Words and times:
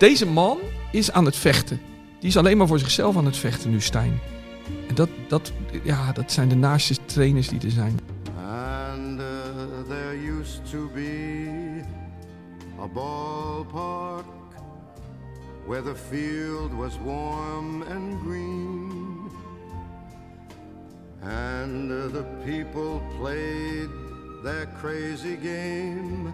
Deze 0.00 0.26
man 0.26 0.58
is 0.92 1.12
aan 1.12 1.24
het 1.24 1.36
vechten. 1.36 1.80
Die 2.18 2.28
is 2.28 2.36
alleen 2.36 2.56
maar 2.56 2.66
voor 2.66 2.78
zichzelf 2.78 3.16
aan 3.16 3.24
het 3.24 3.36
vechten 3.36 3.70
nu, 3.70 3.80
Stijn. 3.80 4.20
En 4.88 4.94
dat, 4.94 5.08
dat, 5.28 5.52
ja, 5.82 6.12
dat 6.12 6.32
zijn 6.32 6.48
de 6.48 6.54
naaste 6.54 7.04
trainers 7.04 7.48
die 7.48 7.60
er 7.60 7.70
zijn. 7.70 7.98
And 8.46 9.20
uh, 9.20 9.26
there 9.88 10.38
used 10.40 10.70
to 10.70 10.90
be 10.94 11.82
a 12.80 12.86
ballpark 12.86 14.24
where 15.66 15.82
the 15.82 15.96
field 16.10 16.72
was 16.72 16.98
warm 17.04 17.82
and 17.82 18.20
green. 18.24 19.30
And 21.22 21.90
uh, 21.90 22.12
the 22.12 22.24
people 22.44 23.00
played 23.18 23.90
their 24.42 24.68
crazy 24.80 25.36
game 25.42 26.32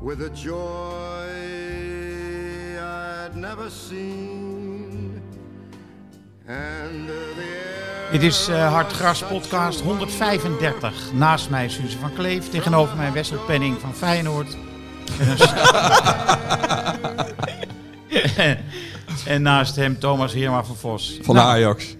with 0.00 0.22
a 0.22 0.30
joy 0.30 1.28
I'd 2.78 3.36
never 3.36 3.70
seen. 3.70 5.22
And 6.46 7.10
uh, 7.10 7.14
the 7.36 7.42
air 7.42 8.10
Dit 8.12 8.22
is 8.22 8.48
uh, 8.48 8.72
Hartgras 8.72 9.22
podcast 9.22 9.80
135. 9.80 11.12
Naast 11.12 11.50
mij 11.50 11.68
Suze 11.68 11.98
van 11.98 12.12
Kleef, 12.12 12.48
tegenover 12.48 12.96
mij 12.96 13.12
Wessel 13.12 13.38
Penning 13.38 13.80
van 13.80 13.94
Feyenoord. 13.94 14.56
En, 19.26 19.42
naast 19.42 19.76
hem 19.82 19.98
Thomas 19.98 20.32
Heerma 20.32 20.64
van 20.64 20.76
Vos. 20.76 21.18
Van 21.22 21.34
nou, 21.34 21.48
Ajax. 21.48 21.96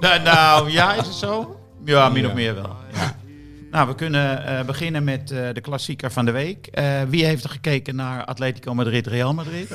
nou, 0.00 0.22
nou, 0.22 0.70
ja, 0.70 0.94
is 0.94 1.06
het 1.06 1.14
zo? 1.14 1.60
Ja, 1.84 2.08
min 2.08 2.26
of 2.26 2.34
meer 2.34 2.54
wel. 2.54 2.76
Nou, 3.70 3.88
we 3.88 3.94
kunnen 3.94 4.46
eh, 4.46 4.64
beginnen 4.66 5.04
met 5.04 5.30
eh, 5.30 5.48
de 5.52 5.60
klassieker 5.60 6.10
van 6.12 6.24
de 6.24 6.30
week. 6.30 6.66
Eh, 6.66 7.02
wie 7.02 7.24
heeft 7.24 7.44
er 7.44 7.50
gekeken 7.50 7.96
naar 7.96 8.24
Atletico 8.24 8.74
Madrid, 8.74 9.06
Real 9.06 9.34
Madrid? 9.34 9.70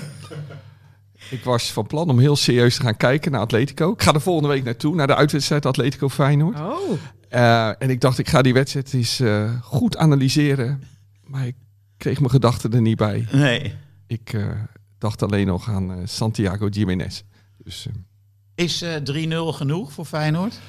Ik 1.30 1.44
was 1.44 1.72
van 1.72 1.88
plan 1.88 2.10
om 2.10 2.20
heel 2.20 2.36
serieus 2.36 2.76
te 2.76 2.82
gaan 2.82 2.98
kijken 2.98 3.32
naar 3.32 3.42
Atletico. 3.42 3.92
Ik 3.92 4.02
ga 4.02 4.14
er 4.14 4.22
volgende 4.22 4.50
week 4.50 4.64
naartoe, 4.64 4.96
naar 4.96 5.08
de 5.08 5.16
uitwedstrijd 5.16 5.66
Atletico 5.66 6.10
Feyenoord. 6.10 6.60
Oh, 6.60 6.92
Eh, 7.30 7.68
en 7.82 7.90
ik 7.90 8.02
dacht, 8.02 8.18
ik 8.20 8.30
ga 8.30 8.42
die 8.42 8.54
wedstrijd 8.54 8.94
eens 8.94 9.20
eh, 9.20 9.52
goed 9.62 9.98
analyseren. 9.98 10.84
Maar 11.24 11.48
ik 11.48 11.56
kreeg 11.98 12.20
mijn 12.20 12.32
gedachten 12.32 12.74
er 12.74 12.82
niet 12.82 12.98
bij. 12.98 13.28
Nee. 13.32 13.74
Ik 14.08 14.34
eh, 14.34 14.48
dacht 14.98 15.24
alleen 15.24 15.48
nog 15.48 15.70
aan 15.70 15.92
eh, 15.92 15.98
Santiago 16.06 16.68
Jiménez. 16.68 17.22
Dus 17.58 17.88
Is 18.56 18.82
eh 18.82 18.96
3-0 18.96 19.36
genoeg 19.56 19.92
voor 19.92 20.06
Feyenoord? 20.06 20.60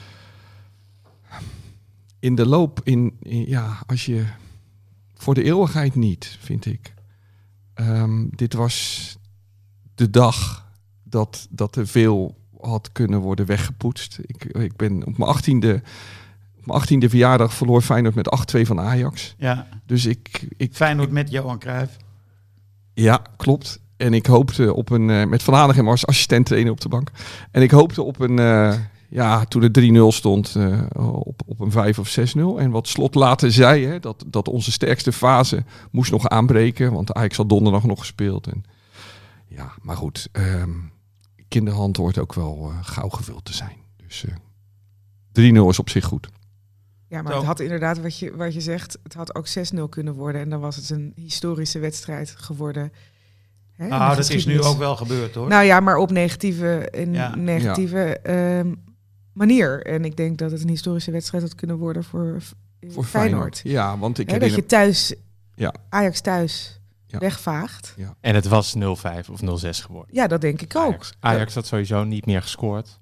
In 2.25 2.34
de 2.34 2.47
loop, 2.47 2.80
in, 2.84 3.17
in- 3.22 3.48
ja, 3.48 3.78
als 3.86 4.06
je 4.06 4.25
voor 5.14 5.34
de 5.34 5.42
eeuwigheid 5.42 5.94
niet, 5.94 6.36
vind 6.41 6.67
ik. 6.67 6.94
Ehm, 7.75 8.27
dit 8.30 8.53
was 8.53 9.17
de 9.94 10.11
dag 10.11 10.69
dat, 11.02 11.47
dat 11.50 11.77
er 11.77 11.86
veel 11.86 12.36
had 12.61 12.92
kunnen 12.92 13.20
worden 13.20 13.47
weggepoetst. 13.47 14.19
Ik, 14.27 14.45
ik 14.45 14.77
ben 14.77 15.06
op 15.06 15.19
mijn 15.19 15.30
achttiende, 15.30 15.75
op 16.58 16.67
mijn 16.67 16.78
achttiende 16.78 17.08
verjaardag 17.08 17.55
verloor 17.55 17.83
Feyenoord 17.83 18.14
met 18.14 18.57
8-2 18.57 18.61
van 18.61 18.80
Ajax. 18.80 19.34
Ja. 19.39 19.68
Dus 19.86 20.07
ik, 20.07 20.46
ik, 20.57 20.74
Feyenoord 20.74 21.11
met 21.11 21.30
Johan 21.30 21.58
Cruijff. 21.58 21.96
Ja, 22.95 23.23
klopt. 23.36 23.80
En 23.96 24.14
ik 24.14 24.27
hoopte 24.27 24.74
op 24.74 24.90
een, 24.90 25.11
eh, 25.11 25.27
met 25.27 25.42
Van 25.42 25.55
Hanegem 25.55 25.89
als 25.89 26.07
assistent 26.07 26.46
trainer 26.46 26.73
op 26.73 26.80
de 26.80 26.89
bank. 26.89 27.11
En 27.51 27.63
ik 27.63 27.70
hoopte 27.70 28.02
op 28.02 28.20
een, 28.20 28.39
eh, 28.39 28.74
ja, 29.14 29.45
toen 29.45 29.63
het 29.63 29.73
3-0 29.73 30.13
stond, 30.13 30.55
eh, 30.57 30.80
op, 31.19 31.42
op 31.47 31.61
een 31.61 31.70
5 31.70 31.98
of 31.98 32.08
6-0. 32.08 32.58
En 32.58 32.70
wat 32.70 32.89
Slot 32.89 33.14
later 33.14 33.52
zei, 33.52 33.86
hè, 33.86 34.01
dat, 34.01 34.25
dat 34.27 34.48
onze 34.48 34.73
sterkste 34.73 35.13
fase 35.13 35.64
moest 35.91 36.11
nog 36.11 36.29
aanbreken. 36.29 36.92
Want 36.92 37.13
Ajax 37.13 37.36
had 37.36 37.48
donderdag 37.48 37.85
nog 37.85 37.98
gespeeld. 37.98 38.47
En, 38.47 38.64
ja, 39.47 39.73
maar 39.83 39.97
goed, 39.97 40.29
ehm, 40.33 40.70
kinderhand 41.48 41.97
hoort 41.97 42.19
ook 42.19 42.35
wel 42.35 42.70
eh, 42.70 42.79
gauw 42.83 43.08
gevuld 43.08 43.45
te 43.45 43.55
zijn. 43.55 43.77
Dus 43.97 44.25
eh 44.25 44.35
3-0 45.33 45.69
is 45.69 45.79
op 45.79 45.89
zich 45.91 46.05
goed. 46.05 46.29
ja, 47.08 47.23
maar 47.23 47.33
Zo. 47.33 47.39
het 47.39 47.46
had 47.46 47.61
inderdaad 47.61 48.01
wat 48.01 48.19
je, 48.19 48.36
wat 48.36 48.55
je 48.55 48.61
zegt, 48.61 48.98
het 49.02 49.14
had 49.14 49.35
ook 49.35 49.46
6-0 49.48 49.89
kunnen 49.89 50.14
worden. 50.14 50.41
En 50.41 50.48
dan 50.51 50.61
was 50.61 50.77
het 50.77 50.91
een 50.91 51.13
historische 51.17 51.79
wedstrijd 51.79 52.35
geworden. 52.39 52.92
Hè, 53.73 53.86
Nou, 53.89 54.17
dat 54.17 54.31
is 54.31 54.46
nu 54.46 54.63
ook 54.63 54.79
wel 54.79 54.96
gebeurd 54.96 55.35
hoor. 55.35 55.48
Nou 55.48 55.64
ja, 55.64 55.81
maar 55.81 55.96
op 55.96 56.11
negatieve, 56.11 56.89
in 56.91 57.13
Ja. 57.13 57.35
negatieve 57.35 58.19
ehm, 58.19 58.73
manier. 59.34 59.86
En 59.86 60.05
ik 60.05 60.17
denk 60.17 60.39
dat 60.39 60.50
het 60.50 60.62
een 60.62 60.68
historische 60.68 61.11
wedstrijd 61.11 61.42
had 61.45 61.55
kunnen 61.55 61.77
worden 61.77 62.05
voor, 62.05 62.42
Voor 62.89 63.05
Feyenoord. 63.05 63.61
Ja, 63.64 63.98
want 63.98 64.18
ik 64.18 64.40
dat 64.40 64.55
je 64.55 64.67
thuis, 64.67 65.14
Ja. 65.55 65.74
Ajax 65.89 66.20
thuis, 66.20 66.80
Ja. 67.06 67.18
wegvaagt. 67.18 67.95
En 68.20 68.34
het 68.34 68.46
was 68.48 68.74
0-5 68.74 69.28
of 69.30 69.40
0-6 69.42 69.80
geworden. 69.84 70.14
Ja, 70.14 70.27
dat 70.27 70.40
denk 70.40 70.61
ik 70.62 70.77
ook. 70.77 70.83
Ajax, 70.90 71.12
Ajax 71.20 71.55
had 71.55 71.67
sowieso 71.67 72.05
niet 72.05 72.27
meer 72.27 72.42
gescoord. 72.42 72.98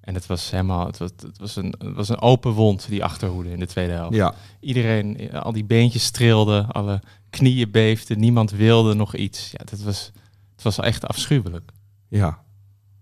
En 0.00 0.14
het 0.14 0.26
was 0.26 0.50
helemaal, 0.50 0.86
het 0.86 0.98
was, 0.98 1.10
het 1.22 1.38
was, 1.38 1.56
een, 1.56 1.74
het 1.78 1.94
was 1.96 2.08
een 2.08 2.20
open 2.20 2.52
wond, 2.52 2.88
die 2.88 3.04
achterhoede 3.04 3.50
in 3.50 3.58
de 3.58 3.66
tweede 3.66 3.92
helft. 3.92 4.14
Ja, 4.14 4.34
Iedereen, 4.60 5.18
eh, 5.30 5.40
al 5.42 5.52
die 5.52 5.64
beentjes 5.64 6.10
trilden, 6.10 6.66
alle 6.68 7.00
knieën 7.30 7.70
beefden, 7.70 8.18
niemand 8.18 8.50
wilde 8.50 8.94
nog 8.94 9.14
iets. 9.14 9.50
Ja, 9.50 9.64
dat 9.64 9.80
was, 9.80 10.12
het 10.54 10.62
was 10.62 10.78
echt 10.78 11.06
afschuwelijk. 11.06 11.70
ja. 12.08 12.42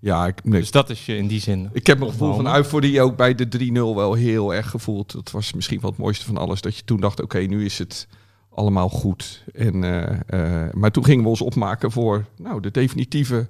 Ja, 0.00 0.26
ik, 0.26 0.44
nee, 0.44 0.60
Dus 0.60 0.70
dat 0.70 0.90
is 0.90 1.06
je 1.06 1.16
in 1.16 1.26
die 1.26 1.40
zin. 1.40 1.68
Ik 1.72 1.86
heb 1.86 1.98
mijn 1.98 2.10
gevoel 2.10 2.34
van 2.34 2.54
euforie 2.54 3.02
ook 3.02 3.16
bij 3.16 3.34
de 3.34 3.48
3-0 3.68 3.72
wel 3.72 4.14
heel 4.14 4.54
erg 4.54 4.70
gevoeld. 4.70 5.12
Dat 5.12 5.30
was 5.30 5.52
misschien 5.52 5.80
wel 5.80 5.90
het 5.90 5.98
mooiste 5.98 6.24
van 6.26 6.36
alles. 6.36 6.60
Dat 6.60 6.76
je 6.76 6.84
toen 6.84 7.00
dacht, 7.00 7.22
oké, 7.22 7.38
nu 7.38 7.64
is 7.64 7.78
het 7.78 8.08
allemaal 8.50 8.88
goed. 8.88 9.44
En, 9.54 9.84
eh, 9.84 10.66
eh, 10.66 10.72
maar 10.72 10.90
toen 10.90 11.04
gingen 11.04 11.22
we 11.24 11.28
ons 11.30 11.40
opmaken 11.40 11.90
voor 11.90 12.24
nou, 12.36 12.60
de 12.60 12.70
definitieve 12.70 13.48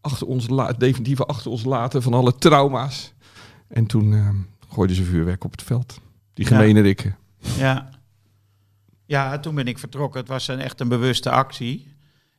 achter 0.00 0.26
ons, 0.26 0.48
la- 0.48 0.72
definitieve 0.72 1.24
achter 1.24 1.50
ons 1.50 1.64
laten 1.64 2.02
van 2.02 2.14
alle 2.14 2.34
trauma's. 2.38 3.12
En 3.68 3.86
toen 3.86 4.14
eh, 4.14 4.28
gooiden 4.68 4.96
ze 4.96 5.04
vuurwerk 5.04 5.44
op 5.44 5.50
het 5.50 5.62
veld. 5.62 6.00
Die 6.34 6.48
Ja. 6.48 6.56
gemene 6.56 6.80
rikken. 6.80 7.16
Ja. 7.58 7.88
ja, 9.06 9.38
toen 9.38 9.54
ben 9.54 9.66
ik 9.66 9.78
vertrokken. 9.78 10.20
Het 10.20 10.28
was 10.28 10.48
een, 10.48 10.60
echt 10.60 10.80
een 10.80 10.88
bewuste 10.88 11.30
actie. 11.30 11.92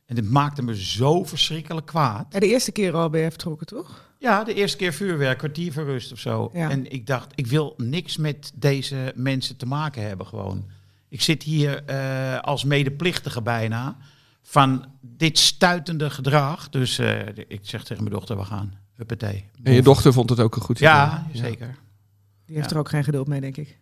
En 0.06 0.16
het 0.16 0.30
maakte 0.30 0.62
me 0.62 0.82
zo 0.84 1.24
verschrikkelijk 1.24 1.86
kwaad. 1.86 2.26
Ja, 2.32 2.38
de 2.40 2.46
eerste 2.48 2.72
keer 2.72 2.92
al 2.94 3.10
ben 3.10 3.20
je 3.20 3.30
vertrokken, 3.30 3.66
toch? 3.66 4.04
Ja, 4.18 4.44
de 4.44 4.54
eerste 4.54 4.76
keer 4.76 4.92
vuurwerk, 4.92 5.38
kwartier 5.38 5.72
voor 5.72 5.84
rust 5.84 6.12
of 6.12 6.18
zo. 6.18 6.50
Ja. 6.52 6.70
En 6.70 6.92
ik 6.92 7.06
dacht, 7.06 7.32
ik 7.34 7.46
wil 7.46 7.74
niks 7.76 8.16
met 8.16 8.52
deze 8.54 9.12
mensen 9.16 9.56
te 9.56 9.66
maken 9.66 10.02
hebben 10.02 10.26
gewoon. 10.26 10.64
Ik 11.08 11.22
zit 11.22 11.42
hier 11.42 11.84
eh, 11.84 12.38
als 12.40 12.64
medeplichtige 12.64 13.42
bijna 13.42 13.96
van 14.42 14.84
dit 15.00 15.38
stuitende 15.38 16.10
gedrag. 16.10 16.68
Dus 16.68 16.98
eh, 16.98 17.26
ik 17.48 17.60
zeg 17.62 17.84
tegen 17.84 18.02
mijn 18.02 18.14
dochter, 18.14 18.36
we 18.36 18.44
gaan. 18.44 18.78
Huppatee. 18.94 19.44
En 19.62 19.72
je 19.72 19.82
dochter 19.82 20.12
vond 20.12 20.30
het 20.30 20.40
ook 20.40 20.56
een 20.56 20.62
goed 20.62 20.76
idee. 20.76 20.88
Ja, 20.88 21.26
zeker. 21.32 21.76
Die 22.46 22.56
heeft 22.56 22.68
Ja. 22.68 22.74
er 22.74 22.80
ook 22.80 22.88
geen 22.88 23.04
geduld 23.04 23.28
mee, 23.28 23.40
denk 23.40 23.56
ik. 23.56 23.78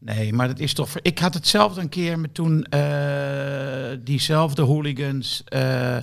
Nee, 0.00 0.32
maar 0.32 0.46
dat 0.48 0.58
is 0.58 0.72
toch. 0.74 0.98
Ik 1.02 1.18
had 1.18 1.34
hetzelfde 1.34 1.80
een 1.80 1.88
keer 1.88 2.18
met 2.18 2.34
toen 2.34 2.64
eh, 2.64 3.96
diezelfde 4.04 4.62
hooligans. 4.62 5.42
eh 5.44 5.96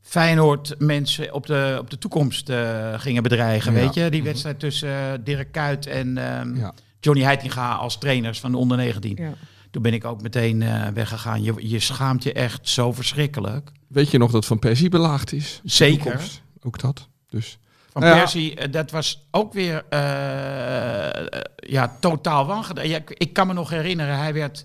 Feyenoord 0.00 0.74
mensen 0.78 1.32
op 1.34 1.46
de, 1.46 1.76
op 1.80 1.90
de 1.90 1.98
toekomst 1.98 2.48
eh, 2.48 2.94
gingen 2.96 3.22
bedreigen. 3.22 3.72
Ja. 3.72 3.78
Weet 3.80 3.94
je, 3.94 4.10
die 4.10 4.22
wedstrijd 4.22 4.58
tussen 4.60 5.24
Dirk 5.24 5.52
Kuyt 5.52 5.86
en 5.86 6.18
ehm, 6.18 6.56
Ja. 6.56 6.74
Johnny 7.00 7.24
Heitinga 7.24 7.74
als 7.74 7.98
trainers 7.98 8.40
van 8.40 8.50
de 8.50 8.56
onder 8.56 8.76
19. 8.76 9.16
Ja. 9.16 9.32
Toen 9.70 9.82
ben 9.82 9.92
ik 9.94 10.04
ook 10.04 10.22
meteen 10.22 10.62
eh, 10.62 10.88
weggegaan. 10.94 11.42
Je, 11.42 11.54
je 11.58 11.78
schaamt 11.80 12.22
je 12.22 12.32
echt 12.32 12.68
zo 12.68 12.92
verschrikkelijk. 12.92 13.70
Weet 13.88 14.10
je 14.10 14.18
nog 14.18 14.30
dat 14.30 14.46
Van 14.46 14.58
Persie 14.58 14.88
belaagd 14.88 15.32
is? 15.32 15.60
Zeker. 15.64 16.20
Ook 16.62 16.78
dat. 16.80 17.08
Dus 17.28 17.58
Van 17.96 18.06
ja. 18.06 18.14
Persie, 18.14 18.54
eh, 18.54 18.72
dat 18.72 18.90
was 18.90 19.26
ook 19.30 19.52
weer 19.52 19.84
eh, 19.88 21.26
ja, 21.56 21.96
totaal 22.00 22.46
wangedaan. 22.46 22.88
Ja, 22.88 22.96
ik, 22.96 23.10
ik 23.10 23.32
kan 23.32 23.46
me 23.46 23.52
nog 23.52 23.70
herinneren, 23.70 24.18
hij 24.18 24.34
werd 24.34 24.64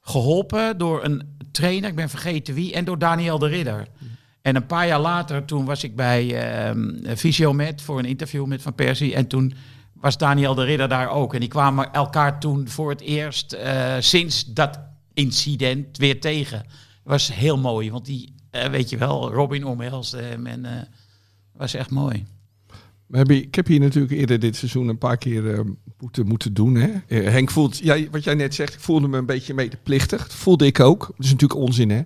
geholpen 0.00 0.78
door 0.78 1.04
een 1.04 1.38
trainer, 1.52 1.88
ik 1.88 1.96
ben 1.96 2.08
vergeten 2.08 2.54
wie, 2.54 2.72
en 2.72 2.84
door 2.84 2.98
Daniel 2.98 3.38
de 3.38 3.46
Ridder. 3.46 3.86
En 4.42 4.56
een 4.56 4.66
paar 4.66 4.86
jaar 4.86 5.00
later, 5.00 5.44
toen 5.44 5.64
was 5.64 5.84
ik 5.84 5.96
bij 5.96 6.36
Fysiomet 7.16 7.82
voor 7.82 7.98
een 7.98 8.04
interview 8.04 8.46
met 8.46 8.62
Van 8.62 8.74
Persie. 8.74 9.14
En 9.14 9.26
toen 9.26 9.54
was 9.94 10.18
Daniel 10.18 10.54
de 10.54 10.64
Ridder 10.64 10.88
daar 10.88 11.10
ook. 11.10 11.34
En 11.34 11.40
die 11.40 11.48
kwamen 11.48 11.92
elkaar 11.92 12.40
toen 12.40 12.68
voor 12.68 12.90
het 12.90 13.00
eerst 13.00 13.52
eh, 13.52 13.94
sinds 13.98 14.44
dat 14.44 14.80
incident 15.14 15.96
weer 15.96 16.20
tegen. 16.20 16.64
was 17.02 17.34
heel 17.34 17.58
mooi, 17.58 17.90
want 17.90 18.04
die 18.04 18.34
weet 18.70 18.90
je 18.90 18.96
wel, 18.96 19.32
Robin 19.32 19.64
omhelsde 19.64 20.22
hem 20.22 20.46
en 20.46 20.88
was 21.52 21.74
echt 21.74 21.90
mooi. 21.90 22.26
We 23.06 23.16
hebben, 23.16 23.36
ik 23.36 23.54
heb 23.54 23.66
hier 23.66 23.80
natuurlijk 23.80 24.12
eerder 24.12 24.38
dit 24.38 24.56
seizoen 24.56 24.88
een 24.88 24.98
paar 24.98 25.16
keer 25.16 25.54
eh, 25.54 25.60
moeten, 25.98 26.26
moeten 26.26 26.54
doen. 26.54 26.74
Hè? 26.74 26.90
Eh, 27.08 27.30
Henk 27.32 27.50
voelt, 27.50 27.78
ja, 27.78 28.10
wat 28.10 28.24
jij 28.24 28.34
net 28.34 28.54
zegt, 28.54 28.74
ik 28.74 28.80
voelde 28.80 29.08
me 29.08 29.18
een 29.18 29.26
beetje 29.26 29.54
medeplichtig. 29.54 30.22
Dat 30.22 30.36
voelde 30.36 30.66
ik 30.66 30.80
ook. 30.80 31.00
Dat 31.06 31.24
is 31.24 31.30
natuurlijk 31.30 31.60
onzin, 31.60 31.90
hè? 31.90 32.02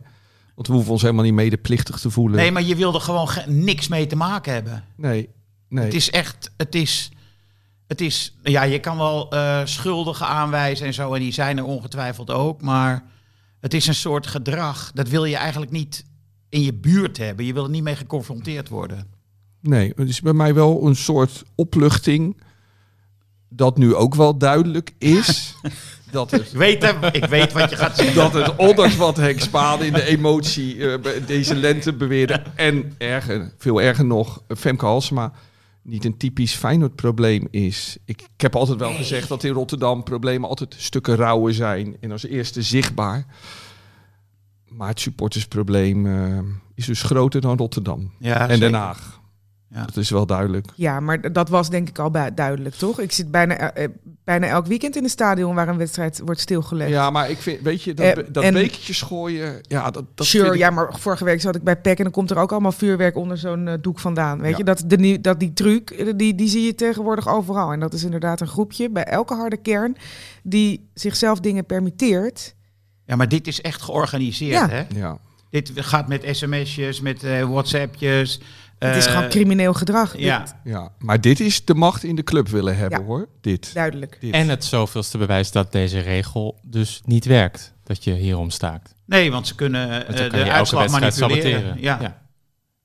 Want 0.54 0.66
we 0.66 0.72
hoeven 0.72 0.92
ons 0.92 1.02
helemaal 1.02 1.24
niet 1.24 1.34
medeplichtig 1.34 1.98
te 1.98 2.10
voelen. 2.10 2.36
Nee, 2.36 2.50
maar 2.52 2.62
je 2.62 2.76
wilde 2.76 3.00
gewoon 3.00 3.28
ge- 3.28 3.50
niks 3.50 3.88
mee 3.88 4.06
te 4.06 4.16
maken 4.16 4.52
hebben. 4.52 4.84
nee. 4.96 5.28
nee. 5.68 5.84
Het 5.84 5.94
is 5.94 6.10
echt, 6.10 6.50
het 6.56 6.74
is, 6.74 7.10
het 7.86 8.00
is, 8.00 8.36
ja, 8.42 8.62
je 8.62 8.78
kan 8.78 8.96
wel 8.96 9.30
eh, 9.30 9.60
schuldigen 9.64 10.26
aanwijzen 10.26 10.86
en 10.86 10.94
zo, 10.94 11.14
en 11.14 11.20
die 11.20 11.32
zijn 11.32 11.58
er 11.58 11.64
ongetwijfeld 11.64 12.30
ook, 12.30 12.62
maar 12.62 13.04
het 13.60 13.74
is 13.74 13.86
een 13.86 13.94
soort 13.94 14.26
gedrag, 14.26 14.90
dat 14.94 15.08
wil 15.08 15.24
je 15.24 15.36
eigenlijk 15.36 15.70
niet 15.72 16.04
in 16.48 16.62
je 16.62 16.74
buurt 16.74 17.16
hebben. 17.16 17.44
Je 17.44 17.52
wil 17.52 17.64
er 17.64 17.70
niet 17.70 17.82
mee 17.82 17.96
geconfronteerd 17.96 18.68
worden. 18.68 19.06
Nee, 19.60 19.92
het 19.96 20.08
is 20.08 20.20
bij 20.20 20.32
mij 20.32 20.54
wel 20.54 20.86
een 20.86 20.96
soort 20.96 21.42
opluchting. 21.54 22.42
Dat 23.48 23.78
nu 23.78 23.94
ook 23.94 24.14
wel 24.14 24.38
duidelijk 24.38 24.94
is. 24.98 25.54
dat 26.10 26.30
het 26.30 26.40
Ik 26.40 26.58
weet, 26.58 26.82
hem, 26.82 26.96
ik 27.12 27.24
weet 27.24 27.52
wat 27.52 27.70
je 27.70 27.76
gaat 27.76 27.96
zeggen. 27.96 28.14
dat 28.14 28.32
het 28.32 28.56
ondanks 28.56 28.96
wat 28.96 29.16
Henk 29.16 29.40
Spaan 29.40 29.82
in 29.82 29.92
de 29.92 30.04
emotie 30.04 30.88
eh, 30.88 31.26
deze 31.26 31.54
lente 31.54 31.92
beweerde 31.92 32.42
en 32.54 32.94
erger, 32.98 33.52
veel 33.58 33.82
erger 33.82 34.04
nog, 34.04 34.42
Femke 34.48 34.84
Halsema 34.84 35.32
niet 35.82 36.04
een 36.04 36.16
typisch 36.16 36.54
Feyenoord 36.54 36.94
probleem 36.94 37.48
is. 37.50 37.96
Ik, 38.04 38.20
ik 38.34 38.40
heb 38.40 38.56
altijd 38.56 38.78
wel 38.78 38.94
gezegd 38.94 39.28
dat 39.28 39.44
in 39.44 39.52
Rotterdam 39.52 40.02
problemen 40.02 40.48
altijd 40.48 40.74
stukken 40.78 41.16
rauwer 41.16 41.54
zijn 41.54 41.96
en 42.00 42.12
als 42.12 42.26
eerste 42.26 42.62
zichtbaar. 42.62 43.26
Maar 44.68 44.88
het 44.88 45.00
supportersprobleem 45.00 46.06
eh, 46.06 46.38
is 46.74 46.86
dus 46.86 47.02
groter 47.02 47.40
dan 47.40 47.56
Rotterdam 47.56 48.12
Ja, 48.18 48.40
en 48.40 48.54
zeker. 48.54 48.70
Den 48.70 48.80
Haag. 48.80 49.19
Ja. 49.72 49.84
Dat 49.84 49.96
is 49.96 50.10
wel 50.10 50.26
duidelijk. 50.26 50.66
Ja, 50.74 51.00
maar 51.00 51.32
dat 51.32 51.48
was 51.48 51.70
denk 51.70 51.88
ik 51.88 51.98
al 51.98 52.10
duidelijk, 52.34 52.74
toch? 52.74 53.00
Ik 53.00 53.12
zit 53.12 53.30
bijna, 53.30 53.56
eh, 53.72 53.84
eh, 53.84 53.90
bijna 54.24 54.46
elk 54.46 54.66
weekend 54.66 54.96
in 54.96 55.04
een 55.04 55.10
stadion 55.10 55.54
waar 55.54 55.68
een 55.68 55.76
wedstrijd 55.76 56.20
wordt 56.24 56.40
stilgelegd. 56.40 56.90
Ja, 56.90 57.10
maar 57.10 57.30
ik 57.30 57.38
vind, 57.38 57.60
weet 57.60 57.82
je, 57.82 57.94
dat, 57.94 58.06
Eh, 58.18 58.24
dat 58.32 58.44
en- 58.44 58.52
bekertjes 58.52 59.02
gooien, 59.02 59.58
ja, 59.62 59.90
dat, 59.90 60.04
dat 60.14 60.26
sure, 60.26 60.42
vind 60.44 60.54
ik- 60.54 60.60
ja, 60.60 60.70
maar 60.70 60.98
vorige 60.98 61.24
week 61.24 61.40
zat 61.40 61.54
ik 61.56 61.62
bij 61.62 61.76
PEC 61.80 61.96
en 61.98 62.02
dan 62.04 62.12
komt 62.12 62.30
er 62.30 62.36
ook 62.36 62.52
allemaal 62.52 62.72
vuurwerk 62.72 63.16
onder 63.16 63.38
zo'n 63.38 63.68
eh, 63.68 63.74
doek 63.80 63.98
vandaan. 63.98 64.40
Weet 64.40 64.50
Ja. 64.50 64.56
je, 64.58 64.64
dat, 64.64 64.82
de, 64.86 65.20
dat 65.20 65.40
die 65.40 65.52
truc, 65.52 66.14
die, 66.18 66.34
die 66.34 66.48
zie 66.48 66.62
je 66.62 66.74
tegenwoordig 66.74 67.28
overal. 67.28 67.72
En 67.72 67.80
dat 67.80 67.92
is 67.94 68.04
inderdaad 68.04 68.40
een 68.40 68.46
groepje 68.48 68.90
bij 68.90 69.04
elke 69.04 69.34
harde 69.34 69.56
kern 69.56 69.96
die 70.42 70.90
zichzelf 70.94 71.40
dingen 71.40 71.66
permitteert. 71.66 72.54
Ja, 73.04 73.16
maar 73.16 73.28
dit 73.28 73.46
is 73.46 73.60
echt 73.60 73.82
georganiseerd, 73.82 74.52
Ja. 74.52 74.68
hè? 74.68 74.82
Ja. 74.94 75.18
Dit 75.50 75.70
gaat 75.74 76.08
met 76.08 76.24
sms'jes, 76.30 77.00
met 77.00 77.22
eh, 77.22 77.42
whatsappjes. 77.50 78.40
Het 78.88 78.96
is 78.96 79.06
eh, 79.06 79.12
gewoon 79.12 79.28
crimineel 79.28 79.74
gedrag. 79.74 80.18
Ja, 80.18 80.44
Ja, 80.64 80.92
maar 80.98 81.20
dit 81.20 81.40
is 81.40 81.64
de 81.64 81.74
macht 81.74 82.04
in 82.04 82.16
de 82.16 82.22
club 82.22 82.48
willen 82.48 82.76
hebben, 82.76 82.98
Ja. 83.00 83.04
hoor. 83.04 83.28
Dit. 83.40 83.74
duidelijk. 83.74 84.16
dit. 84.20 84.32
En 84.34 84.48
het 84.48 84.64
zoveelste 84.64 85.18
bewijs 85.18 85.50
dat 85.52 85.72
deze 85.72 85.98
regel 85.98 86.58
dus 86.62 87.00
niet 87.04 87.24
werkt. 87.24 87.72
Dat 87.84 88.04
je 88.04 88.12
hierom 88.12 88.50
staakt. 88.50 88.94
nee, 89.06 89.30
want 89.30 89.46
ze 89.46 89.54
kunnen 89.54 89.84
eh, 89.90 90.06
Want 90.06 90.18
dan 90.18 90.28
kan 90.28 90.38
de 90.44 90.50
uitslag 90.50 90.88
manipuleren. 90.90 91.12
saboteren. 91.42 91.80
Ja. 91.80 92.18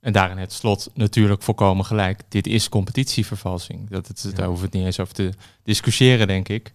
En 0.01 0.13
daarin 0.13 0.37
het 0.37 0.53
slot 0.53 0.89
natuurlijk 0.93 1.41
volkomen 1.43 1.85
gelijk. 1.85 2.21
Dit 2.29 2.47
is 2.47 2.69
competitievervalsing. 2.69 3.89
Dat 3.89 4.07
het, 4.07 4.31
Daar 4.35 4.45
hoeven 4.45 4.63
we 4.63 4.65
het 4.65 4.73
niet 4.73 4.85
eens 4.85 4.99
over 4.99 5.13
te 5.13 5.29
discussiëren, 5.63 6.27
denk 6.27 6.49
ik. 6.49 6.71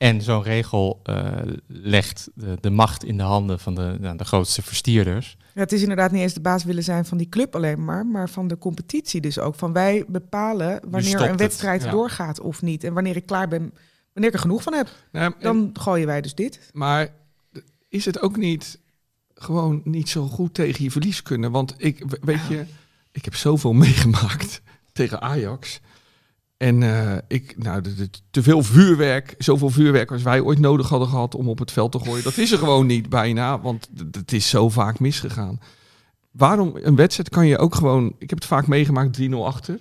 En 0.00 0.22
zo'n 0.22 0.42
regel 0.42 1.00
eh, 1.02 1.32
legt 1.66 2.28
de, 2.34 2.56
de 2.60 2.70
macht 2.70 3.04
in 3.04 3.16
de 3.16 3.22
handen 3.22 3.58
van 3.58 3.74
de, 3.74 3.96
nou, 4.00 4.16
de 4.16 4.24
grootste 4.24 4.62
verstierders. 4.62 5.36
Ja, 5.54 5.60
het 5.60 5.72
is 5.72 5.80
inderdaad 5.82 6.12
niet 6.12 6.22
eens 6.22 6.34
de 6.34 6.40
baas 6.40 6.64
willen 6.64 6.82
zijn 6.84 7.04
van 7.04 7.18
die 7.18 7.28
club 7.28 7.54
alleen 7.54 7.84
maar, 7.84 8.06
maar 8.06 8.28
van 8.30 8.48
de 8.48 8.58
competitie 8.58 9.20
dus 9.20 9.38
ook. 9.38 9.54
Van 9.54 9.72
wij 9.72 10.04
bepalen 10.08 10.80
wanneer 10.90 11.20
een 11.20 11.36
wedstrijd 11.36 11.82
ja. 11.82 11.90
doorgaat 11.90 12.40
of 12.40 12.62
niet. 12.62 12.84
En 12.84 12.94
wanneer 12.94 13.16
ik 13.16 13.26
klaar 13.26 13.48
ben, 13.48 13.60
wanneer 14.12 14.30
ik 14.30 14.36
er 14.36 14.42
genoeg 14.42 14.62
van 14.62 14.72
heb, 14.74 14.88
en- 15.12 15.34
dan 15.40 15.70
gooien 15.72 16.06
wij 16.06 16.20
dus 16.20 16.34
dit. 16.34 16.70
Maar 16.72 17.08
is 17.88 18.04
het 18.04 18.20
ook 18.20 18.36
niet 18.36 18.78
gewoon 19.34 19.80
niet 19.84 20.08
zo 20.08 20.26
goed 20.26 20.54
tegen 20.54 20.84
je 20.84 20.90
verlies 20.90 21.22
kunnen? 21.22 21.50
Want 21.50 21.74
ik, 21.76 22.04
we- 22.08 22.18
weet 22.20 22.46
je, 22.48 22.64
ik 23.12 23.24
heb 23.24 23.34
zoveel 23.34 23.72
meegemaakt 23.84 24.62
tegen 24.92 25.20
Ajax. 25.20 25.80
En 26.60 26.82
eh, 26.82 27.16
ik, 27.28 27.54
nou, 27.58 27.80
de, 27.80 27.94
de- 27.94 28.10
te 28.30 28.42
veel 28.42 28.62
vuurwerk, 28.62 29.34
zoveel 29.38 29.70
vuurwerk 29.70 30.10
als 30.12 30.22
wij 30.22 30.40
ooit 30.40 30.58
nodig 30.58 30.88
hadden 30.88 31.08
gehad 31.08 31.34
om 31.34 31.48
op 31.48 31.58
het 31.58 31.72
veld 31.72 31.92
te 31.92 31.98
gooien, 31.98 32.24
dat 32.24 32.36
is 32.36 32.52
er 32.52 32.58
gewoon 32.58 32.86
niet 32.86 33.08
bijna, 33.08 33.60
want 33.60 33.88
het 34.10 34.32
is 34.32 34.48
zo 34.48 34.68
vaak 34.68 34.98
misgegaan. 34.98 35.60
Waarom 36.30 36.72
een 36.82 36.96
wedstrijd 36.96 37.28
kan 37.28 37.46
je 37.46 37.58
ook 37.58 37.74
gewoon, 37.74 38.06
ik 38.18 38.30
heb 38.30 38.38
het 38.38 38.48
vaak 38.48 38.66
meegemaakt, 38.66 39.18
3-0 39.20 39.24
achter. 39.44 39.78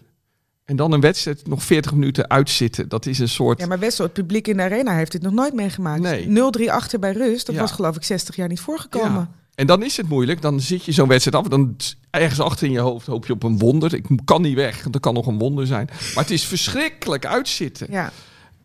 En 0.65 0.75
dan 0.75 0.91
een 0.91 0.99
wedstrijd 1.01 1.47
nog 1.47 1.63
40 1.63 1.93
minuten 1.93 2.29
uitzitten. 2.29 2.89
Dat 2.89 3.05
is 3.05 3.19
een 3.19 3.29
soort. 3.29 3.59
Ja, 3.59 3.67
maar 3.67 3.79
Wessel, 3.79 4.03
het 4.03 4.13
publiek 4.13 4.47
in 4.47 4.57
de 4.57 4.63
arena 4.63 4.95
heeft 4.95 5.11
dit 5.11 5.21
nog 5.21 5.33
nooit 5.33 5.53
meegemaakt. 5.53 6.01
Nee. 6.01 6.25
0-3 6.27 6.71
achter 6.71 6.99
bij 6.99 7.11
rust, 7.11 7.45
dat 7.45 7.55
Ja. 7.55 7.61
was 7.61 7.71
geloof 7.71 7.95
ik 7.95 8.03
60 8.03 8.35
jaar 8.35 8.47
niet 8.47 8.59
voorgekomen. 8.59 9.11
Ja. 9.11 9.31
En 9.59 9.67
dan 9.67 9.83
is 9.83 9.97
het 9.97 10.09
moeilijk. 10.09 10.41
Dan 10.41 10.59
zit 10.59 10.85
je 10.85 10.91
zo'n 10.91 11.07
wedstrijd 11.07 11.43
af. 11.43 11.49
Dan 11.51 11.75
ergens 12.09 12.39
achter 12.39 12.65
in 12.67 12.71
je 12.71 12.79
hoofd 12.79 13.07
hoop 13.07 13.25
je 13.25 13.33
op 13.33 13.43
een 13.43 13.57
wonder. 13.57 13.93
Ik 13.93 14.05
kan 14.25 14.41
niet 14.41 14.55
weg. 14.55 14.83
want 14.83 14.95
Er 14.95 15.01
kan 15.01 15.13
nog 15.13 15.27
een 15.27 15.37
wonder 15.37 15.67
zijn. 15.67 15.85
Maar 16.15 16.23
het 16.23 16.31
is 16.31 16.45
verschrikkelijk 16.45 17.25
uitzitten. 17.25 17.87
Ja. 17.89 18.11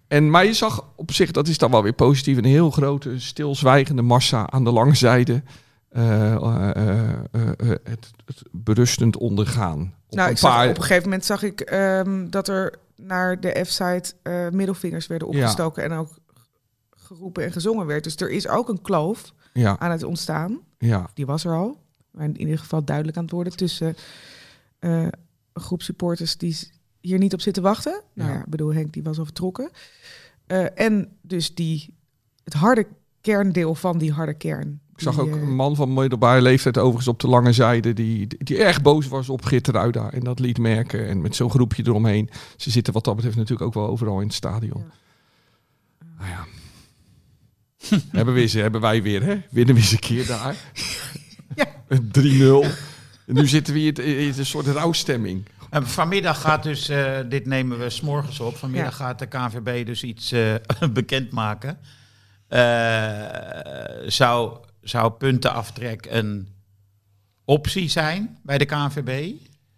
En, 0.08 0.30
maar 0.30 0.44
je 0.44 0.52
zag 0.52 0.84
op 0.96 1.12
zich, 1.12 1.30
dat 1.30 1.48
is 1.48 1.58
dan 1.58 1.70
wel 1.70 1.82
weer 1.82 1.92
positief, 1.92 2.36
een 2.36 2.44
heel 2.44 2.70
grote 2.70 3.20
stilzwijgende 3.20 4.02
massa 4.02 4.50
aan 4.50 4.64
de 4.64 4.70
lange 4.70 4.94
zijde. 4.94 5.42
eh, 5.90 6.34
eh, 6.34 7.08
eh, 7.30 7.48
het, 7.84 8.10
het 8.24 8.42
berustend 8.50 9.16
ondergaan. 9.16 9.94
Op 10.08 10.16
Nou, 10.16 10.30
een 10.30 10.38
zag, 10.38 10.68
op 10.68 10.76
een 10.76 10.82
gegeven 10.82 11.02
moment 11.02 11.24
zag 11.24 11.42
ik 11.42 11.60
ehm, 11.60 12.30
dat 12.30 12.48
er 12.48 12.74
naar 12.96 13.40
de 13.40 13.64
F-site 13.66 14.14
middelvingers 14.52 15.06
werden 15.06 15.30
Ja. 15.30 15.38
opgestoken 15.38 15.82
en 15.84 15.92
ook 15.92 16.08
geroepen 16.90 17.44
en 17.44 17.52
gezongen 17.52 17.86
werd. 17.86 18.04
Dus 18.04 18.16
er 18.16 18.30
is 18.30 18.48
ook 18.48 18.68
een 18.68 18.82
kloof 18.82 19.32
ja, 19.52 19.76
aan 19.78 19.90
het 19.90 20.02
ontstaan. 20.02 20.58
Ja, 20.86 21.10
Die 21.14 21.26
was 21.26 21.44
er 21.44 21.52
al. 21.52 21.82
Maar 22.10 22.24
in 22.24 22.40
ieder 22.40 22.58
geval 22.58 22.84
duidelijk 22.84 23.16
aan 23.16 23.22
het 23.22 23.32
worden 23.32 23.56
tussen 23.56 23.96
eh, 24.78 25.02
een 25.52 25.62
groep 25.62 25.82
supporters 25.82 26.36
die 26.36 26.56
hier 27.00 27.18
niet 27.18 27.34
op 27.34 27.40
zitten 27.40 27.62
wachten. 27.62 28.02
Nou 28.12 28.30
Ja. 28.30 28.38
ik 28.38 28.46
bedoel, 28.46 28.74
Henk 28.74 28.92
die 28.92 29.02
was 29.02 29.18
al 29.18 29.24
vertrokken. 29.24 29.70
Eh, 30.46 30.78
en 30.80 31.08
dus 31.20 31.54
die, 31.54 31.94
het 32.44 32.52
harde 32.54 32.86
kerndeel 33.20 33.74
van 33.74 33.98
die 33.98 34.12
harde 34.12 34.34
kern. 34.34 34.80
Ik 34.94 35.00
zag 35.00 35.14
Die, 35.14 35.22
ook 35.24 35.34
eh, 35.34 35.42
een 35.42 35.54
man 35.54 35.76
van 35.76 35.94
middelbare 35.94 36.42
leeftijd 36.42 36.78
overigens 36.78 37.08
op 37.08 37.20
de 37.20 37.28
lange 37.28 37.52
zijde... 37.52 37.92
die, 37.92 38.26
die 38.38 38.58
erg 38.58 38.82
boos 38.82 39.08
was 39.08 39.28
op 39.28 39.44
Gitteruida 39.44 40.10
en 40.10 40.20
dat 40.20 40.38
liet 40.38 40.58
merken. 40.58 41.06
En 41.08 41.20
met 41.20 41.36
zo'n 41.36 41.50
groepje 41.50 41.82
eromheen. 41.86 42.30
Ze 42.56 42.70
zitten 42.70 42.92
wat 42.92 43.04
dat 43.04 43.14
betreft 43.14 43.36
natuurlijk 43.36 43.66
ook 43.66 43.74
wel 43.74 43.88
overal 43.88 44.20
in 44.20 44.26
het 44.26 44.34
stadion. 44.36 44.84
Ja. 44.88 44.94
Nou 46.18 46.30
ja. 46.30 46.46
hebben, 48.10 48.34
we 48.34 48.40
eens, 48.40 48.52
hebben 48.52 48.80
wij 48.80 49.02
weer, 49.02 49.22
hè? 49.22 49.40
Winnen 49.50 49.74
we 49.74 49.80
eens 49.80 49.92
een 49.92 49.98
keer 49.98 50.26
daar. 50.26 50.54
Ja. 51.56 51.66
Een 51.88 52.10
3-0. 52.18 52.68
En 53.26 53.34
nu 53.34 53.46
zitten 53.46 53.74
we 53.74 53.80
hier 53.80 53.98
in 53.98 54.34
een 54.38 54.46
soort 54.46 54.66
rouwstemming. 54.66 55.44
En 55.70 55.86
vanmiddag 55.86 56.40
gaat 56.40 56.62
dus, 56.62 56.88
eh, 56.88 57.18
dit 57.28 57.46
nemen 57.46 57.78
we 57.78 57.90
s'morgens 57.90 58.40
op, 58.40 58.56
vanmiddag 58.56 58.96
gaat 58.96 59.18
de 59.18 59.26
KNVB 59.26 59.86
dus 59.86 60.02
iets 60.02 60.32
eh 60.32 60.54
bekendmaken. 60.92 61.78
Eh, 62.48 64.06
zou, 64.06 64.58
zou 64.80 65.12
puntenaftrek 65.12 66.06
een 66.10 66.48
optie 67.44 67.88
zijn 67.88 68.38
bij 68.42 68.58
de 68.58 68.64
KNVB? 68.64 69.32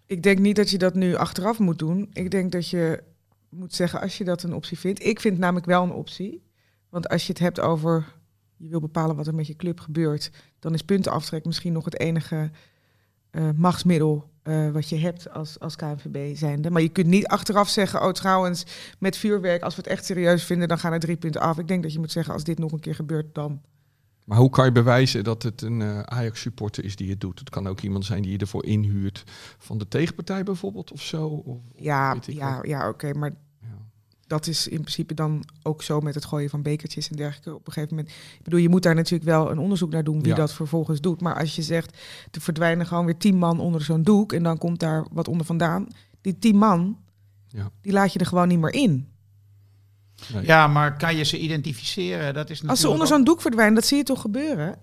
Ik 0.06 0.22
denk 0.22 0.38
niet 0.38 0.56
dat 0.56 0.70
je 0.70 0.78
dat 0.78 0.94
nu 0.94 1.14
achteraf 1.14 1.58
moet 1.58 1.78
doen. 1.78 2.10
Ik 2.12 2.30
denk 2.30 2.52
dat 2.52 2.70
je 2.70 3.02
moet 3.48 3.75
zeggen 3.75 4.00
als 4.00 4.18
je 4.18 4.25
dat 4.25 4.42
een 4.42 4.54
optie 4.54 4.78
vindt. 4.78 5.04
Ik 5.04 5.20
vind 5.20 5.34
het 5.34 5.42
namelijk 5.42 5.66
wel 5.66 5.82
een 5.82 5.92
optie. 5.92 6.45
Want 6.96 7.08
als 7.08 7.26
je 7.26 7.32
het 7.32 7.42
hebt 7.42 7.60
over 7.60 8.04
je 8.56 8.68
wil 8.68 8.80
bepalen 8.80 9.16
wat 9.16 9.26
er 9.26 9.34
met 9.34 9.46
je 9.46 9.56
club 9.56 9.80
gebeurt, 9.80 10.30
dan 10.58 10.74
is 10.74 10.82
puntenaftrek 10.82 11.44
misschien 11.44 11.72
nog 11.72 11.84
het 11.84 11.98
enige 11.98 12.50
eh, 13.30 13.48
machtsmiddel 13.56 14.30
eh, 14.42 14.70
wat 14.70 14.88
je 14.88 14.96
hebt 14.96 15.30
als, 15.30 15.60
als 15.60 15.76
KNVB 15.76 16.36
zijnde. 16.36 16.70
Maar 16.70 16.82
je 16.82 16.88
kunt 16.88 17.06
niet 17.06 17.26
achteraf 17.26 17.68
zeggen, 17.68 18.02
oh 18.02 18.12
trouwens, 18.12 18.66
met 18.98 19.16
vuurwerk, 19.16 19.62
als 19.62 19.76
we 19.76 19.82
het 19.82 19.90
echt 19.90 20.04
serieus 20.04 20.44
vinden, 20.44 20.68
dan 20.68 20.78
gaan 20.78 20.92
er 20.92 20.98
drie 20.98 21.16
punten 21.16 21.40
af. 21.40 21.58
Ik 21.58 21.68
denk 21.68 21.82
dat 21.82 21.92
je 21.92 21.98
moet 21.98 22.12
zeggen, 22.12 22.32
als 22.34 22.44
dit 22.44 22.58
nog 22.58 22.72
een 22.72 22.80
keer 22.80 22.94
gebeurt, 22.94 23.34
dan. 23.34 23.60
Maar 24.24 24.38
hoe 24.38 24.50
kan 24.50 24.64
je 24.64 24.72
bewijzen 24.72 25.24
dat 25.24 25.42
het 25.42 25.62
een 25.62 25.82
eh, 25.82 26.00
Ajax-supporter 26.00 26.84
is 26.84 26.96
die 26.96 27.10
het 27.10 27.20
doet? 27.20 27.38
Het 27.38 27.50
kan 27.50 27.66
ook 27.66 27.80
iemand 27.80 28.04
zijn 28.04 28.22
die 28.22 28.32
je 28.32 28.38
ervoor 28.38 28.64
inhuurt 28.64 29.22
van 29.58 29.78
de 29.78 29.88
tegenpartij 29.88 30.42
bijvoorbeeld 30.42 30.92
of 30.92 31.02
zo. 31.02 31.26
Of, 31.26 31.58
Ja, 31.74 32.16
ja, 32.26 32.56
wat. 32.56 32.66
ja 32.66 32.88
oké, 32.88 33.12
maar. 33.12 33.32
Dat 34.26 34.47
is 34.47 34.68
in 34.68 34.80
principe 34.80 35.14
dan 35.14 35.45
ook 35.62 35.83
zo 35.83 36.00
met 36.00 36.14
het 36.14 36.25
gooien 36.25 36.50
van 36.50 36.62
bekertjes 36.62 37.11
en 37.11 37.16
dergelijke. 37.16 37.54
Op 37.54 37.66
een 37.66 37.73
gegeven 37.73 37.97
moment, 37.97 38.14
ik 38.14 38.42
bedoel, 38.45 38.61
je 38.61 38.68
moet 38.68 38.83
daar 38.83 38.95
natuurlijk 38.95 39.30
wel 39.30 39.50
een 39.50 39.59
onderzoek 39.59 39.90
naar 39.90 40.04
doen 40.04 40.18
wie 40.21 40.28
Ja. 40.28 40.35
dat 40.35 40.52
vervolgens 40.52 41.00
doet. 41.00 41.21
Maar 41.21 41.38
als 41.38 41.56
je 41.56 41.62
zegt, 41.62 41.97
er 42.30 42.40
verdwijnen 42.40 42.87
gewoon 42.87 43.04
weer 43.04 43.16
tien 43.16 43.37
man 43.37 43.61
onder 43.61 43.83
zo'n 43.83 44.02
doek 44.02 44.33
en 44.33 44.42
dan 44.42 44.59
komt 44.59 44.80
daar 44.80 45.06
wat 45.12 45.28
onder 45.28 45.47
vandaan. 45.47 45.87
Die 46.21 46.38
tien 46.38 46.56
man, 46.56 46.99
Ja. 47.49 47.71
die 47.83 47.92
laat 47.92 48.12
je 48.12 48.18
er 48.18 48.26
gewoon 48.26 48.49
niet 48.49 48.59
meer 48.59 48.73
in. 48.73 49.09
Nee. 50.33 50.45
Ja, 50.45 50.66
maar 50.66 50.97
kan 50.97 51.16
je 51.16 51.25
ze 51.25 51.38
identificeren? 51.38 52.35
Dat 52.35 52.50
is 52.50 52.50
Als 52.50 52.59
ze 52.61 52.66
natuurlijk 52.66 52.92
onder 52.92 53.06
zo'n 53.06 53.25
doek 53.25 53.40
verdwijnen, 53.40 53.75
dat 53.75 53.85
zie 53.87 53.97
je 53.97 54.02
toch 54.02 54.21
gebeuren? 54.21 54.78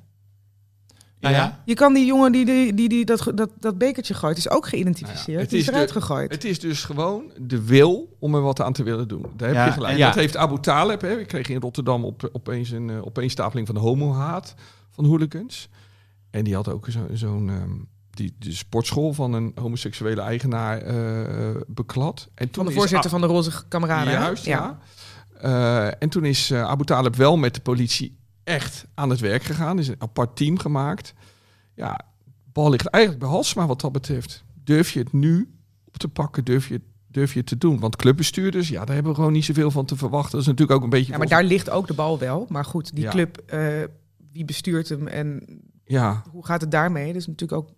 Nou 1.24 1.36
ja. 1.36 1.62
Je 1.66 1.74
kan 1.74 1.94
die 1.94 2.06
jongen 2.06 2.32
die, 2.32 2.46
die, 2.46 2.74
die, 2.74 2.90
die 2.90 3.06
dat, 3.06 3.32
dat, 3.36 3.50
dat 3.60 3.78
bekertje 3.78 4.14
gooit, 4.14 4.38
is 4.38 4.50
ook 4.50 4.68
geïdentificeerd. 4.68 5.26
Nou 5.28 5.32
ja, 5.38 5.42
het 5.42 5.50
die 5.50 5.60
is 5.60 5.66
is 5.68 5.72
eruit 5.74 5.88
de- 5.88 5.94
gegooid. 6.02 6.32
Het 6.32 6.44
is 6.44 6.60
dus 6.60 6.84
gewoon 6.84 7.32
de 7.38 7.64
wil 7.64 8.16
om 8.20 8.36
er 8.36 8.42
wat 8.42 8.62
aan 8.62 8.74
te 8.74 8.84
willen 8.84 9.08
doen. 9.08 9.26
Daar 9.36 9.48
heb 9.48 9.58
Ja, 9.58 9.66
je 9.66 9.72
gelijk. 9.72 9.94
en. 9.94 10.00
Dat 10.00 10.16
heeft 10.16 10.38
Abu 10.38 10.60
Taleb. 10.60 11.02
Hè. 11.02 11.20
Ik 11.20 11.28
kreeg 11.28 11.50
in 11.50 11.62
Rotterdam 11.62 12.06
op, 12.06 12.30
opeens 12.32 12.70
een 12.72 12.90
uh, 12.90 13.06
opeenstapeling 13.06 13.68
van 13.68 13.76
de 13.76 13.82
homohaat 13.82 14.54
van 14.90 15.06
hooligans. 15.06 15.70
En 16.32 16.44
die 16.44 16.56
had 16.56 16.68
ook 16.70 16.88
zo- 16.90 17.08
zo'n 17.14 17.50
ehm, 17.50 17.72
die, 18.10 18.36
de 18.40 18.52
sportschool 18.54 19.14
van 19.14 19.34
een 19.34 19.52
homoseksuele 19.56 20.22
eigenaar 20.22 20.78
eh, 20.82 21.56
beklad. 21.68 22.30
En 22.36 22.50
toen 22.50 22.64
van 22.64 22.74
de 22.74 22.80
voorzitter 22.80 23.10
van 23.10 23.22
de 23.22 23.28
Roze 23.28 23.52
Kameraden. 23.68 24.14
Juist, 24.14 24.46
ja. 24.46 24.80
Eh, 25.42 25.86
en 25.88 26.10
toen 26.10 26.26
is 26.26 26.52
eh, 26.52 26.64
Abu 26.64 26.84
Talib 26.86 27.16
wel 27.16 27.38
met 27.38 27.56
de 27.56 27.62
politie 27.62 28.18
echt 28.44 28.86
aan 28.94 29.10
het 29.10 29.20
werk 29.20 29.44
gegaan. 29.44 29.80
Is 29.80 29.88
een 29.88 29.96
apart 30.02 30.36
team 30.36 30.60
gemaakt. 30.60 31.14
Ja, 31.76 32.00
bal 32.54 32.70
ligt 32.70 32.86
eigenlijk 32.88 33.24
bij 33.24 33.34
Halsma 33.34 33.66
wat 33.68 33.82
dat 33.82 33.92
betreft. 33.92 34.44
Durf 34.64 34.92
je 34.92 35.00
het 35.00 35.14
nu 35.14 35.54
op 35.86 35.98
te 35.98 36.08
pakken? 36.08 36.46
Durf 36.46 36.68
je, 36.68 36.82
durf 37.08 37.34
je 37.34 37.40
het 37.40 37.48
te 37.48 37.58
doen? 37.58 37.80
Want 37.80 37.96
clubbestuurders, 37.96 38.70
ja, 38.70 38.86
daar 38.86 38.94
hebben 38.94 39.12
we 39.12 39.18
gewoon 39.18 39.34
niet 39.34 39.46
zoveel 39.46 39.72
van 39.72 39.86
te 39.86 39.96
verwachten. 39.96 40.32
Dat 40.32 40.42
is 40.42 40.48
natuurlijk 40.48 40.78
ook 40.78 40.84
een 40.84 40.90
beetje... 40.90 41.12
Ja, 41.12 41.18
maar 41.18 41.28
daar 41.28 41.44
ligt 41.44 41.70
ook 41.70 41.88
de 41.88 41.94
bal 41.94 42.20
wel. 42.20 42.46
Maar 42.50 42.66
goed, 42.66 42.96
die 42.96 43.04
Ja. 43.04 43.12
club, 43.12 43.38
eh, 43.38 43.84
wie 44.32 44.46
bestuurt 44.46 44.90
hem 44.90 45.08
en 45.08 45.44
Ja, 45.86 46.24
hoe 46.32 46.46
gaat 46.46 46.62
het 46.62 46.72
daarmee? 46.72 47.08
Dat 47.08 47.16
is 47.16 47.28
natuurlijk 47.28 47.62
ook... 47.62 47.70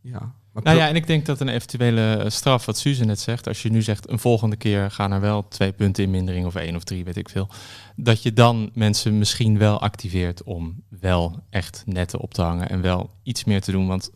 ja. 0.00 0.34
Maar 0.56 0.74
Nou 0.74 0.84
ja, 0.84 0.88
en 0.88 0.96
ik 0.96 1.06
denk 1.06 1.26
dat 1.26 1.40
een 1.40 1.48
eventuele 1.48 2.14
eh, 2.14 2.30
straf, 2.30 2.66
wat 2.66 2.78
Suze 2.78 3.04
net 3.04 3.20
zegt, 3.20 3.48
als 3.48 3.62
je 3.62 3.70
nu 3.70 3.82
zegt 3.82 4.10
een 4.10 4.18
volgende 4.18 4.56
keer 4.56 4.90
gaan 4.90 5.12
er 5.12 5.20
wel 5.20 5.48
twee 5.48 5.72
punten 5.72 6.04
in 6.04 6.10
mindering 6.10 6.46
of 6.46 6.54
één 6.54 6.76
of 6.76 6.84
drie, 6.84 7.04
weet 7.04 7.16
ik 7.16 7.28
veel, 7.28 7.48
dat 7.96 8.22
je 8.22 8.32
dan 8.32 8.70
mensen 8.74 9.18
misschien 9.18 9.58
wel 9.58 9.80
activeert 9.80 10.42
om 10.42 10.82
wel 11.00 11.42
echt 11.50 11.82
netten 11.86 12.20
op 12.20 12.34
te 12.34 12.42
hangen 12.42 12.68
en 12.68 12.80
wel 12.80 13.10
iets 13.22 13.44
meer 13.44 13.60
te 13.60 13.72
doen. 13.72 13.86
Want 13.86 14.10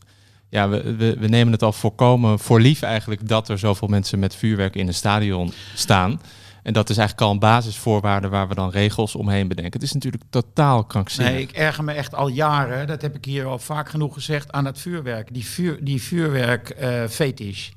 ja, 0.49 0.68
we, 0.68 0.94
we, 0.97 1.16
we 1.18 1.28
nemen 1.28 1.52
het 1.52 1.62
al 1.62 1.73
voorkomen 1.73 2.38
voor 2.38 2.61
lief 2.61 2.82
eigenlijk 2.82 3.28
dat 3.28 3.49
er 3.49 3.59
zoveel 3.59 3.88
mensen 3.88 4.18
met 4.18 4.35
vuurwerk 4.35 4.76
in 4.76 4.87
een 4.87 4.94
stadion 4.94 5.52
staan. 5.75 6.20
En 6.62 6.73
dat 6.73 6.90
is 6.90 6.97
eigenlijk 6.97 7.26
al 7.26 7.33
een 7.33 7.40
basisvoorwaarde 7.40 8.29
waar 8.29 8.49
we 8.49 8.55
dan 8.55 8.71
regels 8.71 9.14
omheen 9.14 9.49
bedenken. 9.49 9.73
Het 9.73 9.83
is 9.83 9.93
natuurlijk 9.93 10.23
totaal 10.31 10.85
krankzinnig. 10.85 11.33
Nee, 11.33 11.43
ik 11.43 11.52
erger 11.52 11.85
me 11.85 11.93
echt 11.93 12.14
al 12.14 12.29
jaren, 12.29 12.87
dat 12.87 13.02
heb 13.02 13.17
ik 13.17 13.25
hier 13.25 13.45
al 13.45 13.59
vaak 13.59 13.88
genoeg 13.88 14.14
gezegd, 14.14 14.52
aan 14.52 14.64
het 14.64 14.79
vuurwerk. 14.79 15.35
Die, 15.35 15.83
die 15.83 16.02
vuurwerk 16.02 16.71
eh 16.71 17.07
fetish. 17.07 17.71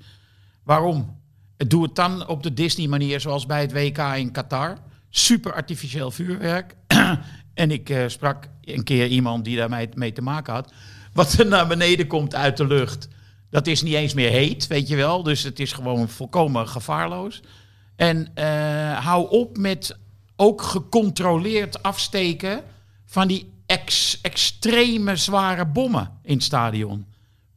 Waarom? 0.63 1.21
Doe 1.57 1.83
het 1.83 1.95
dan 1.95 2.27
op 2.27 2.43
de 2.43 2.53
Disney-manier 2.53 3.19
zoals 3.19 3.45
bij 3.45 3.61
het 3.61 3.73
WK 3.73 3.97
in 3.97 4.31
Qatar. 4.31 4.77
Super 5.09 5.53
artificieel 5.53 6.11
vuurwerk. 6.11 6.75
en 7.53 7.71
ik 7.71 7.89
eh, 7.89 8.03
sprak 8.07 8.47
een 8.61 8.83
keer 8.83 9.07
iemand 9.07 9.45
die 9.45 9.57
daarmee 9.57 9.89
mee 9.93 10.11
te 10.11 10.21
maken 10.21 10.53
had. 10.53 10.73
Wat 11.13 11.33
er 11.33 11.45
naar 11.45 11.67
beneden 11.67 12.07
komt 12.07 12.35
uit 12.35 12.57
de 12.57 12.67
lucht. 12.67 13.07
Dat 13.49 13.67
is 13.67 13.81
niet 13.81 13.93
eens 13.93 14.13
meer 14.13 14.29
heet, 14.29 14.67
weet 14.67 14.87
je 14.87 14.95
wel. 14.95 15.23
Dus 15.23 15.43
het 15.43 15.59
is 15.59 15.71
gewoon 15.71 16.09
volkomen 16.09 16.67
gevaarloos. 16.67 17.41
En 17.95 18.35
eh, 18.35 19.05
hou 19.05 19.29
op 19.29 19.57
met 19.57 19.97
ook 20.35 20.61
gecontroleerd 20.61 21.83
afsteken 21.83 22.63
van 23.05 23.27
die 23.27 23.53
ex, 23.65 24.21
extreme 24.21 25.15
zware 25.15 25.65
bommen 25.65 26.19
in 26.23 26.33
het 26.33 26.43
stadion. 26.43 27.05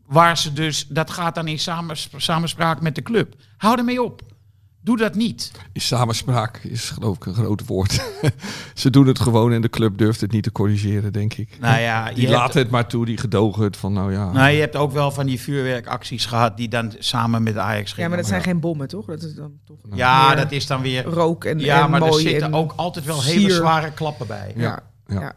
Waar 0.06 0.38
ze 0.38 0.52
dus, 0.52 0.86
dat 0.88 1.10
gaat 1.10 1.34
dan 1.34 1.48
in 1.48 1.58
samens, 1.58 2.08
samenspraak 2.16 2.80
met 2.80 2.94
de 2.94 3.02
club. 3.02 3.34
Hou 3.56 3.78
ermee 3.78 4.02
op. 4.02 4.22
Doe 4.86 4.96
dat 4.96 5.14
niet. 5.14 5.50
is 5.72 5.86
samenspraak 5.86 6.56
is 6.62 6.90
geloof 6.90 7.16
ik 7.16 7.26
een 7.26 7.34
groot 7.34 7.66
woord. 7.66 8.00
Ze 8.74 8.90
doen 8.90 9.06
het 9.06 9.20
gewoon 9.20 9.52
en 9.52 9.60
de 9.60 9.68
club 9.70 9.98
durft 9.98 10.20
het 10.20 10.30
niet 10.32 10.42
te 10.42 10.52
corrigeren, 10.52 11.12
denk 11.12 11.34
ik. 11.34 11.56
Nou 11.60 11.80
ja, 11.80 12.12
Die 12.12 12.26
hebt- 12.26 12.38
laten 12.38 12.60
het 12.60 12.70
maar 12.70 12.86
toe, 12.86 13.04
die 13.06 13.16
gedogen 13.16 13.62
het 13.62 13.76
van 13.76 13.92
nou 13.92 14.12
ja. 14.12 14.32
Nou, 14.32 14.50
je 14.50 14.60
hebt 14.60 14.76
ook 14.76 14.92
wel 14.92 15.10
van 15.10 15.26
die 15.26 15.40
vuurwerkacties 15.40 16.26
gehad 16.26 16.56
die 16.56 16.68
dan 16.68 16.92
samen 16.98 17.42
met 17.42 17.56
Ajax 17.56 17.88
Ja, 17.88 17.94
gingen. 17.94 18.08
maar 18.10 18.18
dat 18.18 18.28
zijn 18.28 18.42
geen 18.42 18.60
bommen, 18.60 18.88
toch? 18.88 19.06
Dat 19.06 19.22
is 19.22 19.34
dan 19.34 19.52
toch 19.64 19.76
Ja, 19.94 20.34
dat 20.34 20.52
is 20.52 20.66
dan 20.66 20.82
weer... 20.82 21.04
rook 21.04 21.44
en, 21.44 21.58
Ja, 21.58 21.84
en 21.84 21.90
maar 21.90 22.02
er 22.02 22.12
zitten 22.14 22.46
en 22.46 22.54
ook 22.54 22.72
altijd 22.76 23.04
wel 23.04 23.22
hele 23.22 23.50
zware 23.50 23.90
klappen 23.92 24.26
bij. 24.26 24.52
Ja, 24.56 24.80
Ja, 25.06 25.20
ja. 25.20 25.34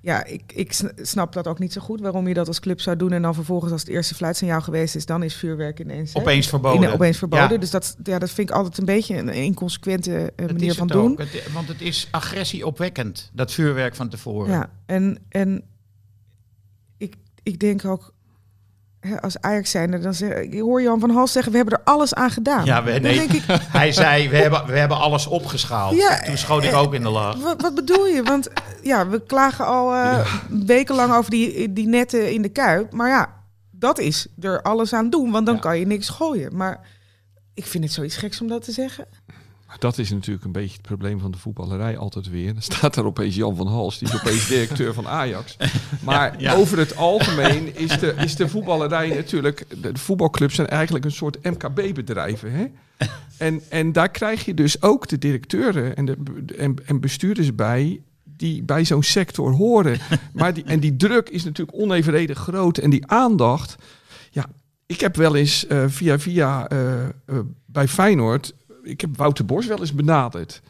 Ja. 0.00 0.24
ik, 0.24 0.52
ik 0.54 0.72
sn- 0.72 0.92
snap 1.02 1.32
dat 1.32 1.46
ook 1.46 1.58
niet 1.58 1.72
zo 1.72 1.80
goed. 1.80 2.00
Waarom 2.00 2.28
je 2.28 2.34
dat 2.34 2.46
als 2.48 2.60
club 2.60 2.80
zou 2.80 2.96
doen 2.96 3.12
en 3.12 3.22
dan 3.22 3.34
vervolgens 3.34 3.72
als 3.72 3.80
het 3.80 3.90
eerste 3.90 4.14
fluitsignaal 4.14 4.60
geweest 4.60 4.94
is, 4.96 5.06
dan 5.06 5.22
is 5.22 5.34
vuurwerk 5.34 5.80
ineens, 5.80 6.12
hè, 6.12 6.20
Opeens 6.20 6.48
verboden. 6.48 6.82
in- 6.88 6.94
opeens 6.94 7.18
verboden. 7.18 7.50
Ja. 7.52 7.56
Dus 7.58 7.70
dat, 7.70 7.96
ja, 8.02 8.18
dat 8.18 8.30
vind 8.30 8.48
ik 8.50 8.54
altijd 8.56 8.78
een 8.78 8.84
beetje 8.84 9.16
een 9.16 9.28
inconsequente 9.28 10.32
eh, 10.36 10.46
manier 10.46 10.74
van 10.74 10.86
doen. 10.86 11.14
Het- 11.18 11.52
want 11.52 11.68
het 11.68 11.80
is 11.80 12.08
agressie 12.10 12.66
opwekkend, 12.66 13.30
dat 13.32 13.52
vuurwerk 13.52 13.94
van 13.94 14.08
tevoren. 14.08 14.50
Ja, 14.50 14.70
en, 14.86 15.18
en 15.28 15.62
ik, 16.96 17.14
ik 17.42 17.58
denk 17.58 17.84
ook, 17.84 18.14
als 19.20 19.40
Ajax 19.40 19.70
zijnde, 19.70 19.98
dan 19.98 20.14
zeg, 20.14 20.34
ik 20.34 20.60
hoor 20.60 20.82
Jan 20.82 21.00
van 21.00 21.10
Hals 21.10 21.32
zeggen, 21.32 21.52
we 21.52 21.58
hebben 21.58 21.78
er 21.78 21.84
alles 21.84 22.14
aan 22.14 22.30
gedaan. 22.30 22.64
Ja, 22.64 22.84
we, 22.84 22.90
nee, 22.90 23.18
denk 23.18 23.32
ik, 23.32 23.42
hij 23.80 23.92
zei, 23.92 24.28
we 24.28 24.36
hebben, 24.36 24.66
we 24.66 24.78
hebben 24.78 24.96
alles 24.96 25.26
opgeschaald. 25.26 25.96
Ja, 25.96 26.22
Toen 26.22 26.38
schoot 26.38 26.64
ik 26.64 26.74
ook 26.74 26.94
in 26.94 27.02
de 27.02 27.08
lach. 27.08 27.36
wat, 27.42 27.60
wat 27.62 27.74
bedoel 27.74 28.06
je? 28.06 28.22
Want 28.22 28.48
eh, 28.48 28.62
ja, 28.82 29.08
we 29.08 29.22
klagen 29.26 29.66
al 29.66 29.94
eh, 29.94 30.34
wekenlang 30.48 31.14
over 31.14 31.30
die, 31.30 31.72
die 31.72 31.86
netten 31.86 32.32
in 32.32 32.42
de 32.42 32.48
Kuip. 32.48 32.92
Maar 32.92 33.08
ja, 33.08 33.34
dat 33.70 33.98
is 33.98 34.26
er 34.40 34.62
alles 34.62 34.92
aan 34.92 35.10
doen, 35.10 35.30
want 35.30 35.46
dan 35.46 35.54
Ja. 35.54 35.60
kan 35.60 35.78
je 35.78 35.86
niks 35.86 36.08
gooien. 36.08 36.56
Maar 36.56 36.80
ik 37.54 37.66
vind 37.66 37.84
het 37.84 37.92
zoiets 37.92 38.16
geks 38.16 38.40
om 38.40 38.48
dat 38.48 38.64
te 38.64 38.72
zeggen. 38.72 39.06
Dat 39.78 39.98
is 39.98 40.10
natuurlijk 40.10 40.44
een 40.44 40.52
beetje 40.52 40.72
het 40.72 40.82
probleem 40.82 41.20
van 41.20 41.30
de 41.30 41.38
voetballerij 41.38 41.98
altijd 41.98 42.30
weer. 42.30 42.52
Dan 42.52 42.62
staat 42.62 42.94
daar 42.94 43.04
opeens 43.04 43.34
Jan 43.34 43.56
van 43.56 43.66
Hals, 43.66 43.98
die 43.98 44.08
is 44.08 44.14
opeens 44.14 44.48
directeur 44.48 44.94
van 44.94 45.08
Ajax. 45.08 45.56
Maar 46.04 46.32
Ja, 46.32 46.50
ja. 46.50 46.54
over 46.54 46.78
het 46.78 46.96
algemeen 46.96 47.76
is 47.76 47.98
de, 47.98 48.14
is 48.16 48.36
de 48.36 48.48
voetballerij 48.48 49.08
natuurlijk... 49.08 49.64
De, 49.68 49.92
de 49.92 49.98
voetbalclubs 49.98 50.54
zijn 50.54 50.68
eigenlijk 50.68 51.04
een 51.04 51.12
soort 51.12 51.42
MKB-bedrijven. 51.42 52.52
Hè? 52.52 52.66
En, 53.36 53.60
en 53.68 53.92
daar 53.92 54.10
krijg 54.10 54.44
je 54.44 54.54
dus 54.54 54.82
ook 54.82 55.08
de 55.08 55.18
directeuren 55.18 55.96
en, 55.96 56.04
de, 56.04 56.16
en, 56.58 56.76
en 56.86 57.00
bestuurders 57.00 57.54
bij... 57.54 58.00
die 58.24 58.62
bij 58.62 58.84
zo'n 58.84 59.02
sector 59.02 59.52
horen. 59.52 59.98
Maar 60.32 60.54
die, 60.54 60.64
en 60.64 60.80
die 60.80 60.96
druk 60.96 61.28
is 61.28 61.44
natuurlijk 61.44 61.78
onevenredig 61.78 62.38
groot. 62.38 62.78
En 62.78 62.90
die 62.90 63.06
aandacht... 63.06 63.76
Ja, 64.30 64.46
ik 64.86 65.00
heb 65.00 65.16
wel 65.16 65.36
eens 65.36 65.66
eh, 65.66 65.84
via 65.86 66.18
via 66.18 66.68
eh, 66.68 67.04
eh, 67.04 67.10
bij 67.66 67.88
Feyenoord 67.88 68.54
ik 68.82 69.00
heb 69.00 69.16
Wouter 69.16 69.44
Bos 69.44 69.66
wel 69.66 69.80
eens 69.80 69.94
benaderd. 69.94 70.62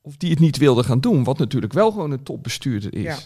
Of 0.00 0.16
die 0.16 0.30
het 0.30 0.38
niet 0.38 0.56
wilde 0.56 0.82
gaan 0.82 1.00
doen. 1.00 1.24
Wat 1.24 1.38
natuurlijk 1.38 1.72
wel 1.72 1.90
gewoon 1.90 2.10
een 2.10 2.22
topbestuurder 2.22 2.94
is. 2.94 3.02
Ja. 3.02 3.18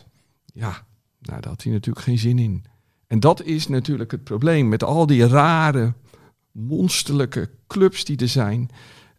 Ja, 0.55 0.87
nou 1.21 1.41
daar 1.41 1.51
had 1.51 1.63
hij 1.63 1.73
natuurlijk 1.73 2.05
geen 2.05 2.19
zin 2.19 2.39
in. 2.39 2.65
En 3.07 3.21
dat 3.21 3.43
is 3.43 3.69
natuurlijk 3.69 4.11
het 4.11 4.25
probleem. 4.25 4.69
Met 4.69 4.85
al 4.85 5.07
die 5.07 5.27
rare, 5.27 5.95
monsterlijke 6.53 7.51
clubs 7.67 8.05
die 8.05 8.17
er 8.17 8.29
zijn. 8.29 8.71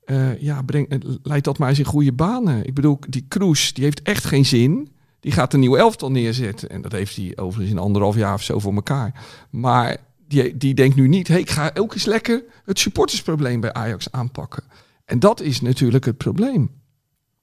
Eh, 0.06 0.42
ja, 0.42 0.62
breng, 0.62 0.90
eh, 0.90 1.00
leid 1.24 1.44
dat 1.44 1.58
maar 1.58 1.70
eens 1.70 1.80
in 1.80 1.86
goede 1.86 2.14
banen. 2.14 2.66
Ik 2.66 2.74
bedoel, 2.74 3.00
die 3.10 3.26
Kroes, 3.28 3.74
die 3.74 3.84
heeft 3.84 4.02
echt 4.02 4.26
geen 4.26 4.46
zin. 4.46 4.92
Die 5.20 5.32
gaat 5.32 5.54
een 5.54 5.60
nieuw 5.60 5.76
elftal 5.76 6.12
neerzetten. 6.12 6.70
En 6.70 6.82
dat 6.82 6.92
heeft 6.92 7.16
hij 7.16 7.34
overigens 7.36 7.76
in 7.76 7.84
anderhalf 7.84 8.16
jaar 8.16 8.34
of 8.34 8.44
zo 8.44 8.60
voor 8.60 8.74
elkaar. 8.74 9.24
Maar 9.50 9.98
die, 10.28 10.58
die 10.58 10.74
denkt 10.74 10.96
nu 10.96 11.08
niet... 11.08 11.28
Hey, 11.28 11.40
ik 11.40 11.50
ga 11.50 11.72
ook 11.74 11.94
eens 11.94 12.06
lekker 12.06 12.44
het 12.66 12.80
supportersprobleem 12.80 13.60
bij 13.60 13.74
Ajax 13.74 14.12
aanpakken. 14.12 14.64
En 15.14 15.20
dat 15.20 15.42
is 15.42 15.62
natuurlijk 15.62 16.06
het 16.06 16.18
probleem. 16.18 16.82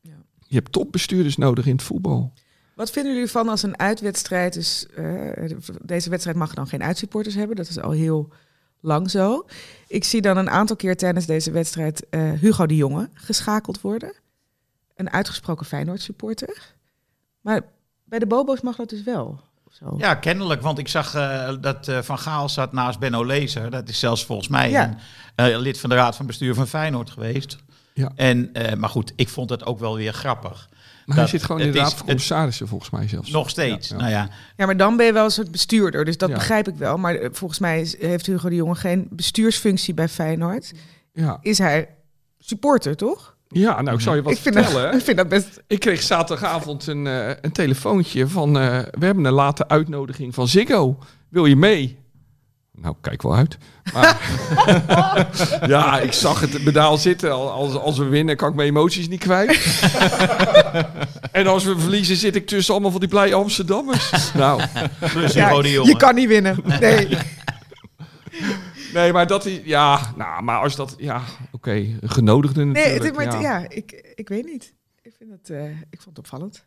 Ja. 0.00 0.22
Je 0.46 0.54
hebt 0.54 0.72
topbestuurders 0.72 1.36
nodig 1.36 1.66
in 1.66 1.72
het 1.72 1.82
voetbal. 1.82 2.32
Wat 2.74 2.90
vinden 2.90 3.12
jullie 3.12 3.30
van 3.30 3.48
als 3.48 3.62
een 3.62 3.78
uitwedstrijd, 3.78 4.52
dus 4.52 4.86
eh, 4.86 5.50
deze 5.82 6.10
wedstrijd 6.10 6.36
mag 6.36 6.54
dan 6.54 6.66
geen 6.66 6.82
uitsupporters 6.82 7.34
hebben, 7.34 7.56
dat 7.56 7.68
is 7.68 7.80
al 7.80 7.90
heel 7.90 8.28
lang 8.80 9.10
zo. 9.10 9.46
Ik 9.86 10.04
zie 10.04 10.20
dan 10.20 10.36
een 10.36 10.50
aantal 10.50 10.76
keer 10.76 10.96
tijdens 10.96 11.26
deze 11.26 11.50
wedstrijd 11.50 12.08
eh, 12.08 12.32
Hugo 12.32 12.66
de 12.66 12.76
Jonge 12.76 13.08
geschakeld 13.14 13.80
worden. 13.80 14.12
Een 14.94 15.10
uitgesproken 15.10 15.66
Feyenoord 15.66 16.00
supporter. 16.00 16.74
Maar 17.40 17.62
bij 18.04 18.18
de 18.18 18.26
Bobo's 18.26 18.60
mag 18.60 18.76
dat 18.76 18.88
dus 18.88 19.02
wel. 19.02 19.40
Of 19.70 19.76
Zo. 19.76 19.94
Ja, 19.98 20.14
kennelijk. 20.14 20.62
Want 20.62 20.78
ik 20.78 20.88
zag 20.88 21.14
eh, 21.14 21.52
dat 21.60 21.88
eh, 21.88 21.98
Van 22.02 22.18
Gaal 22.18 22.48
zat 22.48 22.72
naast 22.72 22.98
Benno 22.98 23.24
Lezer. 23.26 23.70
Dat 23.70 23.88
is 23.88 23.98
zelfs 23.98 24.24
volgens 24.24 24.48
mij 24.48 24.70
Ja. 24.70 24.96
een 25.36 25.52
eh, 25.52 25.58
lid 25.58 25.80
van 25.80 25.90
de 25.90 25.96
Raad 25.96 26.16
van 26.16 26.26
Bestuur 26.26 26.54
van 26.54 26.66
Feyenoord 26.66 27.10
geweest. 27.10 27.56
Ja. 27.94 28.12
En, 28.16 28.52
eh, 28.52 28.74
maar 28.76 28.88
goed, 28.90 29.12
ik 29.16 29.28
vond 29.28 29.50
het 29.50 29.66
ook 29.66 29.78
wel 29.78 29.96
weer 29.96 30.12
grappig. 30.12 30.68
Maar 30.70 31.18
Dat- 31.18 31.28
hij 31.30 31.38
zit 31.38 31.46
gewoon 31.46 31.60
in 31.60 31.72
de 31.72 31.78
raad 31.78 31.86
is- 31.86 31.94
van 31.94 32.06
commissarissen 32.06 32.68
volgens 32.68 32.90
mij 32.90 33.08
zelfs. 33.08 33.30
Nog 33.30 33.50
steeds. 33.50 33.88
Ja, 33.88 33.94
ja. 33.96 34.00
Nou 34.00 34.12
ja, 34.14 34.28
Ja, 34.56 34.66
maar 34.66 34.76
dan 34.76 34.96
ben 34.96 35.06
je 35.06 35.12
wel 35.12 35.24
een 35.24 35.30
soort 35.30 35.50
bestuurder, 35.50 36.04
dus 36.04 36.18
dat 36.18 36.28
Ja. 36.28 36.34
begrijp 36.34 36.68
ik 36.68 36.74
wel. 36.76 36.96
Maar 36.96 37.18
volgens 37.32 37.58
mij 37.60 37.80
is- 37.80 37.98
heeft 38.00 38.26
Hugo 38.26 38.48
de 38.48 38.54
Jonge 38.54 38.74
geen 38.74 39.06
bestuursfunctie 39.10 39.94
bij 39.94 40.08
Feyenoord. 40.08 40.72
Ja, 41.12 41.38
Is 41.42 41.58
hij 41.58 41.88
supporter, 42.38 42.96
toch? 42.96 43.36
Ja 43.52 43.82
nou 43.82 43.96
ik 43.96 44.02
zal 44.02 44.14
je 44.14 44.22
wat 44.22 44.32
ik, 44.32 44.38
vind 44.38 44.54
vertellen. 44.54 44.82
dat, 44.84 44.94
ik 44.94 45.04
vind 45.04 45.16
dat 45.16 45.28
best... 45.28 45.60
Ik 45.66 45.80
kreeg 45.80 46.02
zaterdagavond 46.02 46.86
een, 46.86 47.06
eh, 47.06 47.28
een 47.40 47.52
telefoontje 47.52 48.28
van... 48.28 48.58
eh, 48.58 48.78
we 48.90 49.04
hebben 49.06 49.24
een 49.24 49.32
late 49.32 49.68
uitnodiging 49.68 50.34
van 50.34 50.48
Ziggo. 50.48 50.98
Wil 51.28 51.44
je 51.46 51.56
mee? 51.56 51.98
Nou, 52.74 52.94
kijk 53.00 53.22
wel 53.22 53.34
uit. 53.34 53.58
Maar, 53.92 54.16
ja, 55.66 55.98
ik 56.00 56.12
zag 56.12 56.40
het 56.40 56.64
medaal 56.64 56.98
zitten. 56.98 57.32
Al- 57.32 57.50
Als, 57.50 57.74
als 57.74 57.98
we 57.98 58.04
winnen, 58.04 58.36
kan 58.36 58.48
ik 58.48 58.54
mijn 58.54 58.68
emoties 58.68 59.08
niet 59.08 59.20
kwijt. 59.20 59.80
en 61.32 61.46
als 61.46 61.64
we 61.64 61.78
verliezen, 61.78 62.16
zit 62.16 62.34
ik 62.36 62.46
tussen 62.46 62.72
allemaal 62.72 62.90
van 62.90 63.00
die 63.00 63.08
blij 63.08 63.34
Amsterdammers. 63.34 64.32
Nou, 64.34 64.62
Ja, 65.32 65.50
je 65.62 65.94
kan 65.98 66.14
niet 66.14 66.28
winnen. 66.28 66.56
Nee. 66.80 67.08
Nee, 68.92 69.12
maar 69.12 69.26
dat 69.26 69.44
is... 69.46 69.60
Ja, 69.64 70.12
nou, 70.16 70.42
maar 70.42 70.58
als 70.60 70.76
dat... 70.76 70.94
Ja, 70.98 71.22
oké, 71.52 71.98
genodigde 72.02 72.64
Nee, 72.64 72.72
natuurlijk. 72.74 73.04
het, 73.04 73.14
maar 73.14 73.24
het- 73.34 73.42
ja. 73.42 73.58
ja, 73.58 73.68
ik, 73.68 74.12
ik 74.14 74.28
weet 74.28 74.44
niet. 74.44 74.74
Ik, 75.02 75.12
vind 75.18 75.30
het, 75.30 75.50
eh, 75.50 75.70
ik 75.70 76.00
vond 76.00 76.16
het 76.16 76.18
opvallend. 76.18 76.66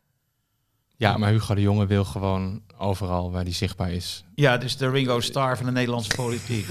Ja, 0.98 1.18
maar 1.18 1.30
Hugo 1.32 1.56
de 1.56 1.62
Jonge 1.62 1.86
wil 1.86 2.06
gewoon 2.06 2.62
overal 2.78 3.32
waar 3.32 3.44
hij 3.44 3.54
zichtbaar 3.54 3.92
is. 3.92 4.26
Ja, 4.36 4.58
dus 4.58 4.78
de 4.78 4.90
Ringo 4.90 5.20
Starr 5.20 5.58
van 5.58 5.66
de 5.66 5.72
Nederlandse 5.72 6.16
politiek. 6.16 6.68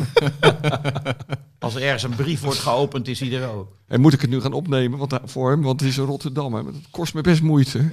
Als 1.58 1.74
er 1.74 1.82
ergens 1.82 2.02
een 2.02 2.14
brief 2.14 2.40
wordt 2.40 2.58
geopend, 2.58 3.08
is 3.08 3.20
hij 3.20 3.32
er 3.42 3.48
ook. 3.48 3.76
En 3.86 4.00
moet 4.00 4.12
ik 4.12 4.20
het 4.20 4.30
nu 4.30 4.40
gaan 4.40 4.52
opnemen 4.52 4.98
want, 4.98 5.18
voor 5.24 5.50
hem? 5.50 5.62
Want 5.62 5.80
het 5.80 5.88
is 5.88 5.98
in 5.98 6.04
Rotterdam. 6.04 6.54
Hè? 6.54 6.64
Dat 6.64 6.74
kost 6.90 7.14
me 7.14 7.20
best 7.20 7.42
moeite. 7.42 7.78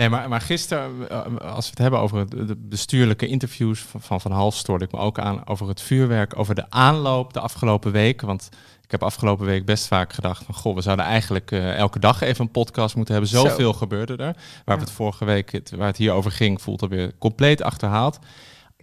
Nee, 0.00 0.08
maar, 0.08 0.28
maar 0.28 0.40
gisteren, 0.40 1.08
eh, 1.08 1.24
als 1.54 1.64
we 1.64 1.70
het 1.70 1.78
hebben 1.78 2.00
over 2.00 2.46
de 2.46 2.56
bestuurlijke 2.56 3.26
interviews 3.26 3.80
van 3.80 4.00
Van, 4.00 4.20
van 4.20 4.32
Hals, 4.32 4.58
stoorde 4.58 4.84
ik 4.84 4.92
me 4.92 4.98
ook 4.98 5.18
aan 5.18 5.46
over 5.46 5.68
het 5.68 5.80
vuurwerk, 5.80 6.38
over 6.38 6.54
de 6.54 6.70
aanloop 6.70 7.32
de 7.32 7.40
afgelopen 7.40 7.92
week. 7.92 8.20
Want 8.20 8.48
ik 8.82 8.90
heb 8.90 9.02
afgelopen 9.02 9.46
week 9.46 9.64
best 9.64 9.86
vaak 9.86 10.12
gedacht 10.12 10.44
van, 10.44 10.54
goh, 10.54 10.74
we 10.74 10.80
zouden 10.80 11.04
eigenlijk 11.04 11.50
eh, 11.50 11.76
elke 11.76 11.98
dag 11.98 12.20
even 12.20 12.44
een 12.44 12.50
podcast 12.50 12.96
moeten 12.96 13.14
hebben. 13.14 13.32
Zo. 13.32 13.48
Zoveel 13.48 13.72
gebeurde 13.72 14.16
er. 14.16 14.36
Waar 14.64 14.76
we 14.76 14.82
het 14.82 14.92
vorige 14.92 15.24
week, 15.24 15.52
het, 15.52 15.70
waar 15.70 15.86
het 15.86 15.96
hier 15.96 16.12
over 16.12 16.30
ging, 16.30 16.62
voelt 16.62 16.82
alweer 16.82 17.12
compleet 17.18 17.62
achterhaald. 17.62 18.18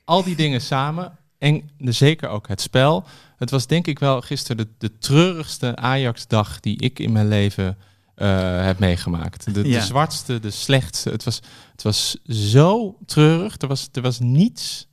Al 0.06 0.24
die 0.24 0.36
dingen 0.36 0.62
samen 0.62 1.18
en 1.38 1.70
zeker 1.78 2.30
ook 2.30 2.48
het 2.48 2.62
spel. 2.62 3.04
Het 3.38 3.50
was 3.50 3.68
denk 3.68 3.88
ik 3.88 4.00
wel 4.00 4.22
gisteren 4.22 4.58
de, 4.58 4.68
de 4.78 4.98
treurigste 4.98 5.76
Ajax-dag 5.76 6.60
die 6.60 6.82
ik 6.82 7.00
in 7.00 7.12
mijn 7.12 7.28
leven 7.28 7.78
eh, 8.18 8.64
heb 8.66 8.80
meegemaakt. 8.80 9.54
De, 9.54 9.68
Ja. 9.68 9.80
de 9.80 9.86
zwartste, 9.86 10.40
de 10.40 10.50
slechtste. 10.52 11.10
Het 11.10 11.24
was, 11.24 11.40
het 11.72 11.84
was 11.84 12.18
zo 12.30 12.98
treurig. 13.06 13.56
Er 13.58 13.68
was, 13.68 13.90
er 13.92 14.02
was 14.02 14.20
niets 14.20 14.88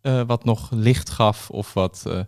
eh, 0.00 0.22
wat 0.26 0.44
nog 0.44 0.70
licht 0.70 1.10
gaf 1.10 1.50
of 1.50 1.72
wat, 1.72 2.02
eh, 2.06 2.20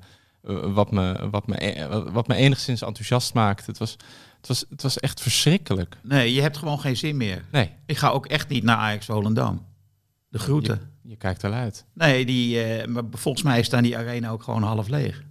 wat, 0.75 0.91
me, 0.91 1.29
wat, 1.31 1.47
me, 1.47 2.11
wat 2.13 2.27
me 2.29 2.35
enigszins 2.35 2.83
enthousiast 2.83 3.35
maakte. 3.35 3.65
Het 3.71 3.79
was, 3.79 3.91
het, 4.37 4.49
was, 4.49 4.65
het 4.69 4.83
was 4.83 4.99
echt 4.99 5.21
verschrikkelijk. 5.21 5.97
Nee, 6.03 6.33
je 6.35 6.41
hebt 6.41 6.57
gewoon 6.57 6.81
geen 6.81 6.97
zin 6.97 7.17
meer. 7.17 7.45
Nee, 7.53 7.71
Ik 7.87 7.97
ga 7.97 8.09
ook 8.09 8.27
echt 8.27 8.49
niet 8.49 8.63
naar 8.65 8.77
Ajax 8.77 9.07
Volendam. 9.07 9.67
De 10.29 10.39
groeten. 10.39 10.91
je 11.03 11.17
kijkt 11.17 11.43
er 11.43 11.53
uit. 11.53 11.85
Nee, 11.93 12.27
die, 12.27 12.87
maar 12.89 13.03
volgens 13.11 13.45
mij 13.45 13.63
staan 13.63 13.83
die 13.83 13.97
arena 13.97 14.31
ook 14.31 14.43
gewoon 14.43 14.63
half 14.63 14.89
leeg. 14.89 15.23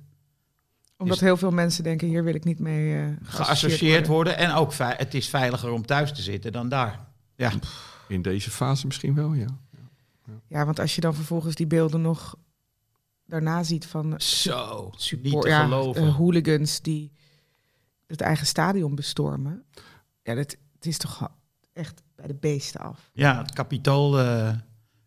Omdat 1.04 1.20
heel 1.20 1.38
veel 1.38 1.52
mensen 1.52 1.84
denken, 1.84 2.08
hier 2.08 2.24
wil 2.24 2.36
ik 2.36 2.44
niet 2.44 2.60
mee 2.60 3.02
eh, 3.02 3.08
Geassocieerd 3.24 4.08
worden. 4.08 4.38
En 4.38 4.52
ook 4.52 4.74
het 4.78 5.14
is 5.14 5.30
veiliger 5.30 5.72
om 5.72 5.86
thuis 5.86 6.14
te 6.14 6.22
zitten 6.22 6.52
dan 6.52 6.70
daar. 6.70 7.08
Ja, 7.36 7.52
In 8.08 8.22
deze 8.22 8.52
fase 8.52 8.86
misschien 8.86 9.16
wel, 9.16 9.34
ja. 9.34 9.48
Ja, 10.48 10.66
want 10.66 10.80
als 10.80 10.96
je 10.96 11.02
dan 11.02 11.14
vervolgens 11.16 11.56
die 11.56 11.68
beelden 11.68 12.02
nog 12.02 12.36
daarna 13.26 13.64
ziet 13.64 13.86
van 13.86 14.22
zo. 14.22 14.90
niet 14.92 15.02
support, 15.02 15.44
te 15.44 15.50
ja, 15.50 15.64
geloven. 15.64 16.04
eh, 16.04 16.16
hooligans 16.16 16.82
die 16.82 17.12
het 18.08 18.22
eigen 18.22 18.46
stadion 18.46 18.96
bestormen. 18.96 19.64
Ja, 20.24 20.36
dat, 20.36 20.58
het 20.76 20.86
is 20.86 20.98
toch 20.98 21.30
echt 21.74 22.02
bij 22.16 22.28
de 22.28 22.34
beesten 22.36 22.82
af. 22.82 23.10
ja, 23.14 23.38
het 23.42 23.54
kapitool, 23.54 24.20
eh 24.20 24.54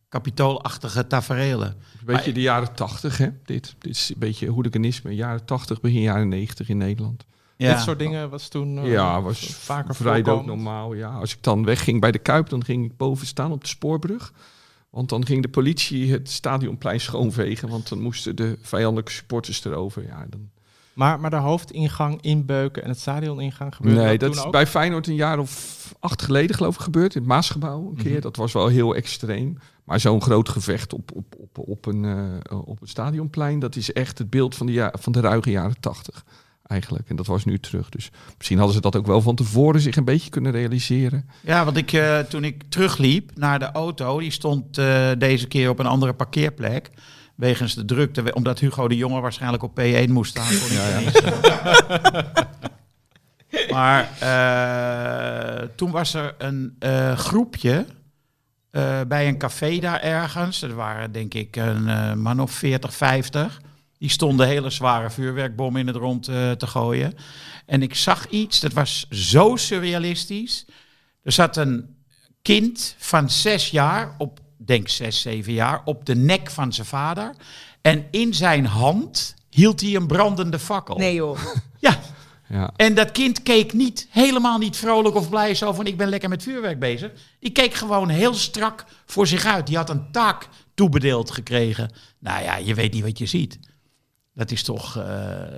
kapitoolachtige 0.08 1.06
tafereelen. 1.06 1.68
Een 1.68 1.76
beetje 2.06 2.24
Maar- 2.24 2.34
de 2.34 2.40
jaren 2.40 2.74
tachtig, 2.74 3.18
hè? 3.18 3.28
Dit, 3.44 3.74
dit 3.78 3.94
is 3.94 4.08
een 4.08 4.18
beetje 4.18 4.50
hooliganisme. 4.50 5.14
Jaren 5.14 5.44
tachtig, 5.44 5.80
begin 5.80 6.00
jaren 6.00 6.28
negentig 6.28 6.68
in 6.68 6.76
Nederland. 6.76 7.24
Ja. 7.56 7.72
Dit 7.74 7.82
soort 7.82 7.98
dingen 7.98 8.30
was 8.30 8.48
toen 8.48 8.78
eh, 8.78 8.90
ja, 8.90 9.22
was 9.22 9.38
vaker 9.46 9.94
vrij 9.94 10.22
normaal. 10.22 10.94
Ja. 10.94 11.08
Als 11.08 11.32
ik 11.32 11.42
dan 11.42 11.64
wegging 11.64 12.00
bij 12.00 12.12
de 12.12 12.18
Kuip, 12.18 12.48
dan 12.48 12.64
ging 12.64 12.84
ik 12.84 12.96
boven 12.96 13.26
staan 13.26 13.52
op 13.52 13.60
de 13.60 13.68
spoorbrug. 13.68 14.32
Want 14.90 15.08
dan 15.08 15.26
ging 15.26 15.42
de 15.42 15.48
politie 15.48 16.12
het 16.12 16.30
stadionplein 16.30 17.00
schoonvegen. 17.00 17.68
Want 17.68 17.88
dan 17.88 18.00
moesten 18.00 18.36
de 18.36 18.58
vijandelijke 18.62 19.12
supporters 19.12 19.64
erover. 19.64 20.02
Ja, 20.06 20.26
dan... 20.30 20.50
Maar, 20.92 21.20
maar 21.20 21.30
de 21.30 21.36
hoofdingang 21.36 22.22
inbeuken 22.22 22.82
en 22.82 22.88
het 22.88 22.98
stadioningang 23.00 23.74
gebeurde 23.74 24.00
Nee, 24.00 24.18
dat 24.18 24.34
is 24.34 24.44
ook? 24.44 24.52
bij 24.52 24.66
Feyenoord 24.66 25.06
een 25.06 25.14
jaar 25.14 25.38
of 25.38 25.94
acht 26.00 26.22
geleden 26.22 26.56
geloof 26.56 26.74
ik 26.74 26.80
gebeurd. 26.80 27.14
In 27.14 27.20
het 27.20 27.30
Maasgebouw 27.30 27.88
een 27.88 28.02
keer. 28.02 28.12
Mhm. 28.12 28.20
Dat 28.20 28.36
was 28.36 28.52
wel 28.52 28.66
heel 28.66 28.94
extreem. 28.94 29.58
Maar 29.86 30.00
zo'n 30.00 30.22
groot 30.22 30.48
gevecht 30.48 30.92
op, 30.92 31.10
op, 31.14 31.34
op, 31.38 31.58
op, 31.68 31.86
een, 31.86 32.04
eh, 32.04 32.58
op 32.68 32.80
een 32.80 32.88
stadionplein... 32.88 33.58
dat 33.58 33.76
is 33.76 33.92
echt 33.92 34.18
het 34.18 34.30
beeld 34.30 34.54
van 34.54 34.66
de, 34.66 34.72
ja, 34.72 34.92
van 34.98 35.12
de 35.12 35.20
ruige 35.20 35.50
jaren 35.50 35.80
tachtig. 35.80 36.24
Eigenlijk. 36.62 37.08
En 37.08 37.16
dat 37.16 37.26
was 37.26 37.44
nu 37.44 37.58
terug. 37.58 37.88
Dus 37.88 38.10
misschien 38.36 38.56
hadden 38.56 38.74
ze 38.74 38.80
dat 38.80 38.96
ook 38.96 39.06
wel 39.06 39.20
van 39.20 39.34
tevoren 39.34 39.80
zich 39.80 39.96
een 39.96 40.04
beetje 40.04 40.30
kunnen 40.30 40.52
realiseren. 40.52 41.28
Ja, 41.42 41.64
want 41.64 41.76
ik, 41.76 41.92
eh, 41.92 42.18
toen 42.18 42.44
ik 42.44 42.62
terugliep 42.68 43.30
naar 43.34 43.58
de 43.58 43.72
auto, 43.72 44.18
die 44.18 44.30
stond 44.30 44.78
eh, 44.78 45.10
deze 45.18 45.46
keer 45.46 45.68
op 45.68 45.78
een 45.78 45.86
andere 45.86 46.14
parkeerplek. 46.14 46.90
Wegens 47.34 47.74
de 47.74 47.84
drukte, 47.84 48.34
omdat 48.34 48.58
Hugo 48.58 48.88
de 48.88 48.96
Jonge 48.96 49.20
waarschijnlijk 49.20 49.62
op 49.62 49.80
P1 49.80 50.10
moest 50.10 50.30
staan. 50.30 50.58
kon 50.58 50.68
niet 50.68 50.80
eens. 50.98 51.20
maar 53.70 54.08
toen 55.74 55.90
was 55.90 56.14
er 56.14 56.34
een 56.38 56.76
groepje 57.16 57.86
eh, 58.76 59.00
bij 59.08 59.28
een 59.28 59.38
café 59.38 59.78
daar 59.78 60.00
ergens. 60.00 60.62
Er 60.62 60.74
waren 60.74 61.12
denk 61.12 61.34
ik 61.34 61.56
een 61.56 61.88
eh, 61.88 62.12
man 62.12 62.40
of 62.40 62.50
40, 62.50 62.94
50. 62.94 63.60
Die 63.98 64.08
stonden 64.08 64.46
hele 64.46 64.70
zware 64.70 65.10
vuurwerkbommen 65.10 65.80
in 65.80 65.86
het 65.86 65.96
rond 65.96 66.28
eh, 66.28 66.50
te 66.50 66.66
gooien. 66.66 67.14
En 67.66 67.82
ik 67.82 67.94
zag 67.94 68.28
iets, 68.28 68.60
dat 68.60 68.72
was 68.72 69.06
zo 69.10 69.56
surrealistisch. 69.56 70.64
Er 71.22 71.32
zat 71.32 71.56
een 71.56 71.96
kind 72.42 72.94
van 72.98 73.30
zes 73.30 73.70
jaar, 73.70 74.14
op, 74.18 74.40
denk 74.56 74.88
zes, 74.88 75.20
zeven 75.20 75.52
jaar, 75.52 75.80
op 75.84 76.06
de 76.06 76.14
nek 76.14 76.50
van 76.50 76.72
zijn 76.72 76.86
vader. 76.86 77.34
En 77.80 78.06
in 78.10 78.34
zijn 78.34 78.66
hand 78.66 79.34
hield 79.50 79.80
hij 79.80 79.94
een 79.94 80.06
brandende 80.06 80.58
fakkel. 80.58 80.96
Nee 80.96 81.14
joh. 81.14 81.38
Ja, 81.78 82.00
Ja. 82.48 82.70
en 82.76 82.94
dat 82.94 83.12
kind 83.12 83.42
keek 83.42 83.72
niet, 83.72 84.08
helemaal 84.10 84.58
niet 84.58 84.76
vrolijk 84.76 85.14
of 85.14 85.28
blij 85.28 85.54
zo 85.54 85.72
van 85.72 85.86
ik 85.86 85.96
ben 85.96 86.08
lekker 86.08 86.28
met 86.28 86.42
vuurwerk 86.42 86.78
bezig. 86.78 87.10
Die 87.40 87.50
keek 87.50 87.74
gewoon 87.74 88.08
heel 88.08 88.34
strak 88.34 88.84
voor 89.06 89.26
zich 89.26 89.44
uit. 89.44 89.66
Die 89.66 89.76
had 89.76 89.90
een 89.90 90.12
taak 90.12 90.48
toebedeeld 90.74 91.30
gekregen. 91.30 91.90
Nou 92.18 92.42
ja, 92.42 92.56
je 92.56 92.74
weet 92.74 92.92
niet 92.92 93.02
wat 93.02 93.18
je 93.18 93.26
ziet. 93.26 93.58
Dat 94.34 94.50
is 94.50 94.62
toch, 94.62 94.96
eh, 94.96 95.06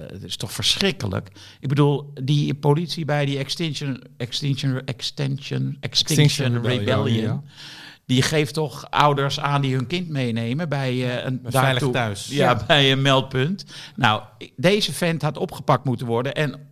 dat 0.09 0.23
is 0.23 0.37
toch 0.37 0.53
verschrikkelijk. 0.53 1.29
Ik 1.61 1.69
bedoel, 1.69 2.11
die 2.23 2.55
politie 2.55 3.05
bij 3.05 3.25
die 3.25 3.39
Extinction, 3.39 4.03
Extinction, 4.17 4.83
Extension, 4.85 5.77
Extinction, 5.81 6.25
Extinction 6.25 6.55
Rebellion, 6.55 6.79
Rebellion, 6.79 7.23
ja. 7.23 7.43
die 8.07 8.23
geeft 8.23 8.55
toch 8.55 8.91
ouders 8.91 9.41
aan 9.41 9.61
die 9.61 9.75
hun 9.75 9.87
kind 9.87 10.09
meenemen 10.09 10.69
bij 10.69 10.91
eh, 11.19 11.25
een 11.25 11.41
daartoe- 11.43 11.93
thuis. 11.93 12.27
Ja, 12.27 12.65
bij 12.67 12.93
een 12.93 13.03
meldpunt. 13.03 13.65
Nou, 13.97 14.23
deze 14.57 14.93
vent 14.93 15.23
had 15.23 15.37
opgepakt 15.39 15.85
moeten 15.85 16.07
worden 16.07 16.35
en 16.35 16.68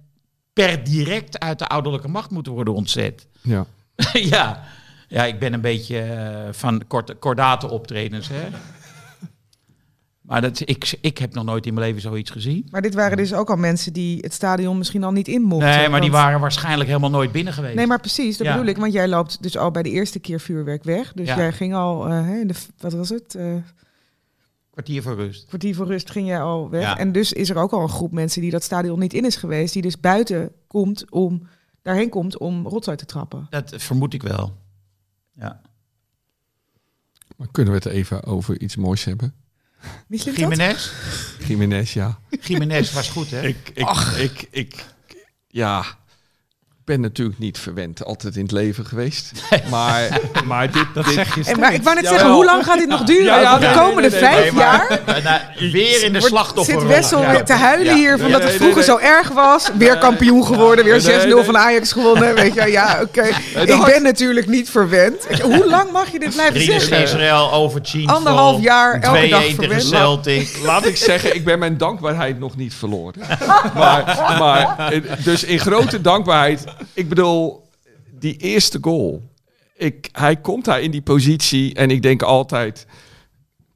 per 0.64 0.84
direct 0.84 1.38
uit 1.38 1.58
de 1.58 1.66
ouderlijke 1.66 2.08
macht 2.08 2.30
moeten 2.30 2.52
worden 2.52 2.74
ontzet. 2.74 3.26
Ja. 3.42 3.66
ja. 4.12 4.62
ja, 5.08 5.24
ik 5.24 5.38
ben 5.38 5.52
een 5.52 5.60
beetje 5.60 5.98
eh, 6.00 6.52
van 6.52 6.82
korte, 6.86 7.14
kordate 7.14 7.70
optredens, 7.70 8.28
hè. 8.28 8.48
Maar 10.20 10.40
dat, 10.40 10.60
ik, 10.64 10.98
ik 11.00 11.18
heb 11.18 11.34
nog 11.34 11.44
nooit 11.44 11.66
in 11.66 11.74
mijn 11.74 11.86
leven 11.86 12.02
zoiets 12.02 12.30
gezien. 12.30 12.66
Maar 12.70 12.82
dit 12.82 12.94
waren 12.94 13.16
dus 13.16 13.32
ook 13.34 13.50
al 13.50 13.56
mensen 13.56 13.92
die 13.92 14.18
het 14.20 14.32
stadion 14.32 14.78
misschien 14.78 15.04
al 15.04 15.12
niet 15.12 15.28
in 15.28 15.42
mochten. 15.42 15.68
Nee, 15.68 15.88
maar 15.88 16.00
die 16.00 16.10
waren 16.10 16.40
waarschijnlijk 16.40 16.88
helemaal 16.88 17.10
nooit 17.10 17.32
binnen 17.32 17.52
geweest. 17.52 17.74
Nee, 17.74 17.86
maar 17.86 18.00
precies, 18.00 18.36
dat 18.36 18.46
Ja. 18.46 18.52
bedoel 18.52 18.68
ik. 18.68 18.76
Want 18.76 18.92
jij 18.92 19.08
loopt 19.08 19.42
dus 19.42 19.56
al 19.56 19.70
bij 19.70 19.82
de 19.82 19.90
eerste 19.90 20.18
keer 20.18 20.40
vuurwerk 20.40 20.84
weg. 20.84 21.12
Dus 21.12 21.28
Ja. 21.28 21.36
jij 21.36 21.52
ging 21.52 21.74
al, 21.74 22.06
eh, 22.06 22.12
hè, 22.26 22.38
in 22.40 22.46
de, 22.46 22.54
wat 22.78 22.92
was 22.92 23.08
het? 23.08 23.34
Eh, 23.34 23.44
Kwartier 24.76 25.02
voor 25.02 25.14
rust. 25.14 25.46
kwartier 25.46 25.74
voor 25.74 25.86
rust 25.86 26.10
ging 26.10 26.26
jij 26.26 26.40
al 26.40 26.70
weg. 26.70 26.82
Ja. 26.82 26.98
En 26.98 27.12
dus 27.12 27.32
is 27.32 27.50
er 27.50 27.56
ook 27.56 27.72
al 27.72 27.82
een 27.82 27.88
groep 27.88 28.12
mensen 28.12 28.40
die 28.40 28.50
dat 28.50 28.62
stadion 28.62 28.98
niet 28.98 29.14
in 29.14 29.24
is 29.24 29.36
geweest. 29.36 29.72
Die 29.72 29.82
dus 29.82 30.00
buiten 30.00 30.52
komt 30.66 31.10
om, 31.10 31.48
daarheen 31.82 32.08
komt 32.08 32.38
om 32.38 32.66
rotzooi 32.66 32.96
te 32.96 33.04
trappen. 33.04 33.46
Dat 33.50 33.74
vermoed 33.76 34.14
ik 34.14 34.22
wel. 34.22 34.56
Ja. 35.32 35.60
Maar 37.36 37.48
kunnen 37.50 37.72
we 37.72 37.78
het 37.78 37.88
even 37.88 38.24
over 38.24 38.60
iets 38.60 38.76
moois 38.76 39.04
hebben? 39.04 39.34
Dat? 40.08 40.22
Jiménez? 40.22 40.92
Jiménez, 41.46 41.92
ja. 41.92 42.18
Jiménez 42.40 42.92
was 42.92 43.10
goed, 43.10 43.30
hè? 43.30 43.46
Ik, 43.46 43.70
ik, 43.74 43.90
ik, 44.18 44.48
ik, 44.50 44.86
ja. 45.48 45.84
Ben 46.86 47.00
natuurlijk 47.00 47.38
niet 47.38 47.58
verwend, 47.58 48.04
altijd 48.04 48.36
in 48.36 48.42
het 48.42 48.50
leven 48.52 48.86
geweest. 48.86 49.32
Maar, 49.70 50.20
maar 50.44 50.70
dit, 50.72 50.86
Dat 50.94 51.04
dit- 51.04 51.14
zeg 51.14 51.34
je 51.34 51.44
En 51.44 51.58
maar 51.60 51.74
ik 51.74 51.82
wou 51.82 51.96
net 51.96 52.06
zeggen, 52.06 52.30
hoe 52.30 52.44
lang 52.44 52.64
gaat 52.64 52.78
dit 52.78 52.88
nog 52.88 53.02
duren? 53.02 53.24
Ja, 53.24 53.40
ja, 53.40 53.58
de 53.58 53.70
komende 53.78 54.00
nee, 54.10 54.20
nee, 54.20 54.30
vijf 54.30 54.42
nee, 54.42 54.52
maar- 54.52 55.00
jaar 55.04 55.22
nou, 55.58 55.70
weer 55.72 56.04
in 56.04 56.12
de 56.12 56.20
slachtofferrol. 56.20 56.80
zit 56.82 56.90
Wessel 56.90 57.20
Ja. 57.20 57.30
weer 57.30 57.44
te 57.44 57.52
huilen 57.52 57.86
Ja. 57.86 57.94
hier 57.94 58.10
van 58.18 58.20
Nee, 58.20 58.30
dat 58.32 58.42
het 58.42 58.52
vroeger 58.52 58.76
nee, 58.76 58.84
zo 58.84 58.98
erg 58.98 59.28
was. 59.28 59.68
Weer 59.78 59.98
kampioen 59.98 60.46
geworden, 60.46 60.84
weer 60.84 61.02
Nee, 61.02 61.20
6-0 61.20 61.34
nee. 61.34 61.44
van 61.44 61.58
Ajax 61.58 61.92
gewonnen. 61.92 62.34
Weet 62.34 62.54
je, 62.54 62.70
ja, 62.70 62.98
oké. 63.02 63.22
Ik 63.64 63.84
ben 63.84 64.02
natuurlijk 64.02 64.46
niet 64.46 64.70
verwend. 64.70 65.40
Hoe 65.42 65.66
lang 65.66 65.90
mag 65.92 66.12
je 66.12 66.18
dit 66.18 66.32
blijven 66.34 66.60
zeggen? 66.62 67.02
Israël 67.02 67.52
over 67.52 67.80
Chiefs. 67.82 68.12
Anderhalf 68.12 68.60
jaar, 68.60 69.00
elke 69.00 69.28
dag 69.28 69.40
2-1 69.42 69.44
tegen 69.46 69.54
verwend. 69.54 69.82
Celtic. 69.84 70.58
Laat 70.64 70.86
ik 70.86 70.96
zeggen, 70.96 71.34
ik 71.34 71.44
ben 71.44 71.58
mijn 71.58 71.76
dankbaarheid 71.78 72.38
nog 72.38 72.56
niet 72.56 72.74
verloren. 72.74 73.14
Maar, 73.74 74.34
maar 74.38 74.74
eh, 74.92 75.00
dus 75.24 75.44
in 75.44 75.58
grote 75.58 76.00
dankbaarheid, 76.00 76.64
ik 76.94 77.08
bedoel, 77.08 77.68
die 78.18 78.36
eerste 78.36 78.78
goal. 78.80 79.22
Ik, 79.76 80.08
hij 80.12 80.36
komt 80.36 80.64
daar 80.64 80.80
in 80.80 80.90
die 80.90 81.02
positie 81.02 81.74
en 81.74 81.90
ik 81.90 82.02
denk 82.02 82.22
altijd, 82.22 82.86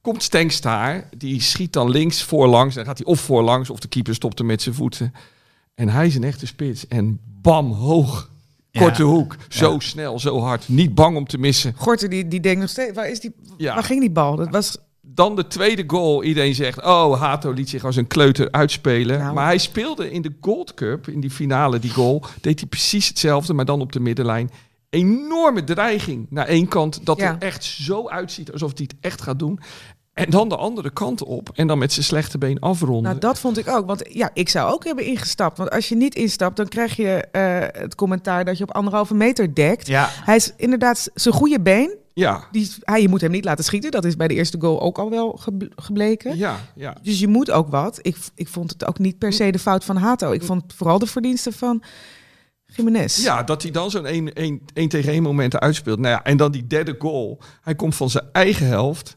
komt 0.01 0.23
Stenks 0.23 0.61
daar, 0.61 1.09
die 1.17 1.41
schiet 1.41 1.73
dan 1.73 1.91
links 1.91 2.23
voorlangs, 2.23 2.75
dan 2.75 2.85
gaat 2.85 2.99
hij 2.99 3.07
of 3.07 3.21
voorlangs 3.21 3.71
of 3.71 3.79
de 3.79 3.89
keeper 3.89 4.15
stopt 4.15 4.39
hem 4.39 4.47
met 4.47 4.63
zijn 4.63 4.75
voeten. 4.75 5.13
En 5.75 5.89
hij 5.89 6.07
is 6.07 6.15
een 6.15 6.25
echte 6.25 6.47
spits 6.47 6.87
en 6.89 7.21
bam, 7.43 7.73
hoog, 7.73 8.31
Ja. 8.71 8.81
korte 8.81 9.03
hoek, 9.03 9.37
zo 9.49 9.79
snel, 9.79 10.19
zo 10.19 10.41
hard, 10.41 10.69
niet 10.69 10.95
bang 10.95 11.17
om 11.17 11.27
te 11.27 11.39
missen. 11.39 11.75
Gorten 11.77 12.11
die, 12.11 12.29
die 12.29 12.41
denkt 12.41 12.61
nog 12.61 12.69
steeds, 12.69 12.95
waar, 12.95 13.09
is 13.11 13.21
die, 13.21 13.33
Ja. 13.57 13.75
waar 13.75 13.85
ging 13.85 14.01
die 14.01 14.11
bal? 14.11 14.37
Dat 14.37 14.49
was, 14.51 14.77
Dan 15.15 15.37
de 15.37 15.47
tweede 15.47 15.85
goal. 15.87 16.23
Iedereen 16.23 16.55
zegt, 16.55 16.83
oh, 16.85 17.21
Hato 17.21 17.51
liet 17.53 17.69
zich 17.69 17.85
als 17.85 17.97
een 17.97 18.07
kleuter 18.07 18.51
uitspelen. 18.51 19.19
Nou. 19.19 19.35
Maar 19.35 19.45
hij 19.47 19.59
speelde 19.59 20.11
in 20.11 20.23
de 20.23 20.33
Gold 20.41 20.75
Cup, 20.75 21.09
in 21.09 21.21
die 21.21 21.31
finale, 21.31 21.79
die 21.79 21.91
goal. 21.91 22.23
Deed 22.41 22.61
hij 22.61 22.69
precies 22.69 23.09
hetzelfde, 23.09 23.53
maar 23.55 23.65
dan 23.65 23.81
op 23.81 23.93
de 23.93 24.01
middenlijn. 24.01 24.51
Enorme 24.91 25.65
dreiging 25.65 26.27
naar 26.31 26.47
één 26.47 26.69
kant. 26.69 27.07
Dat 27.07 27.19
Ja. 27.19 27.27
er 27.41 27.47
echt 27.47 27.65
zo 27.65 28.09
uitziet 28.09 28.53
alsof 28.53 28.73
hij 28.77 28.87
het 28.91 28.95
echt 29.01 29.23
gaat 29.23 29.39
doen. 29.39 29.61
En 30.13 30.31
dan 30.31 30.49
de 30.49 30.57
andere 30.57 30.91
kant 30.91 31.23
op. 31.25 31.51
En 31.55 31.67
dan 31.67 31.79
met 31.79 31.93
zijn 31.93 32.05
slechte 32.05 32.39
been 32.39 32.61
afronden. 32.61 33.03
nou, 33.03 33.19
dat 33.19 33.39
vond 33.39 33.59
ik 33.59 33.69
ook. 33.69 33.87
Want 33.87 34.03
ja, 34.09 34.31
ik 34.35 34.49
zou 34.49 34.73
ook 34.73 34.85
hebben 34.85 35.05
ingestapt. 35.05 35.59
Want 35.59 35.71
als 35.71 35.89
je 35.89 35.95
niet 35.97 36.15
instapt, 36.15 36.57
dan 36.57 36.69
krijg 36.69 36.97
je 36.97 37.25
eh, 37.33 37.81
het 37.83 37.95
commentaar 37.95 38.45
dat 38.45 38.59
je 38.59 38.65
op 38.65 38.75
anderhalve 38.75 39.15
meter 39.15 39.55
dekt. 39.55 39.87
Ja, 39.87 40.09
Hij 40.25 40.37
is 40.37 40.53
inderdaad 40.57 41.11
zijn 41.15 41.35
goede 41.35 41.61
been. 41.61 41.97
Ja, 42.21 42.45
Die, 42.53 42.71
hij, 42.81 43.03
je 43.03 43.09
moet 43.09 43.21
hem 43.21 43.31
niet 43.31 43.45
laten 43.45 43.65
schieten. 43.65 43.91
Dat 43.91 44.05
is 44.05 44.17
bij 44.17 44.29
de 44.29 44.35
eerste 44.35 44.57
goal 44.61 44.81
ook 44.81 44.99
al 44.99 45.11
wel 45.11 45.33
gebl- 45.33 45.73
gebleken. 45.77 46.37
ja, 46.37 46.57
ja. 46.75 46.97
Dus 47.03 47.19
je 47.19 47.29
moet 47.29 47.51
ook 47.51 47.69
wat. 47.69 47.99
Ik, 48.03 48.17
ik 48.35 48.49
vond 48.49 48.71
het 48.71 48.87
ook 48.87 48.99
niet 48.99 49.19
per 49.19 49.33
se 49.33 49.51
de 49.51 49.59
fout 49.59 49.85
van 49.85 49.97
Hato. 49.97 50.33
Ik 50.33 50.43
vond 50.43 50.73
vooral 50.77 50.99
de 50.99 51.07
verdiensten 51.07 51.53
van 51.53 51.83
Jiménez. 52.67 53.23
Ja, 53.23 53.43
dat 53.43 53.63
hij 53.63 53.71
dan 53.71 53.91
zo'n 53.91 54.07
1 54.07 54.89
tegen 54.89 55.13
1 55.13 55.23
momenten 55.23 55.61
uitspeelt. 55.61 55.99
Nou 55.99 56.15
ja, 56.15 56.23
en 56.25 56.37
dan 56.37 56.53
die 56.53 56.67
derde 56.67 56.95
goal. 56.99 57.39
Hij 57.61 57.75
komt 57.75 57.95
van 57.95 58.11
zijn 58.11 58.25
eigen 58.33 58.67
helft. 58.67 59.17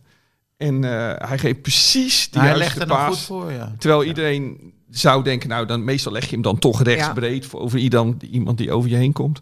En 0.58 0.84
eh, 0.84 1.28
hij 1.30 1.38
geeft 1.38 1.62
precies 1.62 2.30
die 2.30 2.40
Nou, 2.42 2.48
hij 2.52 2.58
legt 2.58 2.80
er 2.80 2.88
paas. 2.88 3.16
goed 3.16 3.26
voor, 3.26 3.52
ja. 3.52 3.76
Terwijl 3.78 4.04
iedereen 4.04 4.74
zou 4.90 5.24
denken, 5.24 5.50
nou 5.50 5.66
dan 5.66 5.84
meestal 5.84 6.12
leg 6.12 6.26
je 6.26 6.32
hem 6.32 6.42
dan 6.42 6.60
toch 6.60 6.82
rechtsbreed 6.84 7.46
voor 7.46 7.60
over 7.60 7.80
iemand 7.80 8.58
die 8.58 8.72
over 8.72 8.90
je 8.90 8.96
heen 8.96 9.14
komt. 9.14 9.40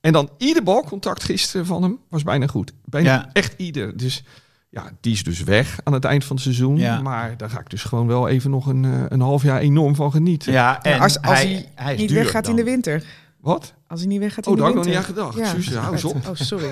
En 0.00 0.12
dan 0.12 0.30
ieder 0.38 0.62
balcontact 0.62 1.22
gisteren 1.24 1.66
van 1.66 1.82
hem 1.82 1.98
was 2.08 2.22
bijna 2.22 2.46
goed. 2.46 2.72
Bijna 2.84 3.12
Ja. 3.12 3.30
echt 3.32 3.54
ieder. 3.56 3.96
Dus 3.96 4.22
ja, 4.70 4.90
die 5.00 5.12
is 5.12 5.22
dus 5.24 5.42
weg 5.42 5.78
aan 5.84 5.92
het 5.92 6.04
eind 6.04 6.24
van 6.24 6.36
het 6.36 6.44
seizoen. 6.44 6.76
Ja. 6.76 7.00
Maar 7.00 7.36
daar 7.36 7.50
ga 7.50 7.60
ik 7.60 7.70
dus 7.70 7.82
gewoon 7.82 8.06
wel 8.06 8.28
even 8.28 8.50
nog 8.50 8.66
een, 8.66 8.84
eh, 8.84 9.02
een 9.08 9.20
half 9.20 9.42
jaar 9.42 9.60
enorm 9.60 9.94
van 9.94 10.10
genieten. 10.10 10.52
Ja, 10.52 10.82
en 10.82 10.90
Ja, 10.94 10.98
als 11.02 11.20
als 11.22 11.38
hij, 11.42 11.68
hij, 11.74 11.96
niet 11.96 12.10
weggaat 12.10 12.48
in 12.48 12.56
de 12.56 12.64
winter. 12.64 13.04
Wat? 13.40 13.74
Als 13.88 14.00
hij 14.00 14.08
niet 14.08 14.18
weggaat 14.20 14.46
in 14.46 14.52
Oh, 14.52 14.56
de 14.58 14.62
daar 14.64 14.72
had 14.74 14.86
ik 14.86 14.92
nog 14.92 15.04
winter. 15.04 15.18
niet 15.18 15.28
aan 15.34 15.42
gedacht. 15.42 15.64
Suus, 15.64 15.74
hou 15.76 15.92
eens 15.92 16.04
op. 16.04 16.16
Oh, 16.16 16.34
sorry. 16.50 16.70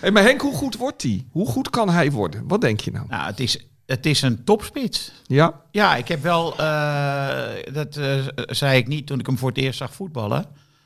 Hey, 0.00 0.10
maar 0.10 0.22
Henk, 0.22 0.40
hoe 0.40 0.54
goed 0.54 0.76
wordt 0.76 1.02
hij? 1.02 1.26
Hoe 1.30 1.46
goed 1.46 1.70
kan 1.70 1.88
hij 1.90 2.10
worden? 2.10 2.44
Wat 2.48 2.60
denk 2.60 2.80
je 2.80 2.90
nou? 2.90 3.06
Nou, 3.08 3.26
het 3.26 3.40
is, 3.40 3.66
het 3.86 4.06
is 4.06 4.22
een 4.22 4.44
topspits. 4.44 5.12
Ja? 5.26 5.60
Ja, 5.70 5.96
ik 5.96 6.08
heb 6.08 6.22
wel, 6.22 6.58
eh, 6.58 7.38
dat 7.72 7.96
eh, 7.96 8.14
zei 8.46 8.78
ik 8.78 8.86
niet 8.88 9.06
toen 9.06 9.18
ik 9.18 9.26
hem 9.26 9.38
voor 9.38 9.48
het 9.48 9.58
eerst 9.58 9.78
zag 9.78 9.94
voetballen. 9.94 10.44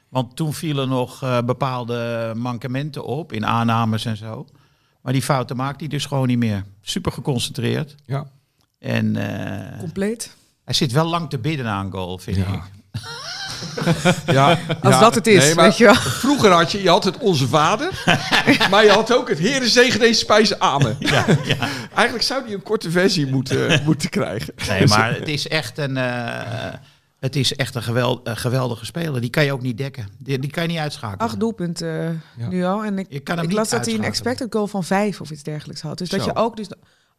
Want 0.08 0.36
toen 0.36 0.54
vielen 0.54 0.88
nog 0.88 1.22
eh, 1.22 1.38
bepaalde 1.40 2.32
mankementen 2.36 3.04
op 3.04 3.32
in 3.32 3.46
aannames 3.46 4.04
en 4.04 4.16
zo. 4.16 4.46
Maar 5.02 5.12
die 5.12 5.22
fouten 5.22 5.56
maakt 5.56 5.80
hij 5.80 5.88
dus 5.88 6.06
gewoon 6.06 6.26
niet 6.26 6.38
meer. 6.38 6.64
Super 6.82 7.12
geconcentreerd. 7.12 7.94
Ja. 8.06 8.26
En 8.78 9.16
eh, 9.16 9.78
Compleet. 9.78 10.36
hij 10.64 10.74
zit 10.74 10.92
wel 10.92 11.06
lang 11.06 11.30
te 11.30 11.38
bidden 11.38 11.66
aan 11.66 11.90
goal, 11.90 12.18
vind 12.18 12.36
Ja. 12.36 12.42
ik. 12.54 12.62
ja. 14.32 14.48
Als 14.82 14.94
Ja. 14.94 15.00
dat 15.00 15.14
het 15.14 15.26
is, 15.26 15.44
Nee, 15.44 15.54
weet 15.54 15.76
je 15.76 15.84
wel. 15.84 15.94
Vroeger 15.94 16.50
had 16.50 16.72
je, 16.72 16.82
je 16.82 16.88
had 16.88 17.04
het 17.04 17.18
Onze 17.18 17.48
Vader, 17.48 18.02
maar 18.70 18.84
je 18.84 18.90
had 18.90 19.14
ook 19.14 19.28
het 19.28 19.38
Heere 19.38 19.68
zegen 19.68 20.00
deze 20.00 20.18
spijzen 20.18 20.60
amen. 20.60 20.96
Ja, 21.10 21.24
ja. 21.44 21.68
Eigenlijk 21.94 22.22
zou 22.24 22.44
die 22.46 22.54
een 22.54 22.62
korte 22.62 22.90
versie 22.90 23.26
moeten, 23.26 23.82
moeten 23.84 24.08
krijgen. 24.08 24.54
Nee, 24.68 24.86
maar 24.86 25.14
het 25.14 25.28
is 25.28 25.48
echt 25.48 25.78
een, 25.78 25.96
eh, 25.96 26.72
het 27.20 27.36
is 27.36 27.54
echt 27.54 27.74
een 27.74 27.82
geweld, 27.82 28.26
een 28.26 28.36
geweldige 28.36 28.84
speler. 28.84 29.20
Die 29.20 29.30
kan 29.30 29.44
je 29.44 29.52
ook 29.52 29.62
niet 29.62 29.78
dekken. 29.78 30.08
Die, 30.18 30.38
die 30.38 30.50
kan 30.50 30.62
je 30.62 30.68
niet 30.68 30.78
uitschakelen. 30.78 31.18
Acht 31.26 31.40
doelpunten 31.40 32.08
eh, 32.36 32.42
Ja. 32.44 32.48
nu 32.48 32.64
al. 32.64 32.84
En 32.84 32.98
ik, 32.98 33.06
Je 33.08 33.20
kan 33.20 33.34
hem 33.34 33.44
ik 33.44 33.50
niet 33.50 33.58
las 33.58 33.68
dat 33.68 33.86
hij 33.86 33.94
een 33.94 34.04
expected 34.04 34.46
goal 34.54 34.66
van 34.66 34.84
vijf 34.84 35.20
of 35.20 35.30
iets 35.30 35.42
dergelijks 35.42 35.80
had. 35.82 35.98
Dus 35.98 36.08
dat 36.08 36.24
je 36.24 36.34
ook 36.36 36.56
dus 36.56 36.68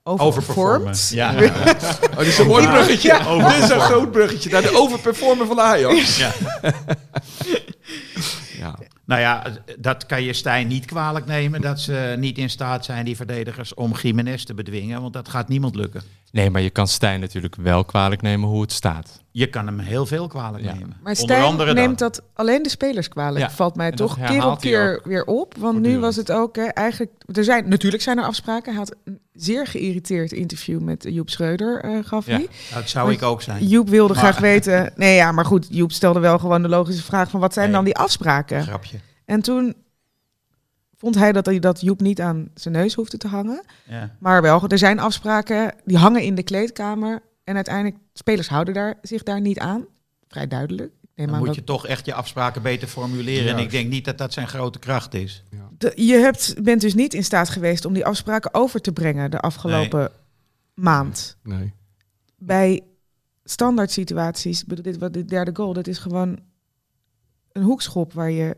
Overperformen. 0.04 0.90
overperformt. 0.90 1.10
Ja. 1.10 1.34
Oh, 2.12 2.18
dit 2.18 2.28
is 2.28 2.38
een 2.38 2.48
mooi 2.48 2.68
bruggetje. 2.68 3.38
Dit 3.54 3.64
is 3.64 3.70
een 3.70 3.80
groot 3.80 4.12
bruggetje 4.12 4.50
naar 4.50 4.62
de 4.62 4.78
overperformer 4.78 5.48
van 5.48 5.56
de 5.56 5.62
Ajax. 5.62 6.18
Ja. 6.18 6.32
Ja. 8.58 8.76
Nou 9.06 9.22
ja, 9.22 9.44
dat 9.80 10.06
kan 10.06 10.24
je 10.24 10.34
Stijn 10.34 10.68
niet 10.68 10.86
kwalijk 10.86 11.26
nemen. 11.26 11.62
Dat 11.62 11.80
ze 11.80 12.16
niet 12.20 12.38
in 12.38 12.50
staat 12.50 12.86
zijn, 12.86 13.06
die 13.06 13.16
verdedigers, 13.16 13.74
om 13.74 13.94
Jiménez 14.02 14.44
te 14.44 14.54
bedwingen. 14.54 15.02
Want 15.02 15.14
dat 15.14 15.30
gaat 15.30 15.48
niemand 15.48 15.76
lukken. 15.76 16.02
Nee, 16.32 16.50
maar 16.50 16.62
je 16.62 16.70
kan 16.70 16.88
Stijn 16.88 17.20
natuurlijk 17.20 17.56
wel 17.56 17.86
kwalijk 17.86 18.22
nemen 18.22 18.50
hoe 18.50 18.62
het 18.62 18.72
staat. 18.72 19.22
Je 19.40 19.48
kan 19.48 19.66
hem 19.66 19.80
heel 19.80 20.06
veel 20.06 20.28
kwalijk 20.28 20.64
Ja. 20.64 20.74
nemen. 20.74 20.88
Maar 20.90 20.98
Onder 21.00 21.16
Stijn 21.16 21.44
andere 21.44 21.74
neemt 21.74 22.00
dat. 22.00 22.16
dat 22.16 22.24
alleen 22.34 22.64
de 22.64 22.70
spelers 22.70 23.08
kwalijk. 23.08 23.40
Ja, 23.46 23.52
Valt 23.52 23.76
mij 23.76 23.90
en 23.90 23.96
toch 23.96 24.18
keer 24.26 24.46
op 24.46 24.60
keer 24.60 25.02
weer 25.04 25.26
op. 25.26 25.56
Want 25.58 25.80
nu 25.80 26.00
was 26.00 26.16
het 26.16 26.32
ook 26.32 26.56
hè, 26.56 26.64
eigenlijk... 26.66 27.12
Er 27.34 27.44
zijn, 27.44 27.70
natuurlijk 27.70 28.04
zijn 28.04 28.18
er 28.18 28.24
afspraken. 28.24 28.70
Hij 28.72 28.80
had 28.82 28.96
een 29.04 29.20
zeer 29.34 29.68
geïrriteerd 29.68 30.32
interview 30.32 30.80
met 30.82 31.06
Joep 31.10 31.30
Schreuder, 31.30 31.82
eh, 31.84 31.98
gaf 32.04 32.26
Ja. 32.26 32.34
hij. 32.36 32.48
Dat 32.74 32.90
zou 32.90 33.12
ik 33.12 33.22
ook 33.22 33.42
zijn. 33.42 33.68
Joep 33.68 33.90
wilde 33.90 34.14
Maar- 34.14 34.24
graag 34.24 34.40
weten... 34.40 34.92
Nee, 34.96 35.16
ja, 35.16 35.32
maar 35.32 35.46
goed. 35.46 35.68
Joep 35.70 35.92
stelde 35.92 36.20
wel 36.20 36.40
gewoon 36.40 36.62
de 36.62 36.70
logische 36.70 37.04
vraag 37.04 37.30
van... 37.30 37.40
wat 37.40 37.54
zijn 37.54 37.66
Nee. 37.66 37.76
dan 37.76 37.86
die 37.86 37.96
afspraken? 37.98 38.64
Grapje. 38.64 38.98
En 39.26 39.42
toen 39.42 39.76
vond 40.98 41.16
hij 41.16 41.32
dat, 41.32 41.46
hij 41.46 41.60
dat 41.60 41.82
Joep 41.82 42.02
niet 42.02 42.22
aan 42.22 42.50
zijn 42.54 42.74
neus 42.74 42.94
hoefde 42.94 43.18
te 43.18 43.28
hangen. 43.28 43.62
Ja. 43.84 44.16
Maar 44.20 44.42
wel, 44.42 44.68
er 44.68 44.78
zijn 44.78 45.00
afspraken 45.00 45.74
die 45.86 45.98
hangen 45.98 46.22
in 46.22 46.36
de 46.36 46.44
kleedkamer. 46.44 47.22
En 47.50 47.56
uiteindelijk, 47.56 47.98
spelers 48.14 48.48
houden 48.48 48.74
daar, 48.74 48.98
zich 49.02 49.24
daar 49.24 49.42
niet 49.42 49.60
aan. 49.60 49.86
Vrij 50.28 50.48
duidelijk. 50.48 50.92
Ik 51.02 51.10
neem 51.16 51.26
Dan 51.26 51.30
aan 51.36 51.38
moet 51.38 51.48
dat- 51.48 51.56
je 51.56 51.64
toch 51.64 51.88
echt 51.88 52.06
je 52.06 52.14
afspraken 52.14 52.62
beter 52.62 52.88
formuleren. 52.88 53.54
En 53.54 53.60
ik 53.60 53.70
denk 53.70 53.90
niet 53.90 54.06
dat 54.06 54.18
dat 54.18 54.34
zijn 54.34 54.48
grote 54.48 54.80
kracht 54.80 55.14
is. 55.14 55.44
De- 55.78 55.94
je 55.96 56.14
hebt, 56.14 56.64
bent 56.64 56.82
dus 56.82 56.94
niet 56.94 57.14
in 57.14 57.24
staat 57.24 57.50
geweest 57.50 57.86
om 57.86 57.94
die 57.94 58.06
afspraken 58.06 58.54
over 58.54 58.82
te 58.82 58.92
brengen 58.92 59.32
de 59.32 59.40
afgelopen 59.40 60.12
maand. 60.74 61.38
Nee. 61.44 61.74
Bij 62.38 62.82
standaard 63.44 63.92
situaties, 63.92 64.66
bedoel, 64.66 64.84
dit 64.84 64.98
wat 64.98 65.14
de 65.14 65.26
derde 65.26 65.52
goal, 65.56 65.74
dat 65.74 65.88
is 65.88 65.98
gewoon 65.98 66.40
een 67.52 67.64
hoekschop 67.64 68.14
waar 68.14 68.32
je 68.32 68.58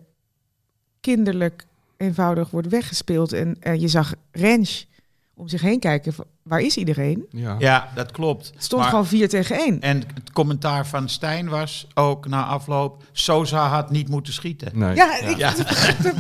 kinderlijk 0.99 1.65
eenvoudig 1.97 2.49
wordt 2.49 2.67
weggespeeld. 2.67 3.33
En 3.33 3.55
eh, 3.61 3.75
je 3.75 3.87
zag 3.87 4.13
Rens 4.31 4.87
om 5.35 5.47
zich 5.47 5.61
heen 5.61 5.79
kijken, 5.79 6.13
van, 6.13 6.25
waar 6.43 6.59
is 6.59 6.77
iedereen? 6.77 7.25
Ja. 7.29 7.55
Ja, 7.59 7.89
dat 7.95 8.11
klopt. 8.11 8.51
Het 8.53 8.63
stond 8.63 8.81
Maar- 8.81 8.89
gewoon 8.89 9.05
4 9.07 9.29
tegen 9.29 9.55
1. 9.59 9.81
En 9.81 9.97
het 10.13 10.31
commentaar 10.31 10.87
van 10.87 11.09
Stijn 11.09 11.49
was 11.49 11.87
ook 11.93 12.27
na 12.27 12.45
afloop... 12.45 13.03
Sosa 13.11 13.67
had 13.67 13.91
niet 13.91 14.09
moeten 14.09 14.33
schieten. 14.33 14.71
Nee. 14.73 14.95
Ja, 14.95 15.19
ik, 15.21 15.37
Ja. 15.37 15.53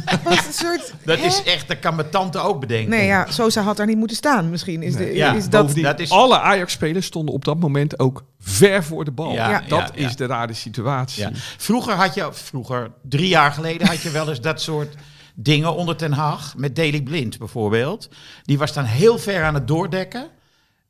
dat 0.05 0.19
was 0.23 0.45
een 0.45 0.53
soort... 0.53 0.93
Dat 1.05 1.19
hè? 1.19 1.25
is 1.25 1.43
echt, 1.43 1.67
dat 1.67 1.79
kan 1.79 1.95
mijn 1.95 2.09
tante 2.09 2.39
ook 2.39 2.59
bedenken. 2.59 2.89
Nee, 2.89 3.05
ja, 3.05 3.25
Sosa 3.29 3.61
had 3.61 3.77
daar 3.77 3.85
niet 3.87 3.97
moeten 3.97 4.17
staan. 4.17 4.49
Misschien 4.49 4.81
is, 4.83 4.95
de. 4.95 5.13
Ja, 5.13 5.33
is 5.33 5.49
dat... 5.49 5.77
Is- 5.99 6.09
alle 6.09 6.39
Ajax-spelers 6.39 7.05
stonden 7.05 7.33
op 7.35 7.45
dat 7.45 7.59
moment 7.59 7.99
ook 7.99 8.23
ver 8.39 8.83
voor 8.83 9.05
de 9.05 9.11
bal. 9.11 9.33
Ja, 9.33 9.49
Ja. 9.49 9.59
Dat 9.67 9.69
ja, 9.69 9.89
ja. 10.01 10.07
is 10.07 10.15
de 10.15 10.25
rare 10.25 10.53
situatie. 10.53 11.23
Ja. 11.23 11.29
Vroeger 11.57 11.93
had 11.93 12.13
je, 12.13 12.29
vroeger, 12.31 12.91
drie 13.01 13.27
jaar 13.27 13.51
geleden 13.51 13.87
had 13.87 14.01
je 14.01 14.09
wel 14.09 14.29
eens 14.29 14.41
dat 14.41 14.61
soort 14.61 14.95
dingen 15.43 15.75
onder 15.75 15.95
Ten 15.95 16.11
Haag. 16.11 16.57
Met 16.57 16.75
Daley 16.75 17.01
Blind 17.01 17.37
bijvoorbeeld. 17.37 18.09
Die 18.43 18.57
was 18.57 18.73
dan 18.73 18.83
heel 18.83 19.17
ver 19.17 19.43
aan 19.43 19.53
het 19.53 19.67
doordekken. 19.67 20.29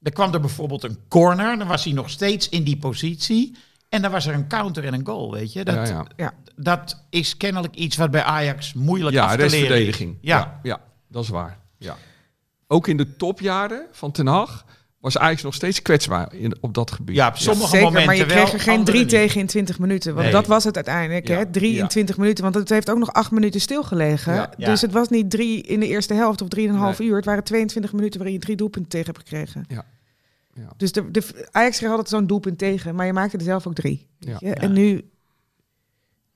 Er 0.01 0.11
kwam 0.11 0.33
er 0.33 0.39
bijvoorbeeld 0.39 0.83
een 0.83 0.97
corner. 1.07 1.57
Dan 1.57 1.67
was 1.67 1.83
hij 1.83 1.93
nog 1.93 2.09
steeds 2.09 2.49
in 2.49 2.63
die 2.63 2.77
positie. 2.77 3.55
En 3.89 4.01
dan 4.01 4.11
was 4.11 4.25
er 4.25 4.33
een 4.33 4.47
counter 4.47 4.85
en 4.85 4.93
een 4.93 5.05
goal, 5.05 5.31
weet 5.31 5.53
je. 5.53 5.63
Dat, 5.63 5.75
Ja, 5.75 5.83
ja. 5.85 6.05
Ja. 6.15 6.33
dat 6.55 7.03
is 7.09 7.37
kennelijk 7.37 7.75
iets 7.75 7.97
wat 7.97 8.11
bij 8.11 8.23
Ajax 8.23 8.73
moeilijk 8.73 9.15
Ja, 9.15 9.25
af 9.25 9.35
te 9.35 9.49
leren 9.49 9.87
is. 9.87 9.97
Ja. 9.97 10.09
Ja. 10.21 10.59
ja, 10.63 10.81
dat 11.07 11.23
is 11.23 11.29
waar. 11.29 11.59
Ja. 11.77 11.97
Ook 12.67 12.87
in 12.87 12.97
de 12.97 13.15
topjaren 13.15 13.85
van 13.91 14.11
Ten 14.11 14.27
Hag 14.27 14.65
was 15.01 15.17
Ajax 15.17 15.41
nog 15.41 15.53
steeds 15.53 15.81
kwetsbaar 15.81 16.33
in, 16.35 16.55
op 16.59 16.73
dat 16.73 16.91
gebied. 16.91 17.15
Ja, 17.15 17.27
op 17.27 17.37
sommige 17.37 17.69
Zeker, 17.69 17.85
momenten 17.85 18.05
maar 18.05 18.15
je 18.15 18.25
wel, 18.25 18.35
kreeg 18.43 18.53
er 18.53 18.59
geen 18.59 18.83
drie 18.83 18.99
niet. 18.99 19.09
tegen 19.09 19.39
in 19.39 19.47
20 19.47 19.79
minuten. 19.79 20.11
Want 20.13 20.23
Nee. 20.23 20.33
dat 20.33 20.47
was 20.47 20.63
het 20.63 20.75
uiteindelijk. 20.75 21.27
Ja, 21.27 21.37
Hè? 21.37 21.45
Drie 21.51 21.73
ja. 21.73 21.81
in 21.81 21.87
20 21.87 22.17
minuten. 22.17 22.43
Want 22.43 22.55
het 22.55 22.69
heeft 22.69 22.89
ook 22.89 22.97
nog 22.97 23.13
acht 23.13 23.31
minuten 23.31 23.61
stilgelegen. 23.61 24.33
Ja. 24.33 24.53
Ja. 24.57 24.65
Dus 24.65 24.81
het 24.81 24.91
was 24.91 25.09
niet 25.09 25.29
drie 25.29 25.61
in 25.61 25.79
de 25.79 25.87
eerste 25.87 26.13
helft 26.13 26.41
of 26.41 26.47
drieënhalf 26.47 26.99
Nee. 26.99 27.07
uur. 27.07 27.15
Het 27.15 27.25
waren 27.25 27.43
22 27.43 27.93
minuten 27.93 28.17
waarin 28.19 28.35
je 28.37 28.43
drie 28.43 28.55
doelpunten 28.55 28.89
tegen 28.91 29.13
hebt 29.13 29.27
gekregen. 29.29 29.65
Ja. 29.67 29.85
Ja. 30.53 30.69
Dus 30.77 30.91
de, 30.91 31.11
de, 31.11 31.47
Ajax 31.51 31.77
kreeg 31.77 31.89
altijd 31.89 32.09
zo'n 32.09 32.27
doelpunt 32.27 32.57
tegen. 32.57 32.95
Maar 32.95 33.05
je 33.05 33.13
maakte 33.13 33.37
er 33.37 33.43
zelf 33.43 33.67
ook 33.67 33.73
drie. 33.75 34.07
En 34.39 34.73
nu 34.73 35.09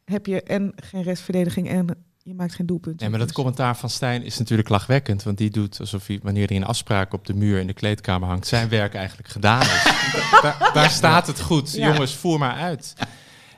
heb 0.05 0.25
je 0.25 0.41
en 0.43 0.73
geen 0.75 1.03
restverdediging 1.03 1.69
en 1.69 1.85
je 2.27 2.33
maakt 2.33 2.55
geen 2.55 2.65
doelpunt. 2.65 2.99
Nee, 2.99 3.09
maar 3.09 3.17
dat 3.19 3.27
Dus- 3.27 3.37
commentaar 3.37 3.77
van 3.77 3.89
Stijn 3.89 4.23
is 4.23 4.37
natuurlijk 4.37 4.69
lachwekkend. 4.69 5.23
Want 5.23 5.37
die 5.37 5.49
doet 5.49 5.79
alsof 5.79 6.07
hij, 6.07 6.19
wanneer 6.23 6.47
hij 6.47 6.55
een 6.57 6.65
afspraak 6.65 7.13
op 7.13 7.25
de 7.25 7.33
muur 7.33 7.59
in 7.59 7.67
de 7.67 7.73
kleedkamer 7.73 8.27
hangt, 8.27 8.47
zijn 8.47 8.69
werk 8.69 8.93
eigenlijk 8.93 9.27
gedaan 9.27 9.61
is. 9.61 9.83
daar, 10.41 10.69
daar 10.73 10.89
staat 10.89 11.27
het 11.27 11.41
goed. 11.41 11.71
Ja. 11.73 11.87
Jongens, 11.91 12.15
voer 12.15 12.39
maar 12.39 12.55
uit. 12.55 12.93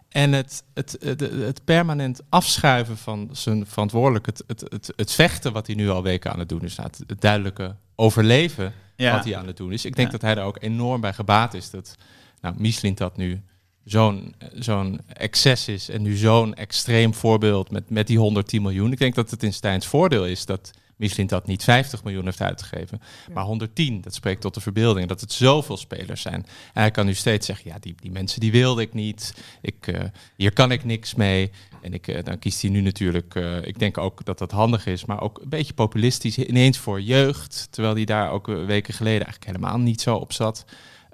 En 0.09 0.31
het, 0.33 0.63
het, 0.73 0.97
het, 0.99 1.19
het 1.19 1.63
permanent 1.63 2.21
afschuiven 2.29 2.97
van 2.97 3.29
zijn 3.31 3.65
verantwoordelijk, 3.65 4.25
het, 4.25 4.43
het, 4.47 4.61
het, 4.69 4.93
het 4.95 5.11
vechten 5.11 5.53
wat 5.53 5.67
hij 5.67 5.75
nu 5.75 5.89
al 5.89 6.03
weken 6.03 6.31
aan 6.31 6.39
het 6.39 6.49
doen 6.49 6.61
is, 6.61 6.75
nou, 6.75 6.89
het, 7.07 7.21
duidelijke 7.21 7.75
overleven 7.95 8.73
Ja. 8.95 9.15
wat 9.15 9.23
hij 9.25 9.37
aan 9.37 9.47
het 9.47 9.57
doen 9.57 9.71
is. 9.71 9.85
Ik 9.85 9.95
denk 9.95 10.07
Ja. 10.07 10.13
dat 10.17 10.21
hij 10.21 10.35
er 10.35 10.43
ook 10.43 10.57
enorm 10.61 11.01
bij 11.01 11.13
gebaat 11.13 11.53
is 11.53 11.69
dat 11.69 11.95
nou, 12.41 12.55
Michelin 12.57 12.95
dat 12.95 13.17
nu 13.17 13.41
zo'n 13.87 14.35
zo'n 14.53 14.99
excess 15.13 15.67
is 15.67 15.89
en 15.89 16.01
nu 16.01 16.15
zo'n 16.15 16.53
extreem 16.55 17.13
voorbeeld 17.13 17.71
met, 17.71 17.89
met 17.89 18.07
die 18.07 18.17
110 18.17 18.61
miljoen. 18.61 18.91
Ik 18.91 18.97
denk 18.97 19.15
dat 19.15 19.31
het 19.31 19.43
in 19.43 19.53
Stijns 19.53 19.85
voordeel 19.85 20.25
is 20.25 20.45
dat 20.45 20.71
Michelin 20.97 21.27
dat 21.27 21.47
niet 21.47 21.63
50 21.63 22.03
miljoen 22.03 22.25
heeft 22.25 22.41
uitgegeven, 22.41 23.01
maar 23.33 23.43
110. 23.43 24.01
Dat 24.01 24.13
spreekt 24.13 24.41
tot 24.41 24.53
de 24.53 24.61
verbeelding, 24.61 25.07
dat 25.07 25.21
het 25.21 25.31
zoveel 25.31 25.77
spelers 25.77 26.21
zijn. 26.21 26.45
En 26.73 26.81
hij 26.81 26.91
kan 26.91 27.05
nu 27.05 27.13
steeds 27.13 27.45
zeggen, 27.45 27.71
ja, 27.71 27.77
die, 27.79 27.95
die 27.99 28.11
mensen 28.11 28.39
die 28.39 28.51
wilde 28.51 28.81
ik 28.81 28.93
niet. 28.93 29.33
Ik, 29.61 29.87
eh, 29.87 30.03
hier 30.35 30.53
kan 30.53 30.71
ik 30.71 30.83
niks 30.83 31.15
mee. 31.15 31.51
En 31.81 31.93
ik, 31.93 32.07
eh, 32.07 32.23
dan 32.23 32.39
kiest 32.39 32.61
hij 32.61 32.71
nu 32.71 32.81
natuurlijk, 32.81 33.35
eh, 33.35 33.65
ik 33.65 33.79
denk 33.79 33.97
ook 33.97 34.25
dat 34.25 34.37
dat 34.37 34.51
handig 34.51 34.85
is, 34.85 35.05
maar 35.05 35.21
ook 35.21 35.39
een 35.41 35.49
beetje 35.49 35.73
populistisch, 35.73 36.37
ineens 36.37 36.77
voor 36.77 37.01
jeugd. 37.01 37.67
Terwijl 37.69 37.95
hij 37.95 38.05
daar 38.05 38.31
ook 38.31 38.45
weken 38.47 38.93
geleden 38.93 39.25
eigenlijk 39.25 39.45
helemaal 39.45 39.79
niet 39.79 40.01
zo 40.01 40.15
op 40.15 40.33
zat. 40.33 40.65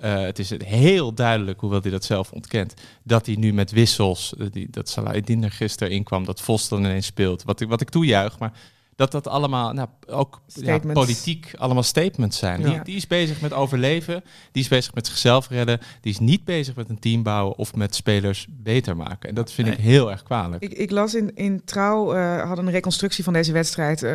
Eh, 0.04 0.22
het 0.22 0.40
is 0.40 0.54
heel 0.64 1.14
duidelijk, 1.14 1.60
hoewel 1.60 1.82
hij 1.82 1.92
dat 1.92 2.04
zelf 2.04 2.32
ontkent, 2.32 2.74
dat 3.04 3.26
hij 3.26 3.36
nu 3.36 3.54
met 3.54 3.72
wissels, 3.72 4.36
eh, 4.38 4.48
die, 4.52 4.68
dat 4.70 4.90
Salahidin 4.90 5.44
er 5.44 5.52
gisteren 5.52 5.94
inkwam, 5.94 6.26
dat 6.26 6.42
Vos 6.42 6.70
dan 6.70 6.80
ineens 6.80 7.06
speelt. 7.06 7.44
Wat 7.44 7.62
ik, 7.62 7.68
wat 7.68 7.82
ik 7.82 7.90
toejuich, 7.90 8.40
maar 8.40 8.54
dat 8.96 9.12
dat 9.12 9.28
allemaal, 9.28 9.74
nou, 9.74 9.88
ook 10.08 10.42
ja, 10.48 10.80
politiek, 10.80 11.54
allemaal 11.58 11.84
statements 11.84 12.38
zijn. 12.38 12.62
Ja. 12.62 12.70
Die, 12.70 12.84
die 12.84 12.96
is 12.96 13.08
bezig 13.08 13.42
met 13.42 13.54
overleven, 13.54 14.24
die 14.52 14.64
is 14.64 14.70
bezig 14.70 14.94
met 14.94 15.08
zichzelf 15.08 15.50
redden, 15.50 15.80
die 16.02 16.12
is 16.12 16.20
niet 16.20 16.44
bezig 16.44 16.76
met 16.76 16.90
een 16.90 17.00
team 17.00 17.24
bouwen 17.24 17.58
of 17.58 17.76
met 17.76 17.96
spelers 17.96 18.48
beter 18.50 18.98
maken. 18.98 19.30
En 19.30 19.36
dat 19.36 19.52
vind 19.52 19.68
ik 19.68 19.78
heel 19.78 20.12
erg 20.12 20.24
kwalijk. 20.24 20.64
Ik, 20.64 20.74
ik 20.74 20.92
las 20.92 21.16
in, 21.16 21.36
in 21.36 21.64
Trouw, 21.66 22.14
eh 22.14 22.42
hadden 22.48 22.66
een 22.66 22.72
reconstructie 22.72 23.24
van 23.24 23.34
deze 23.34 23.52
wedstrijd 23.52 24.06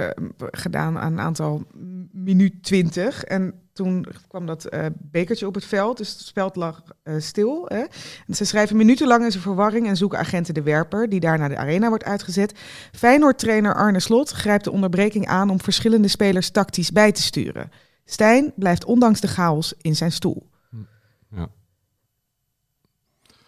gedaan 0.51 0.99
aan 0.99 1.13
een 1.13 1.21
aantal 1.21 1.67
minuut 2.13 2.63
20. 2.63 3.25
En 3.25 3.55
toen 3.79 4.07
kwam 4.29 4.47
dat 4.47 4.65
eh, 4.65 4.87
bekertje 4.95 5.47
op 5.47 5.55
het 5.55 5.65
veld, 5.65 5.97
dus 5.97 6.11
het 6.11 6.31
veld 6.35 6.57
lag 6.57 6.83
eh, 7.03 7.15
stil. 7.19 7.65
Hè. 7.69 7.85
En 8.27 8.35
ze 8.35 8.45
schrijven 8.45 8.77
minutenlang 8.77 9.25
is 9.25 9.35
er 9.35 9.41
verwarring 9.41 9.87
en 9.87 9.97
zoeken 9.97 10.19
agenten 10.19 10.55
de 10.55 10.63
werper, 10.63 11.09
die 11.09 11.21
daar 11.21 11.39
naar 11.39 11.49
de 11.49 11.57
arena 11.57 11.89
wordt 11.89 12.05
uitgezet. 12.05 12.53
Feyenoord-trainer 12.93 13.75
Arne 13.75 14.01
Slot 14.01 14.31
grijpt 14.31 14.65
de 14.65 14.71
onderbreking 14.71 15.27
aan 15.27 15.51
om 15.51 15.61
verschillende 15.61 16.09
spelers 16.09 16.51
tactisch 16.51 16.93
bij 16.93 17.13
te 17.13 17.23
sturen. 17.23 17.71
Stijn 18.05 18.53
blijft 18.57 18.85
ondanks 18.85 19.21
de 19.21 19.29
chaos 19.29 19.75
in 19.81 19.97
zijn 19.97 20.13
stoel. 20.13 20.47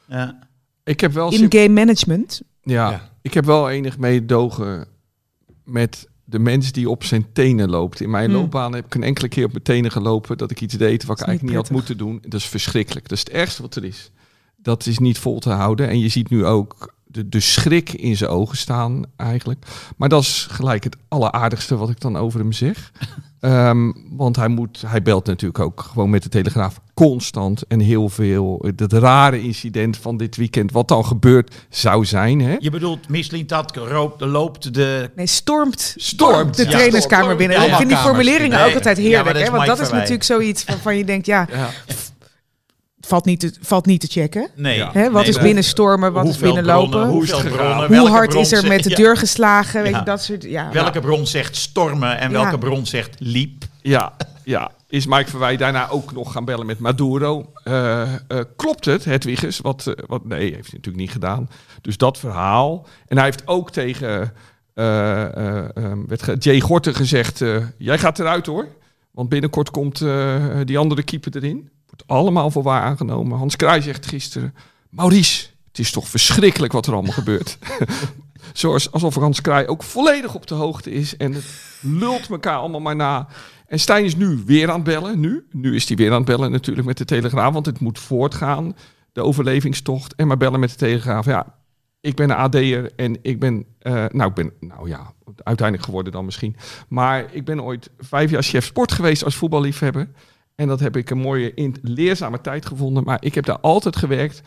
Ja. 0.06 0.48
Ik 0.84 1.00
heb 1.00 1.12
wel 1.12 1.32
In-game 1.32 1.68
management. 1.68 2.42
ja, 2.62 2.90
Ja. 2.90 3.10
ik 3.22 3.34
heb 3.34 3.44
wel 3.44 3.70
enig 3.70 3.98
meedogen 3.98 4.88
met 5.64 6.08
de 6.30 6.38
mens 6.38 6.72
die 6.72 6.90
op 6.90 7.04
zijn 7.04 7.26
tenen 7.32 7.70
loopt. 7.70 8.00
In 8.00 8.10
mijn 8.10 8.30
Hmm. 8.30 8.38
loopbaan 8.40 8.74
heb 8.74 8.86
ik 8.86 8.94
een 8.94 9.02
enkele 9.02 9.28
keer 9.28 9.44
op 9.44 9.50
mijn 9.52 9.62
tenen 9.62 9.90
gelopen 9.90 10.38
dat 10.38 10.50
ik 10.50 10.60
iets 10.60 10.74
deed 10.74 11.04
wat 11.04 11.20
ik 11.20 11.26
eigenlijk 11.26 11.42
niet 11.42 11.50
niet 11.50 11.68
had 11.68 11.70
moeten 11.70 11.96
doen. 11.96 12.18
Dat 12.22 12.40
is 12.40 12.46
verschrikkelijk. 12.46 13.08
Dat 13.08 13.18
is 13.18 13.24
het 13.24 13.32
ergste 13.34 13.62
wat 13.62 13.74
er 13.74 13.84
is. 13.84 14.10
Dat 14.56 14.86
is 14.86 14.98
niet 14.98 15.18
vol 15.18 15.38
te 15.40 15.50
houden. 15.50 15.88
En 15.88 15.98
je 15.98 16.08
ziet 16.08 16.30
nu 16.30 16.44
ook 16.46 16.94
de, 17.06 17.28
de 17.28 17.40
schrik 17.40 17.92
in 17.92 18.16
zijn 18.16 18.30
ogen 18.30 18.56
staan 18.56 19.04
eigenlijk. 19.16 19.66
Maar 19.96 20.08
dat 20.08 20.22
is 20.22 20.46
gelijk 20.50 20.84
het 20.84 20.96
alleraardigste 21.08 21.76
wat 21.76 21.90
ik 21.90 22.00
dan 22.00 22.16
over 22.16 22.40
hem 22.40 22.52
zeg. 22.52 22.92
Ehm, 23.40 23.92
want 24.10 24.36
hij, 24.36 24.48
moet, 24.48 24.82
hij 24.86 25.02
belt 25.02 25.26
natuurlijk 25.26 25.60
ook 25.60 25.80
gewoon 25.92 26.10
met 26.10 26.22
de 26.22 26.28
Telegraaf 26.28 26.80
constant 26.94 27.62
en 27.68 27.80
heel 27.80 28.08
veel. 28.08 28.64
Dat 28.74 28.92
rare 28.92 29.42
incident 29.42 29.96
van 29.96 30.16
dit 30.16 30.36
weekend, 30.36 30.72
wat 30.72 30.88
dan 30.88 31.04
gebeurd 31.04 31.54
zou 31.70 32.04
zijn. 32.04 32.40
Hè? 32.40 32.56
Je 32.58 32.70
bedoelt, 32.70 33.08
Michelin 33.08 33.46
dat 33.46 33.76
roopt, 33.76 34.20
loopt 34.20 34.74
de... 34.74 35.10
Nee, 35.16 35.26
stormt 35.26 35.94
Stormt. 35.96 36.56
de 36.56 36.64
Ja, 36.64 36.70
trainerskamer 36.70 37.24
stormt. 37.24 37.38
binnen. 37.38 37.56
Ja, 37.60 37.66
ik 37.66 37.74
vind 37.76 37.88
die 37.88 37.98
formuleringen 37.98 38.64
ook 38.66 38.74
altijd 38.74 38.98
heerlijk. 38.98 39.38
hè? 39.38 39.50
Want 39.50 39.66
dat 39.66 39.80
is 39.80 39.90
natuurlijk 39.90 40.22
zoiets 40.24 40.64
waarvan 40.64 40.96
je 40.96 41.04
denkt, 41.04 41.26
ja, 41.26 41.46
Ja. 41.52 41.68
Valt 43.10 43.24
niet 43.24 43.40
te, 43.40 43.52
valt 43.60 43.86
niet 43.86 44.00
te 44.00 44.06
checken. 44.06 44.48
Nee. 44.54 44.76
Ja. 44.76 44.90
Hè? 44.92 45.02
Wat 45.10 45.20
Nee, 45.20 45.28
is 45.30 45.34
hoe- 45.34 45.44
binnenstormen, 45.44 46.12
wat 46.12 46.24
is 46.24 46.30
hoeveel 46.30 46.52
binnenlopen? 46.54 46.90
bronnen, 46.90 47.08
hoe 47.08 47.16
Hoe 47.18 47.24
is 47.24 47.30
het 47.42 47.52
bronnen, 47.52 48.06
hard 48.06 48.28
bron 48.28 48.42
is 48.42 48.52
er 48.52 48.62
met 48.62 48.70
zegt- 48.72 48.84
de 48.84 48.90
ja. 48.90 48.96
deur 48.96 49.16
geslagen? 49.16 49.82
Weet 49.82 49.92
Ja. 49.92 49.98
je, 49.98 50.04
dat 50.04 50.22
soort, 50.22 50.42
ja. 50.42 50.72
Welke 50.72 51.00
bron 51.00 51.26
zegt 51.26 51.56
stormen 51.56 52.18
en 52.18 52.32
welke 52.32 52.50
Ja. 52.50 52.56
bron 52.56 52.86
zegt 52.86 53.14
liep? 53.18 53.64
Ja, 53.82 54.12
ja. 54.44 54.70
Is 54.88 55.06
Mike 55.06 55.30
Verwij 55.30 55.56
daarna 55.56 55.88
ook 55.88 56.12
nog 56.12 56.32
gaan 56.32 56.44
bellen 56.44 56.66
met 56.66 56.78
Maduro? 56.78 57.52
Eh, 57.64 58.02
eh, 58.02 58.18
klopt 58.56 58.84
het, 58.84 59.04
Hedwiges? 59.04 59.58
Wat, 59.60 59.86
eh, 59.86 59.94
wat, 60.06 60.24
nee, 60.24 60.40
heeft 60.40 60.52
hij 60.52 60.76
natuurlijk 60.76 60.96
niet 60.96 61.10
gedaan. 61.10 61.48
Dus 61.80 61.96
dat 61.96 62.18
verhaal. 62.18 62.86
En 63.06 63.16
hij 63.16 63.24
heeft 63.26 63.46
ook 63.46 63.70
tegen 63.70 64.32
eh, 64.74 65.22
eh, 65.22 65.58
eh, 65.76 65.92
werd 66.06 66.22
ge- 66.22 66.36
Jay 66.38 66.60
Gorten 66.60 66.94
gezegd... 66.94 67.40
eh, 67.40 67.56
jij 67.78 67.98
gaat 67.98 68.18
eruit 68.18 68.46
hoor. 68.46 68.66
Want 69.10 69.28
binnenkort 69.28 69.70
komt 69.70 70.00
eh, 70.00 70.36
die 70.64 70.78
andere 70.78 71.02
keeper 71.02 71.36
erin. 71.36 71.70
Allemaal 72.06 72.50
voor 72.50 72.62
waar 72.62 72.82
aangenomen. 72.82 73.38
Hans 73.38 73.56
Kraai 73.56 73.82
zegt 73.82 74.06
gisteren... 74.06 74.54
Maurice, 74.90 75.46
het 75.68 75.78
is 75.78 75.90
toch 75.90 76.08
verschrikkelijk 76.08 76.72
wat 76.72 76.86
er 76.86 76.92
allemaal 76.92 77.12
gebeurt. 77.12 77.58
Zoals, 78.52 78.92
alsof 78.92 79.14
Hans 79.14 79.40
Kraai 79.40 79.66
ook 79.66 79.82
volledig 79.82 80.34
op 80.34 80.46
de 80.46 80.54
hoogte 80.54 80.90
is. 80.90 81.16
En 81.16 81.32
het 81.32 81.44
lult 81.80 82.28
elkaar 82.28 82.56
allemaal 82.56 82.80
maar 82.80 82.96
na. 82.96 83.28
En 83.66 83.80
Stijn 83.80 84.04
is 84.04 84.16
nu 84.16 84.42
weer 84.46 84.68
aan 84.68 84.74
het 84.74 84.84
bellen. 84.84 85.20
Nu, 85.20 85.46
nu 85.50 85.74
is 85.74 85.88
hij 85.88 85.96
weer 85.96 86.10
aan 86.10 86.16
het 86.16 86.24
bellen 86.24 86.50
natuurlijk 86.50 86.86
met 86.86 86.98
de 86.98 87.04
Telegraaf. 87.04 87.52
Want 87.52 87.66
het 87.66 87.80
moet 87.80 87.98
voortgaan, 87.98 88.76
de 89.12 89.22
overlevingstocht. 89.22 90.14
En 90.14 90.26
maar 90.26 90.36
bellen 90.36 90.60
met 90.60 90.70
de 90.70 90.76
Telegraaf. 90.76 91.24
Ja, 91.24 91.54
ik 92.00 92.16
ben 92.16 92.30
een 92.30 92.36
AD'er 92.36 92.92
en 92.96 93.18
ik 93.22 93.40
ben... 93.40 93.64
eh, 93.78 94.04
nou, 94.08 94.28
ik 94.28 94.34
ben... 94.34 94.52
Nou 94.60 94.88
ja, 94.88 95.12
uiteindelijk 95.36 95.86
geworden 95.86 96.12
dan 96.12 96.24
misschien. 96.24 96.56
Maar 96.88 97.26
ik 97.32 97.44
ben 97.44 97.62
ooit 97.62 97.90
vijf 97.98 98.30
jaar 98.30 98.42
chef 98.42 98.64
sport 98.64 98.92
geweest 98.92 99.24
als 99.24 99.36
voetballiefhebber. 99.36 100.08
En 100.60 100.68
dat 100.68 100.80
heb 100.80 100.96
ik 100.96 101.10
een 101.10 101.18
mooie, 101.18 101.54
in, 101.54 101.76
leerzame 101.82 102.40
tijd 102.40 102.66
gevonden. 102.66 103.04
Maar 103.04 103.24
ik 103.24 103.34
heb 103.34 103.44
daar 103.44 103.60
altijd 103.60 103.96
gewerkt... 103.96 104.42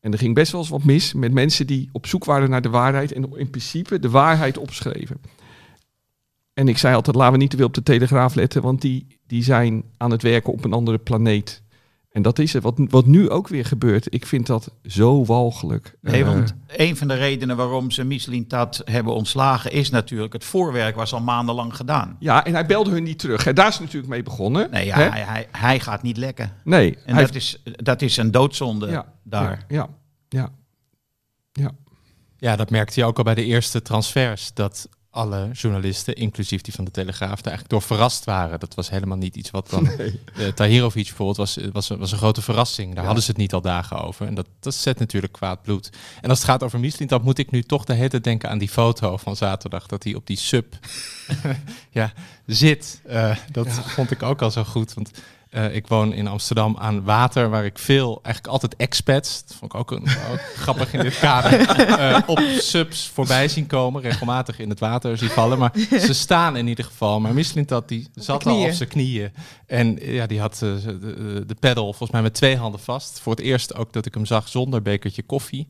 En 0.00 0.12
er 0.12 0.18
ging 0.18 0.34
best 0.34 0.52
wel 0.52 0.60
eens 0.60 0.70
wat 0.70 0.84
mis 0.84 1.12
met 1.12 1.32
mensen 1.32 1.66
die 1.66 1.88
op 1.92 2.06
zoek 2.06 2.24
waren 2.24 2.50
naar 2.50 2.62
de 2.62 2.68
waarheid 2.68 3.12
en 3.12 3.36
in 3.36 3.50
principe 3.50 3.98
de 3.98 4.10
waarheid 4.10 4.58
opschreven. 4.58 5.20
En 6.54 6.68
ik 6.68 6.78
zei 6.78 6.94
altijd, 6.94 7.16
laten 7.16 7.32
we 7.32 7.38
niet 7.38 7.50
te 7.50 7.56
veel 7.56 7.66
op 7.66 7.74
de 7.74 7.82
Telegraaf 7.82 8.34
letten, 8.34 8.62
want 8.62 8.80
die, 8.80 9.18
die 9.26 9.42
zijn 9.42 9.84
aan 9.96 10.10
het 10.10 10.22
werken 10.22 10.52
op 10.52 10.64
een 10.64 10.72
andere 10.72 10.98
planeet. 10.98 11.62
En 12.12 12.22
dat 12.22 12.38
is 12.38 12.52
het, 12.52 12.62
wat, 12.62 12.74
wat 12.88 13.06
nu 13.06 13.30
ook 13.30 13.48
weer 13.48 13.64
gebeurt. 13.64 14.14
Ik 14.14 14.26
vind 14.26 14.46
dat 14.46 14.74
zo 14.84 15.24
walgelijk. 15.24 15.96
Nee, 16.00 16.22
Eh, 16.24 16.28
want 16.32 16.54
een 16.66 16.96
van 16.96 17.08
de 17.08 17.14
redenen 17.14 17.56
waarom 17.56 17.90
ze 17.90 18.04
Michelin 18.04 18.44
dat 18.48 18.82
hebben 18.84 19.14
ontslagen 19.14 19.72
is 19.72 19.90
natuurlijk 19.90 20.32
het 20.32 20.44
voorwerk 20.44 20.96
was 20.96 21.12
al 21.12 21.20
maandenlang 21.20 21.76
gedaan. 21.76 22.16
ja, 22.18 22.44
en 22.44 22.52
hij 22.52 22.66
belde 22.66 22.90
hun 22.90 23.02
niet 23.02 23.18
terug. 23.18 23.44
Hè. 23.44 23.52
Daar 23.52 23.68
is 23.68 23.72
het 23.74 23.82
natuurlijk 23.82 24.12
mee 24.12 24.22
begonnen. 24.22 24.70
Nee, 24.70 24.86
ja, 24.86 24.94
hij, 25.10 25.20
hij, 25.20 25.48
hij 25.50 25.80
gaat 25.80 26.02
niet 26.02 26.16
lekken. 26.16 26.52
nee 26.64 26.98
En 27.04 27.16
dat, 27.16 27.34
is, 27.34 27.62
dat 27.64 28.02
is 28.02 28.16
een 28.16 28.30
doodzonde 28.30 28.86
Ja, 28.90 29.12
daar. 29.22 29.64
Ja, 29.68 29.88
ja, 30.28 30.48
ja. 31.52 31.70
Ja, 32.36 32.56
dat 32.56 32.70
merkte 32.70 33.00
je 33.00 33.06
ook 33.06 33.18
al 33.18 33.24
bij 33.24 33.34
de 33.34 33.44
eerste 33.44 33.82
transfers. 33.82 34.54
Dat 34.54 34.88
alle 35.14 35.48
journalisten, 35.52 36.14
inclusief 36.14 36.60
die 36.60 36.74
van 36.74 36.84
de 36.84 36.90
Telegraaf, 36.90 37.40
daar 37.40 37.52
eigenlijk 37.52 37.68
door 37.68 37.82
verrast 37.82 38.24
waren. 38.24 38.60
Dat 38.60 38.74
was 38.74 38.90
helemaal 38.90 39.16
niet 39.16 39.36
iets 39.36 39.50
wat 39.50 39.70
dan... 39.70 39.82
Nee. 39.96 40.20
Uh, 40.38 40.48
Tahirovic 40.48 41.04
bijvoorbeeld 41.04 41.36
was, 41.36 41.58
was, 41.72 41.88
was 41.88 42.12
een 42.12 42.18
grote 42.18 42.42
verrassing. 42.42 42.88
Daar 42.88 42.98
Ja. 43.00 43.04
hadden 43.04 43.22
ze 43.22 43.30
het 43.30 43.38
niet 43.40 43.52
al 43.52 43.60
dagen 43.60 44.02
over. 44.04 44.26
En 44.26 44.34
dat, 44.34 44.46
dat 44.60 44.74
zet 44.74 44.98
natuurlijk 44.98 45.32
kwaad 45.32 45.62
bloed. 45.62 45.90
En 46.20 46.28
als 46.30 46.38
het 46.38 46.48
gaat 46.48 46.62
over 46.62 46.80
Michelin, 46.80 47.06
dan 47.06 47.22
moet 47.22 47.38
ik 47.38 47.50
nu 47.50 47.62
toch 47.62 47.84
de 47.84 47.94
hele 47.94 48.08
tijd 48.08 48.24
denken 48.24 48.48
aan 48.50 48.58
die 48.58 48.68
foto 48.68 49.16
van 49.16 49.36
zaterdag. 49.36 49.86
Dat 49.86 50.04
hij 50.04 50.14
op 50.14 50.26
die 50.26 50.38
sub 50.38 50.78
ja, 51.90 52.12
zit. 52.46 53.00
Uh, 53.10 53.36
dat 53.50 53.68
vond 53.68 54.10
ik 54.10 54.22
ook 54.22 54.42
al 54.42 54.50
zo 54.50 54.64
goed. 54.64 54.94
Want 54.94 55.10
Eh, 55.52 55.74
ik 55.74 55.86
woon 55.86 56.12
in 56.12 56.26
Amsterdam 56.26 56.76
aan 56.78 57.04
water, 57.04 57.50
waar 57.50 57.64
ik 57.64 57.78
veel, 57.78 58.20
eigenlijk 58.22 58.46
altijd 58.54 58.76
expats, 58.76 59.44
dat 59.46 59.56
vond 59.56 59.72
ik 59.74 59.78
ook, 59.80 59.90
een, 59.90 60.02
ook 60.32 60.40
grappig 60.64 60.92
in 60.92 61.00
dit 61.00 61.18
kader, 61.18 61.60
eh, 61.68 62.18
op 62.26 62.38
subs 62.58 63.10
voorbij 63.14 63.48
zien 63.48 63.66
komen, 63.66 64.02
regelmatig 64.02 64.58
in 64.58 64.68
het 64.68 64.80
water 64.80 65.18
zien 65.18 65.28
vallen. 65.28 65.58
Maar 65.58 65.72
ze 65.90 66.12
staan 66.14 66.56
in 66.56 66.66
ieder 66.66 66.84
geval. 66.84 67.20
Maar 67.20 67.34
Misselin 67.34 67.64
dat 67.66 67.88
die 67.88 68.08
zat 68.14 68.46
al 68.46 68.62
op 68.64 68.70
zijn 68.70 68.88
knieën. 68.88 69.32
En 69.66 69.98
ja, 70.00 70.26
die 70.26 70.40
had 70.40 70.52
eh, 70.52 70.60
de, 70.60 71.44
de, 71.46 71.54
pedal 71.60 71.84
volgens 71.84 72.10
mij 72.10 72.22
met 72.22 72.34
twee 72.34 72.56
handen 72.56 72.80
vast. 72.80 73.20
Voor 73.20 73.32
het 73.32 73.40
eerst 73.40 73.74
ook 73.74 73.92
dat 73.92 74.06
ik 74.06 74.14
hem 74.14 74.26
zag 74.26 74.48
zonder 74.48 74.82
bekertje 74.82 75.22
koffie. 75.22 75.68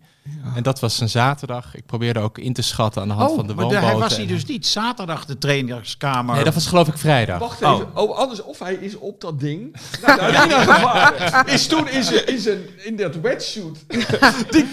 En 0.55 0.62
dat 0.62 0.81
was 0.81 1.01
een 1.01 1.09
zaterdag. 1.09 1.75
Ik 1.75 1.87
probeerde 1.87 2.21
ook 2.21 2.38
in 2.38 2.53
te 2.53 2.62
schatten 2.62 3.03
aan 3.03 3.09
de 3.09 3.14
hand 3.14 3.31
Oh, 3.31 3.37
van 3.37 3.47
de 3.47 3.55
maar 3.55 3.64
woonboten. 3.64 3.88
hij 3.88 3.99
was 3.99 4.18
En- 4.18 4.27
dus 4.27 4.45
niet 4.45 4.66
zaterdag 4.66 5.25
de 5.25 5.38
trainerskamer. 5.38 6.35
Nee, 6.35 6.45
dat 6.45 6.55
was 6.55 6.66
geloof 6.66 6.88
ik 6.88 6.99
vrijdag. 6.99 7.38
Wacht 7.38 7.62
Oh. 7.62 7.73
even. 7.75 7.97
Oh. 7.97 8.18
anders 8.18 8.42
of 8.42 8.59
hij 8.59 8.75
is 8.75 8.97
op 8.99 9.21
dat 9.21 9.40
ding. 9.40 9.72
Nou, 10.07 10.19
de. 10.47 11.43
Is 11.53 11.67
toen 11.67 11.89
in 11.89 12.03
zijn, 12.05 12.27
in 12.27 12.39
zijn 12.39 12.61
in 12.85 12.97
dat 12.97 13.15
wetsuit. 13.17 13.85
Die, 13.89 14.05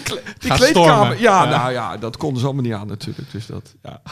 kle- 0.02 0.22
die 0.38 0.52
kleedkamer. 0.52 0.66
stormen. 0.68 1.20
Ja, 1.20 1.42
Ja. 1.44 1.48
nou 1.50 1.72
ja, 1.72 1.96
dat 1.96 2.16
konden 2.16 2.38
ze 2.40 2.44
allemaal 2.46 2.64
niet 2.64 2.72
aan 2.72 2.86
natuurlijk. 2.86 3.30
Dus 3.30 3.46
dat, 3.46 3.74
ja. 3.82 4.02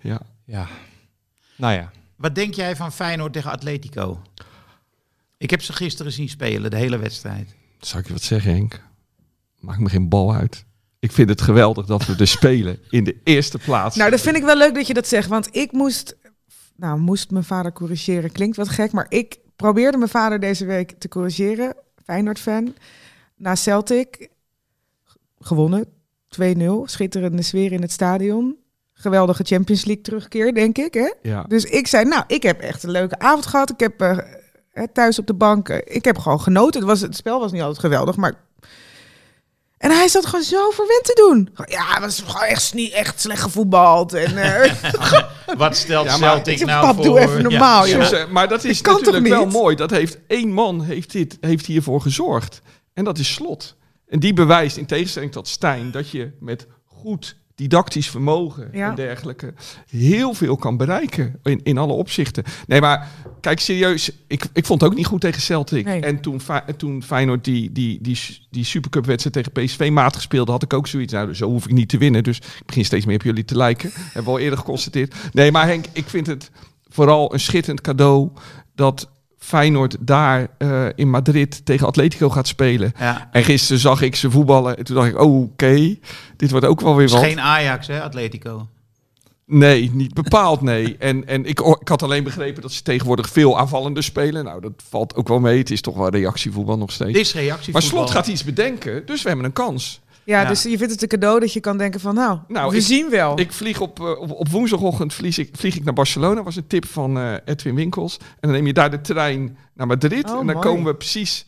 ja. 0.00 0.20
Ja. 0.44 0.66
Nou 1.56 1.74
ja. 1.74 1.90
Wat 2.16 2.34
denk 2.34 2.54
jij 2.54 2.76
van 2.76 2.92
Feyenoord 2.92 3.32
tegen 3.32 3.50
Atletico? 3.50 4.22
Ik 5.38 5.50
heb 5.50 5.62
ze 5.62 5.72
gisteren 5.72 6.12
zien 6.12 6.28
spelen, 6.28 6.70
de 6.70 6.76
hele 6.76 6.98
wedstrijd. 6.98 7.54
Zal 7.80 8.00
ik 8.00 8.06
je 8.06 8.12
wat 8.12 8.22
zeggen, 8.22 8.52
Henk? 8.52 8.80
Maakt 9.58 9.80
me 9.80 9.88
geen 9.88 10.08
bal 10.08 10.34
uit. 10.34 10.64
Ik 10.98 11.12
vind 11.12 11.28
het 11.28 11.40
geweldig 11.40 11.86
dat 11.86 12.06
we 12.06 12.14
er 12.18 12.26
spelen 12.28 12.78
in 12.90 13.04
de 13.04 13.16
eerste 13.24 13.58
plaats. 13.58 13.96
Nou, 13.96 14.10
dat 14.10 14.20
vind 14.20 14.36
ik 14.36 14.42
wel 14.42 14.56
leuk 14.56 14.74
dat 14.74 14.86
je 14.86 14.94
dat 14.94 15.08
zegt. 15.08 15.28
Want 15.28 15.56
ik 15.56 15.72
moest, 15.72 16.16
nou, 16.76 16.98
moest 16.98 17.30
mijn 17.30 17.44
vader 17.44 17.72
corrigeren. 17.72 18.32
Klinkt 18.32 18.56
wat 18.56 18.68
gek, 18.68 18.92
maar 18.92 19.06
ik 19.08 19.38
probeerde 19.60 19.96
mijn 19.96 20.10
vader 20.10 20.40
deze 20.40 20.64
week 20.64 20.92
te 20.98 21.08
corrigeren. 21.08 21.74
Feyenoord-fan. 22.04 22.74
Na 23.36 23.54
Celtic. 23.54 24.28
Gewonnen. 25.38 25.84
2-0. 26.40 26.84
Schitterende 26.84 27.42
sfeer 27.42 27.72
in 27.72 27.82
het 27.82 27.92
stadion. 27.92 28.56
Geweldige 28.92 29.44
Champions 29.44 29.84
League 29.84 30.04
terugkeer, 30.04 30.54
denk 30.54 30.78
ik. 30.78 30.94
Hè? 30.94 31.12
ja. 31.22 31.42
Dus 31.42 31.64
ik 31.64 31.86
zei, 31.86 32.04
nou, 32.04 32.24
ik 32.26 32.42
heb 32.42 32.60
echt 32.60 32.82
een 32.82 32.90
leuke 32.90 33.18
avond 33.18 33.46
gehad. 33.46 33.70
Ik 33.70 33.80
heb 33.80 34.00
eh, 34.00 34.18
thuis 34.92 35.18
op 35.18 35.26
de 35.26 35.34
bank, 35.34 35.68
ik 35.68 36.04
heb 36.04 36.18
gewoon 36.18 36.40
genoten. 36.40 36.80
Het, 36.80 36.88
was, 36.88 37.00
het 37.00 37.16
spel 37.16 37.40
was 37.40 37.52
niet 37.52 37.60
altijd 37.60 37.80
geweldig, 37.80 38.16
maar... 38.16 38.34
En 39.80 39.90
hij 39.90 40.08
zat 40.08 40.26
gewoon 40.26 40.44
zo 40.44 40.70
verwend 40.70 41.04
te 41.04 41.14
doen. 41.14 41.48
Ja, 41.64 41.86
het 41.92 42.00
was 42.00 42.22
gewoon 42.26 42.46
echt 42.48 42.74
niet 42.74 42.92
echt 42.92 43.20
slecht 43.20 43.42
gevoetbald. 43.42 44.14
En, 44.14 44.36
eh, 44.36 44.72
Wat 45.56 45.76
stelt 45.76 46.06
Ja, 46.06 46.16
maar- 46.16 46.30
Celtic 46.30 46.64
nou 46.66 46.86
pap, 46.86 46.94
voor... 46.94 47.04
doe 47.04 47.18
even 47.20 47.42
normaal, 47.42 47.86
Ja, 47.86 48.26
maar 48.30 48.48
dat 48.48 48.64
is 48.64 48.80
kan 48.80 48.94
natuurlijk 48.94 49.26
wel 49.26 49.46
mooi. 49.46 49.76
Dat 49.76 49.90
heeft 49.90 50.18
één 50.26 50.52
man 50.52 50.82
heeft, 50.82 51.12
dit, 51.12 51.36
heeft 51.40 51.66
hiervoor 51.66 52.00
gezorgd. 52.00 52.60
En 52.94 53.04
dat 53.04 53.18
is 53.18 53.32
Slot. 53.32 53.76
En 54.08 54.18
die 54.18 54.32
bewijst 54.32 54.76
in 54.76 54.86
tegenstelling 54.86 55.32
tot 55.32 55.48
Stijn 55.48 55.90
dat 55.90 56.10
je 56.10 56.36
met 56.40 56.66
goed 56.84 57.36
didactisch 57.60 58.10
vermogen 58.10 58.68
Ja. 58.72 58.88
en 58.88 58.94
dergelijke 58.94 59.54
heel 59.90 60.34
veel 60.34 60.56
kan 60.56 60.76
bereiken 60.76 61.38
in, 61.42 61.60
in 61.62 61.78
alle 61.78 61.92
opzichten. 61.92 62.44
Nee, 62.66 62.80
maar 62.80 63.08
kijk 63.40 63.60
serieus, 63.60 64.10
ik, 64.26 64.44
ik 64.52 64.66
vond 64.66 64.80
het 64.80 64.90
ook 64.90 64.96
niet 64.96 65.06
goed 65.06 65.20
tegen 65.20 65.40
Celtic. 65.40 65.84
Nee. 65.84 66.00
En 66.00 66.20
toen, 66.20 66.40
toen 66.76 67.02
Feyenoord 67.02 67.44
die, 67.44 67.72
die, 67.72 67.98
die, 68.02 68.18
die 68.50 68.64
Supercup 68.64 69.06
wedstrijd 69.06 69.34
tegen 69.34 69.52
PSV 69.52 69.90
matig 69.92 70.22
speelde, 70.22 70.52
had 70.52 70.62
ik 70.62 70.72
ook 70.74 70.86
zoiets. 70.86 71.12
Nou, 71.12 71.34
zo 71.34 71.48
hoef 71.48 71.64
ik 71.64 71.72
niet 71.72 71.88
te 71.88 71.98
winnen. 71.98 72.22
Dus 72.22 72.36
ik 72.36 72.66
begin 72.66 72.84
steeds 72.84 73.04
meer 73.06 73.14
op 73.16 73.22
jullie 73.22 73.44
te 73.44 73.56
lijken. 73.56 73.90
Hebben 73.94 74.24
we 74.24 74.30
al 74.30 74.38
eerder 74.38 74.58
geconstateerd. 74.58 75.14
Nee, 75.32 75.52
maar 75.52 75.66
Henk, 75.66 75.84
ik 75.92 76.08
vind 76.08 76.26
het 76.26 76.50
vooral 76.88 77.32
een 77.32 77.40
schitterend 77.40 77.80
cadeau 77.80 78.30
dat 78.74 79.08
Feyenoord 79.40 79.96
daar 80.00 80.48
eh, 80.58 80.86
in 80.94 81.10
Madrid 81.10 81.66
tegen 81.66 81.86
Atletico 81.86 82.30
gaat 82.30 82.46
spelen. 82.46 82.92
Ja. 82.98 83.28
En 83.32 83.44
gisteren 83.44 83.80
zag 83.80 84.02
ik 84.02 84.16
ze 84.16 84.30
voetballen 84.30 84.76
en 84.76 84.84
toen 84.84 84.96
dacht 84.96 85.08
ik, 85.08 85.20
oh 85.20 85.42
oké, 85.42 85.96
dit 86.36 86.50
wordt 86.50 86.66
ook 86.66 86.80
wel 86.80 86.96
weer 86.96 87.04
Het 87.04 87.14
is 87.14 87.20
wat. 87.20 87.28
geen 87.28 87.40
Ajax, 87.40 87.86
hè, 87.86 88.02
Atletico. 88.02 88.66
Nee, 89.46 89.90
niet 89.94 90.14
bepaald 90.14 90.60
nee. 90.60 90.96
En, 90.98 91.26
en 91.26 91.44
ik, 91.44 91.60
ik 91.60 91.88
had 91.88 92.02
alleen 92.02 92.24
begrepen 92.24 92.62
dat 92.62 92.72
ze 92.72 92.82
tegenwoordig 92.82 93.28
veel 93.28 93.58
aanvallender 93.58 94.02
spelen. 94.02 94.44
Nou, 94.44 94.60
dat 94.60 94.72
valt 94.88 95.14
ook 95.14 95.28
wel 95.28 95.40
mee. 95.40 95.58
Het 95.58 95.70
is 95.70 95.80
toch 95.80 95.96
wel 95.96 96.08
reactievoetbal 96.08 96.78
nog 96.78 96.92
steeds. 96.92 97.12
Dit 97.12 97.20
is 97.20 97.34
reactie 97.34 97.72
maar 97.72 97.82
Slot 97.82 98.10
gaat 98.10 98.26
iets 98.26 98.44
bedenken, 98.44 99.06
dus 99.06 99.22
we 99.22 99.28
hebben 99.28 99.46
een 99.46 99.52
kans. 99.52 100.00
Ja, 100.24 100.40
Ja. 100.42 100.48
dus 100.48 100.62
je 100.62 100.78
vindt 100.78 100.92
het 100.92 101.02
een 101.02 101.08
cadeau 101.08 101.40
dat 101.40 101.52
je 101.52 101.60
kan 101.60 101.78
denken 101.78 102.00
van, 102.00 102.14
nou, 102.14 102.38
Nou, 102.48 102.70
we 102.70 102.76
ik- 102.76 102.82
zien 102.82 103.10
wel. 103.10 103.38
Ik 103.40 103.52
vlieg 103.52 103.80
op, 103.80 104.00
eh, 104.00 104.20
op, 104.20 104.30
op 104.30 104.48
woensdagochtend 104.48 105.14
vlieg 105.14 105.38
ik, 105.38 105.48
vlieg 105.52 105.76
ik 105.76 105.84
naar 105.84 105.94
Barcelona. 105.94 106.42
was 106.42 106.56
een 106.56 106.66
tip 106.66 106.86
van 106.86 107.18
eh, 107.18 107.32
Edwin 107.44 107.74
Winkels. 107.74 108.16
En 108.18 108.26
dan 108.40 108.50
neem 108.50 108.66
je 108.66 108.72
daar 108.72 108.90
de 108.90 109.00
trein 109.00 109.56
naar 109.74 109.86
Madrid. 109.86 110.24
Oh, 110.30 110.40
en 110.40 110.46
dan 110.46 110.54
mooi. 110.54 110.66
komen 110.68 110.84
we 110.84 110.94
precies 110.94 111.46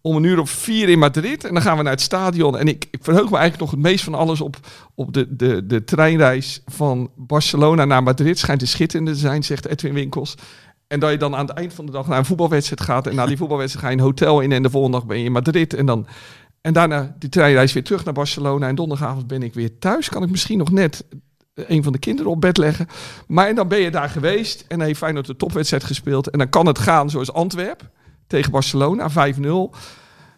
om 0.00 0.16
een 0.16 0.24
uur 0.24 0.38
of 0.40 0.50
vier 0.50 0.88
in 0.88 0.98
Madrid. 0.98 1.44
En 1.44 1.52
dan 1.54 1.62
gaan 1.62 1.76
we 1.76 1.82
naar 1.82 1.92
het 1.92 2.00
stadion. 2.00 2.58
En 2.58 2.68
ik, 2.68 2.86
ik 2.90 2.98
verheug 3.02 3.30
me 3.30 3.36
eigenlijk 3.36 3.60
nog 3.60 3.70
het 3.70 3.80
meest 3.90 4.04
van 4.04 4.14
alles 4.14 4.40
op, 4.40 4.56
op 4.94 5.12
de, 5.12 5.36
de, 5.36 5.66
de 5.66 5.84
treinreis 5.84 6.62
van 6.66 7.10
Barcelona 7.16 7.84
naar 7.84 8.02
Madrid. 8.02 8.38
Schijnt 8.38 8.62
een 8.62 8.68
schitterende 8.68 9.12
te 9.12 9.18
zijn, 9.18 9.44
zegt 9.44 9.66
Edwin 9.66 9.92
Winkels. 9.94 10.34
En 10.86 11.00
dat 11.00 11.10
je 11.10 11.16
dan 11.16 11.34
aan 11.36 11.46
het 11.46 11.56
eind 11.56 11.74
van 11.74 11.86
de 11.86 11.92
dag 11.92 12.06
naar 12.06 12.18
een 12.18 12.24
voetbalwedstrijd 12.24 12.80
gaat. 12.80 13.06
En 13.06 13.14
na 13.14 13.26
die 13.26 13.36
voetbalwedstrijd 13.42 13.84
ga 13.86 13.90
je 13.92 13.96
een 13.98 14.04
hotel 14.04 14.40
in. 14.40 14.52
En 14.52 14.62
de 14.62 14.70
volgende 14.70 14.96
dag 14.98 15.06
ben 15.06 15.18
je 15.18 15.24
in 15.24 15.32
Madrid. 15.32 15.74
En 15.74 15.86
dan... 15.86 16.06
En 16.66 16.72
daarna 16.72 17.14
die 17.18 17.28
treinreis 17.28 17.72
weer 17.72 17.84
terug 17.84 18.04
naar 18.04 18.14
Barcelona. 18.14 18.68
En 18.68 18.74
donderdagavond 18.74 19.26
ben 19.26 19.42
ik 19.42 19.54
weer 19.54 19.78
thuis. 19.78 20.08
Kan 20.08 20.22
ik 20.22 20.30
misschien 20.30 20.58
nog 20.58 20.70
net 20.70 21.04
een 21.54 21.82
van 21.82 21.92
de 21.92 21.98
kinderen 21.98 22.30
op 22.30 22.40
bed 22.40 22.56
leggen. 22.56 22.86
Maar 23.26 23.48
en 23.48 23.54
dan 23.54 23.68
ben 23.68 23.78
je 23.78 23.90
daar 23.90 24.08
geweest. 24.08 24.64
En 24.68 24.80
heeft 24.80 24.98
Feyenoord 24.98 25.26
de 25.26 25.36
topwedstrijd 25.36 25.84
gespeeld. 25.84 26.30
En 26.30 26.38
dan 26.38 26.48
kan 26.48 26.66
het 26.66 26.78
gaan 26.78 27.10
zoals 27.10 27.32
Antwerp 27.32 27.90
tegen 28.26 28.50
Barcelona, 28.50 29.10
5-0. 29.10 29.14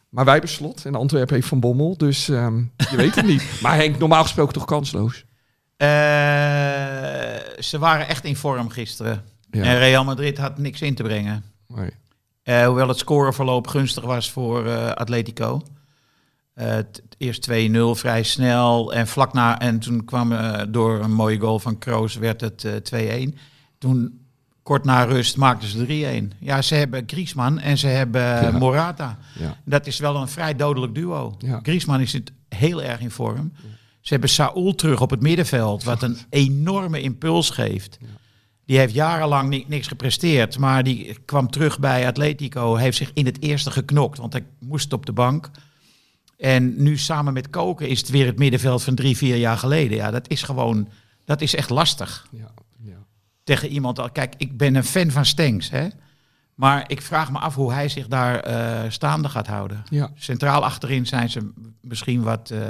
Maar 0.08 0.24
wij 0.24 0.32
hebben 0.32 0.50
slot. 0.50 0.84
En 0.84 0.94
Antwerp 0.94 1.30
heeft 1.30 1.48
Van 1.48 1.60
Bommel. 1.60 1.96
Dus 1.96 2.28
ehm, 2.28 2.58
je 2.90 2.96
weet 2.96 3.14
het 3.14 3.26
niet. 3.26 3.42
Maar 3.62 3.76
Henk, 3.76 3.98
normaal 3.98 4.22
gesproken 4.22 4.52
toch 4.52 4.64
kansloos? 4.64 5.24
Eh, 5.76 5.88
ze 7.58 7.78
waren 7.78 8.08
echt 8.08 8.24
in 8.24 8.36
vorm 8.36 8.68
gisteren. 8.68 9.24
Ja. 9.50 9.62
En 9.62 9.78
Real 9.78 10.04
Madrid 10.04 10.38
had 10.38 10.58
niks 10.58 10.82
in 10.82 10.94
te 10.94 11.02
brengen. 11.02 11.44
Nee. 11.66 11.90
Eh, 12.42 12.66
hoewel 12.66 12.88
het 12.88 12.98
scoreverloop 12.98 13.66
gunstig 13.66 14.04
was 14.04 14.30
voor 14.30 14.66
eh, 14.66 14.90
Atletico. 14.90 15.62
Eh, 16.58 16.78
eerst 17.18 17.42
2-0 17.42 17.94
vrij 17.94 18.22
snel. 18.22 18.92
En 18.92 19.06
vlak 19.06 19.32
na. 19.32 19.58
En 19.60 19.78
toen 19.78 20.04
kwam 20.04 20.32
eh, 20.32 20.62
door 20.68 21.00
een 21.02 21.12
mooie 21.12 21.38
goal 21.38 21.58
van 21.58 21.78
Kroos 21.78 22.14
werd 22.16 22.40
het 22.40 22.64
eh 22.90 23.26
2-1. 23.30 23.34
Toen 23.78 24.20
kort 24.62 24.84
na 24.84 25.02
rust 25.04 25.36
maakten 25.36 25.68
ze 25.68 26.30
3-1. 26.32 26.36
Ja, 26.38 26.62
ze 26.62 26.74
hebben 26.74 27.02
Griezmann 27.06 27.58
en 27.58 27.78
ze 27.78 27.86
hebben 27.86 28.36
eh, 28.36 28.42
Ja. 28.42 28.58
Morata. 28.58 29.18
Ja. 29.38 29.56
Dat 29.64 29.86
is 29.86 29.98
wel 29.98 30.16
een 30.16 30.28
vrij 30.28 30.56
dodelijk 30.56 30.94
duo. 30.94 31.34
Ja. 31.38 31.60
Griezmann 31.62 32.00
is 32.02 32.12
het 32.12 32.32
heel 32.48 32.82
erg 32.82 33.00
in 33.00 33.10
vorm. 33.10 33.52
Ze 34.00 34.12
hebben 34.14 34.30
Saúl 34.30 34.74
terug 34.74 35.00
op 35.00 35.10
het 35.10 35.20
middenveld, 35.20 35.84
wat 35.84 36.02
een 36.02 36.18
enorme 36.30 37.00
impuls 37.00 37.50
geeft. 37.50 37.98
Die 38.66 38.78
heeft 38.78 38.94
jarenlang 38.94 39.48
ni- 39.48 39.64
niks 39.68 39.86
gepresteerd, 39.86 40.58
maar 40.58 40.84
die 40.84 41.18
kwam 41.24 41.50
terug 41.50 41.78
bij 41.78 42.06
Atletico, 42.06 42.74
heeft 42.76 42.96
zich 42.96 43.10
in 43.14 43.26
het 43.26 43.42
eerste 43.42 43.70
geknokt, 43.70 44.18
want 44.18 44.32
hij 44.32 44.44
moest 44.58 44.92
op 44.92 45.06
de 45.06 45.12
bank. 45.12 45.50
En 46.38 46.82
nu 46.82 46.96
samen 46.98 47.32
met 47.32 47.50
Koken 47.50 47.88
is 47.88 47.98
het 47.98 48.08
weer 48.08 48.26
het 48.26 48.38
middenveld 48.38 48.82
van 48.82 48.94
drie, 48.94 49.16
vier 49.16 49.36
jaar 49.36 49.56
geleden. 49.58 49.96
Ja, 49.96 50.10
dat 50.10 50.28
is 50.30 50.42
gewoon, 50.42 50.88
dat 51.24 51.40
is 51.40 51.54
echt 51.54 51.70
lastig 51.70 52.26
Ja. 52.30 52.50
Ja. 52.82 52.96
tegen 53.44 53.68
iemand. 53.68 53.98
al- 53.98 54.10
Kijk, 54.10 54.34
ik 54.36 54.56
ben 54.56 54.74
een 54.74 54.84
fan 54.84 55.10
van 55.10 55.24
Stenks, 55.24 55.70
hè. 55.70 55.86
Maar 56.54 56.84
ik 56.86 57.02
vraag 57.02 57.30
me 57.32 57.38
af 57.38 57.54
hoe 57.54 57.72
hij 57.72 57.88
zich 57.88 58.08
daar 58.08 58.40
eh, 58.40 58.90
staande 58.90 59.28
gaat 59.28 59.46
houden. 59.46 59.82
Ja. 59.90 60.10
Centraal 60.14 60.64
achterin 60.64 61.06
zijn 61.06 61.30
ze 61.30 61.50
misschien 61.80 62.22
wat 62.22 62.50
eh, 62.50 62.60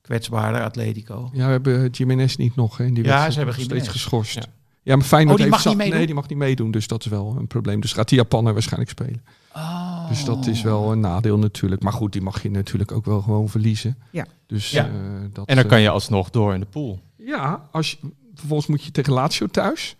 kwetsbaarder, 0.00 0.62
Atletico. 0.64 1.30
ja, 1.32 1.44
we 1.46 1.50
hebben 1.52 1.88
Jiménez 1.90 2.36
niet 2.36 2.56
nog. 2.56 2.76
Hè, 2.76 2.84
in 2.84 2.94
die 2.94 3.04
Ja, 3.04 3.30
ze 3.30 3.36
hebben 3.38 3.54
Jiménez. 3.56 3.82
steeds 3.82 3.88
geschorst. 4.02 4.34
Ja. 4.34 4.42
Ja. 4.82 4.96
maar 4.96 5.04
Feyenoord 5.04 5.38
Oh, 5.38 5.44
die 5.44 5.52
heeft 5.54 5.64
mag 5.64 5.74
niet? 5.84 5.92
Nee, 5.94 6.06
die 6.06 6.14
mag 6.14 6.28
niet 6.28 6.38
meedoen. 6.38 6.70
Dus 6.70 6.86
dat 6.86 7.04
is 7.04 7.10
wel 7.10 7.34
een 7.38 7.46
probleem. 7.46 7.80
Dus 7.80 7.92
gaat 7.92 8.08
die 8.08 8.18
Japaner 8.18 8.52
waarschijnlijk 8.52 8.90
spelen. 8.90 9.24
Oh. 9.54 9.87
Dus 10.08 10.24
dat 10.24 10.46
is 10.46 10.62
wel 10.62 10.92
een 10.92 11.00
nadeel 11.00 11.38
natuurlijk. 11.38 11.82
Maar 11.82 11.92
goed, 11.92 12.12
die 12.12 12.22
mag 12.22 12.42
je 12.42 12.50
natuurlijk 12.50 12.92
ook 12.92 13.04
wel 13.04 13.20
gewoon 13.20 13.48
verliezen. 13.48 13.98
Ja. 14.10 14.26
Dus, 14.46 14.70
Ja. 14.70 14.86
eh, 14.86 14.92
dat, 15.32 15.46
En 15.46 15.54
dan 15.54 15.64
eh, 15.64 15.70
kan 15.70 15.80
je 15.80 15.88
alsnog 15.88 16.30
door 16.30 16.54
in 16.54 16.60
de 16.60 16.66
pool. 16.66 17.00
Ja, 17.16 17.68
als 17.72 17.90
je, 17.90 17.96
vervolgens 18.34 18.68
moet 18.68 18.84
je 18.84 18.90
tegen 18.90 19.12
Lazio 19.12 19.46
thuis. 19.46 19.96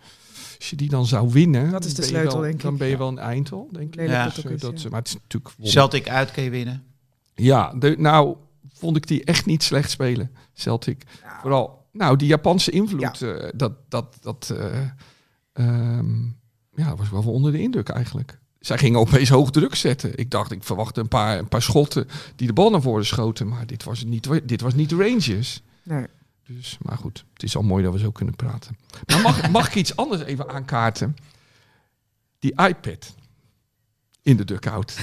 Als 0.57 0.69
je 0.69 0.75
die 0.75 0.89
dan 0.89 1.05
zou 1.05 1.29
winnen, 1.29 1.71
Dat 1.71 1.85
is 1.85 1.93
de 1.93 2.03
sleutel, 2.03 2.31
wel- 2.31 2.41
denk 2.41 2.53
ik. 2.53 2.61
Dan 2.61 2.77
ben 2.77 2.87
je 2.87 2.97
wel 2.97 3.07
een 3.07 3.17
eind 3.19 3.51
al, 3.51 3.67
denk 3.71 3.95
ik. 3.95 4.07
Ja. 4.09 4.23
dat 4.23 4.35
Dus, 4.35 4.43
ja. 4.61 4.71
is- 4.73 4.89
maar 4.89 4.99
het 4.99 5.07
is 5.07 5.13
natuurlijk 5.13 5.53
wonder- 5.55 5.73
Celtic 5.73 6.09
uit 6.09 6.31
kun 6.31 6.43
je 6.43 6.49
winnen. 6.49 6.83
Ja, 7.35 7.73
de, 7.73 7.95
nou 7.97 8.35
vond 8.73 8.95
ik 8.97 9.07
die 9.07 9.23
echt 9.23 9.45
niet 9.45 9.63
slecht 9.63 9.89
spelen, 9.91 10.31
Celtic. 10.53 11.03
Vooral, 11.41 11.85
nou, 11.91 12.15
die 12.15 12.27
Japanse 12.27 12.71
invloed, 12.71 13.21
eh, 13.21 13.49
dat, 13.55 13.71
dat, 13.89 14.17
dat, 14.21 14.53
eh, 14.57 14.79
ehm, 15.53 16.21
ja, 16.75 16.95
was 16.95 17.09
wel 17.09 17.21
van 17.21 17.33
onder 17.33 17.51
de 17.51 17.61
indruk 17.61 17.89
eigenlijk. 17.89 18.38
Zij 18.59 18.77
gingen 18.77 18.99
opeens 18.99 19.29
hoog 19.29 19.51
druk 19.51 19.75
zetten. 19.75 20.17
Ik 20.17 20.31
dacht, 20.31 20.51
ik 20.51 20.63
verwachtte 20.63 20.99
een 20.99 21.07
paar, 21.07 21.37
een 21.37 21.47
paar 21.47 21.61
schotten 21.61 22.07
die 22.35 22.47
de 22.47 22.53
bal 22.53 22.69
naar 22.69 22.81
voren 22.81 23.05
schoten. 23.05 23.47
Maar 23.47 23.65
dit 23.67 23.83
was, 23.83 23.99
het 23.99 24.07
niet, 24.07 24.29
dit 24.43 24.61
was 24.61 24.73
niet 24.73 24.89
de 24.89 24.95
Rangers. 24.95 25.61
Nee. 25.83 26.05
Dus, 26.47 26.77
maar 26.81 26.97
goed, 26.97 27.25
het 27.33 27.43
is 27.43 27.55
al 27.55 27.61
mooi 27.61 27.83
dat 27.83 27.93
we 27.93 27.99
zo 27.99 28.11
kunnen 28.11 28.35
praten. 28.35 28.77
Maar 29.07 29.21
mag, 29.21 29.49
mag 29.49 29.67
ik 29.67 29.75
iets 29.75 29.95
anders 29.95 30.21
even 30.21 30.49
aankaarten? 30.49 31.15
Die 32.39 32.51
iPad. 32.51 33.15
in 34.21 34.37
de 34.37 34.45
dugout. 34.45 34.97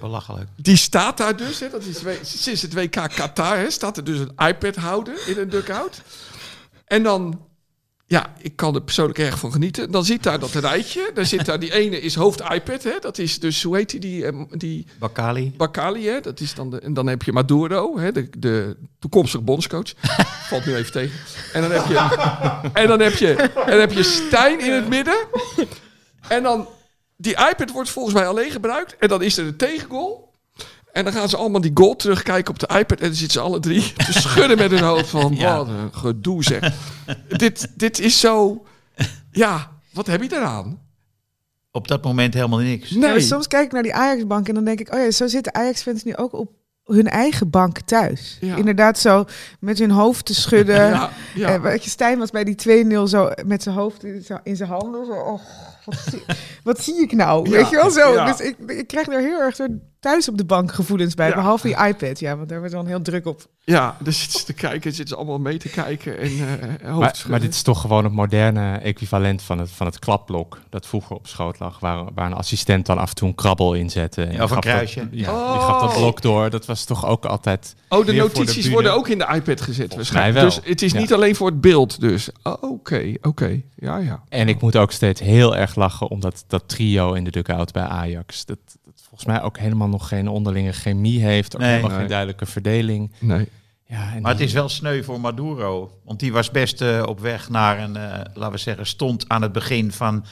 Belachelijk. 0.00 0.48
Die 0.56 0.76
staat 0.76 1.16
daar 1.16 1.36
dus, 1.36 1.60
hè, 1.60 1.70
dat 1.70 1.84
is 1.84 2.02
we- 2.02 2.20
sinds 2.22 2.62
het 2.62 2.74
WK 2.74 2.90
Qatar, 2.90 3.56
hè, 3.56 3.70
staat 3.70 3.96
er 3.96 4.04
dus 4.04 4.18
een 4.18 4.46
iPad-houder 4.48 5.28
in 5.28 5.38
een 5.38 5.48
dugout. 5.48 6.02
En 6.84 7.02
dan, 7.02 7.46
ja, 8.12 8.32
ik 8.38 8.56
kan 8.56 8.74
er 8.74 8.82
persoonlijk 8.82 9.18
erg 9.18 9.38
van 9.38 9.52
genieten. 9.52 9.90
Dan 9.90 10.04
zit 10.04 10.22
daar 10.22 10.38
dat 10.38 10.50
rijtje, 10.50 11.10
daar 11.14 11.26
zit 11.26 11.44
daar 11.46 11.60
die 11.60 11.72
ene 11.72 12.00
is 12.00 12.14
hoofd-iPad, 12.14 12.82
hè, 12.82 12.98
dat 13.00 13.18
is 13.18 13.38
dus, 13.38 13.62
hoe 13.62 13.76
heet 13.76 13.90
die, 13.90 14.00
die, 14.00 14.26
eh, 14.26 14.42
die 14.50 14.86
Bakali. 14.98 15.52
Bakali, 15.56 16.06
hè, 16.06 16.20
dat 16.20 16.40
is 16.40 16.54
dan 16.54 16.70
de, 16.70 16.80
en 16.80 16.94
dan 16.94 17.06
heb 17.06 17.22
je 17.22 17.32
Maduro, 17.32 17.98
hè, 17.98 18.12
de, 18.12 18.28
de 18.38 18.76
toekomstige 18.98 19.42
bondscoach. 19.42 19.92
Valt 20.48 20.66
nu 20.66 20.74
even 20.74 20.92
tegen. 20.92 21.20
En 21.52 21.62
dan 21.62 21.70
heb 21.70 21.86
je, 21.86 21.98
en 22.72 22.88
dan 22.88 23.00
heb 23.00 23.14
je, 23.14 23.34
en 23.36 23.70
dan 23.70 23.80
heb 23.80 23.92
je 23.92 24.02
Stijn 24.02 24.60
in 24.60 24.72
het 24.72 24.88
midden. 24.88 25.26
En 26.28 26.42
dan, 26.42 26.68
die 27.16 27.32
iPad 27.50 27.70
wordt 27.70 27.90
volgens 27.90 28.14
mij 28.14 28.26
alleen 28.26 28.50
gebruikt. 28.50 28.96
En 28.98 29.08
dan 29.08 29.22
is 29.22 29.36
er 29.36 29.46
een 29.46 29.56
tegengoal. 29.56 30.31
En 30.92 31.04
dan 31.04 31.12
gaan 31.12 31.28
ze 31.28 31.36
allemaal 31.36 31.60
die 31.60 31.70
goal 31.74 31.96
terugkijken 31.96 32.52
op 32.52 32.58
de 32.58 32.66
iPad. 32.78 33.00
En 33.00 33.06
dan 33.06 33.14
zitten 33.16 33.40
ze 33.40 33.46
alle 33.46 33.60
drie 33.60 33.92
te 33.92 34.12
schudden 34.22 34.56
met 34.58 34.70
hun 34.70 34.82
hoofd 34.82 35.08
van... 35.08 35.34
Ja. 35.36 35.56
Wat 35.56 35.68
een 35.68 35.94
gedoe 35.94 36.44
zeg. 36.44 36.72
dit, 37.28 37.68
dit 37.74 37.98
is 37.98 38.20
zo... 38.20 38.64
Ja, 39.30 39.70
wat 39.92 40.06
heb 40.06 40.22
je 40.22 40.36
eraan? 40.36 40.80
Op 41.70 41.88
dat 41.88 42.04
moment 42.04 42.34
helemaal 42.34 42.58
niks. 42.58 42.88
Ja, 42.88 43.18
soms 43.20 43.46
kijk 43.46 43.64
ik 43.64 43.72
naar 43.72 43.82
die 43.82 43.94
Ajax-bank 43.94 44.48
en 44.48 44.54
dan 44.54 44.64
denk 44.64 44.80
ik, 44.80 44.94
oh 44.94 44.98
ja, 45.00 45.10
zo 45.10 45.26
zitten 45.26 45.54
Ajax-fans 45.54 46.04
nu 46.04 46.16
ook 46.16 46.32
op 46.32 46.50
hun 46.84 47.08
eigen 47.08 47.50
bank 47.50 47.78
thuis. 47.80 48.36
Ja. 48.40 48.56
Inderdaad 48.56 48.98
zo 48.98 49.24
met 49.60 49.78
hun 49.78 49.90
hoofd 49.90 50.24
te 50.26 50.34
schudden. 50.34 50.76
Ja, 50.90 51.10
ja. 51.34 51.54
Eh, 51.54 51.60
weet 51.62 51.84
je, 51.84 51.90
Stijn 51.90 52.18
was 52.18 52.30
bij 52.30 52.44
die 52.44 52.86
2-0 52.96 53.02
zo 53.08 53.30
met 53.46 53.62
zijn 53.62 53.74
hoofd 53.74 54.04
in 54.04 54.22
zijn- 54.22 54.40
in 54.42 54.56
zijn 54.56 54.68
handen. 54.68 55.06
Zo, 55.06 55.12
oh, 55.12 55.40
wat, 55.84 55.98
zie, 56.10 56.22
wat 56.62 56.80
zie 56.84 57.00
ik 57.02 57.12
nou? 57.12 57.50
Ja, 57.50 57.56
Weet 57.56 57.70
je 57.70 57.76
wel 57.76 57.90
zo? 57.90 58.12
ja. 58.14 58.24
Dus 58.32 58.40
ik, 58.46 58.56
ik 58.66 58.86
krijg 58.86 59.06
daar 59.06 59.20
heel 59.20 59.40
erg 59.40 59.56
zo 59.56 59.66
thuis 60.02 60.28
op 60.28 60.36
de 60.38 60.44
bank 60.44 60.72
gevoelens 60.72 61.14
bij. 61.14 61.28
Ja. 61.28 61.34
Behalve 61.34 61.66
die 61.66 61.86
iPad, 61.86 62.18
ja, 62.20 62.36
want 62.36 62.48
daar 62.48 62.58
wordt 62.58 62.72
dan 62.74 62.86
heel 62.86 63.02
druk 63.02 63.26
op. 63.26 63.46
Ja, 63.64 63.96
daar 64.00 64.12
zitten 64.12 64.38
ze 64.40 64.44
te 64.46 64.52
kijken, 64.52 64.92
zitten 64.92 65.08
ze 65.08 65.16
allemaal 65.16 65.38
mee 65.38 65.58
te 65.58 65.68
kijken 65.68 66.18
en 66.18 66.30
eh 66.30 66.90
hoofd 66.90 66.98
Maar, 67.00 67.24
maar 67.28 67.40
dit 67.40 67.54
is 67.54 67.62
toch 67.62 67.80
gewoon 67.80 68.04
het 68.04 68.12
moderne 68.12 68.76
equivalent 68.76 69.42
van 69.42 69.58
het, 69.58 69.70
van 69.70 69.86
het 69.86 69.98
klapblok 69.98 70.60
dat 70.70 70.86
vroeger 70.86 71.16
op 71.16 71.26
schoot 71.26 71.58
lag, 71.58 71.78
waar, 71.80 72.04
waar 72.14 72.26
een 72.26 72.32
assistent 72.34 72.86
dan 72.86 72.98
af 72.98 73.08
en 73.08 73.14
toe 73.14 73.28
een 73.28 73.34
krabbel 73.34 73.74
in 73.74 73.90
zette. 73.90 74.22
En 74.24 74.32
Ja, 74.32 74.42
of 74.44 74.50
een 74.50 74.60
kruisje. 74.60 75.00
Dat, 75.00 75.08
ja, 75.12 75.32
Oh. 75.32 75.52
die 75.52 75.60
gaf 75.60 75.80
dat 75.80 75.92
blok 75.94 76.22
door. 76.22 76.50
Dat 76.50 76.66
was 76.66 76.84
toch 76.84 77.06
ook 77.06 77.24
altijd... 77.24 77.74
Oh, 77.88 78.06
de 78.06 78.12
notities 78.12 78.68
worden 78.68 78.94
ook 78.94 79.08
in 79.08 79.18
de 79.18 79.28
iPad 79.34 79.60
gezet 79.60 79.94
waarschijnlijk. 79.94 80.34
wel. 80.34 80.44
Dus 80.44 80.60
het 80.64 80.82
is 80.82 80.92
Ja. 80.92 80.98
niet 80.98 81.12
alleen 81.12 81.34
voor 81.36 81.46
het 81.46 81.60
beeld 81.60 82.00
dus. 82.00 82.30
Oh, 82.42 82.62
Oké, 82.62 83.12
oké. 83.20 83.60
Ja, 83.76 83.96
ja. 83.96 84.22
En 84.28 84.48
ik 84.48 84.60
moet 84.60 84.76
ook 84.76 84.92
steeds 84.92 85.20
heel 85.20 85.56
erg 85.56 85.74
lachen 85.74 86.08
omdat 86.10 86.44
dat 86.46 86.68
trio 86.68 87.12
in 87.12 87.24
de 87.24 87.30
dugout 87.30 87.72
bij 87.72 87.82
Ajax, 87.82 88.44
dat 88.44 88.58
volgens 89.12 89.30
mij 89.38 89.42
ook 89.42 89.58
helemaal 89.58 89.88
nog 89.88 90.08
geen 90.08 90.28
onderlinge 90.28 90.72
chemie 90.72 91.20
heeft, 91.22 91.54
ook 91.54 91.60
Nee. 91.60 91.70
helemaal 91.70 91.90
Nee. 91.90 91.98
geen 91.98 92.08
duidelijke 92.08 92.46
verdeling. 92.46 93.12
Nee. 93.18 93.48
Ja, 93.86 94.12
en 94.14 94.22
Maar 94.22 94.32
het 94.32 94.40
is 94.40 94.52
wel 94.52 94.68
sneu 94.68 95.02
voor 95.02 95.20
Maduro. 95.20 95.98
Want 96.04 96.20
die 96.20 96.32
was 96.32 96.50
best 96.50 96.80
eh, 96.80 97.02
op 97.06 97.20
weg 97.20 97.48
naar 97.48 97.78
een, 97.82 97.96
eh, 97.96 98.02
laten 98.34 98.52
we 98.52 98.58
zeggen, 98.58 98.86
stond 98.86 99.28
aan 99.28 99.42
het 99.42 99.52
begin 99.52 99.92
van 99.92 100.24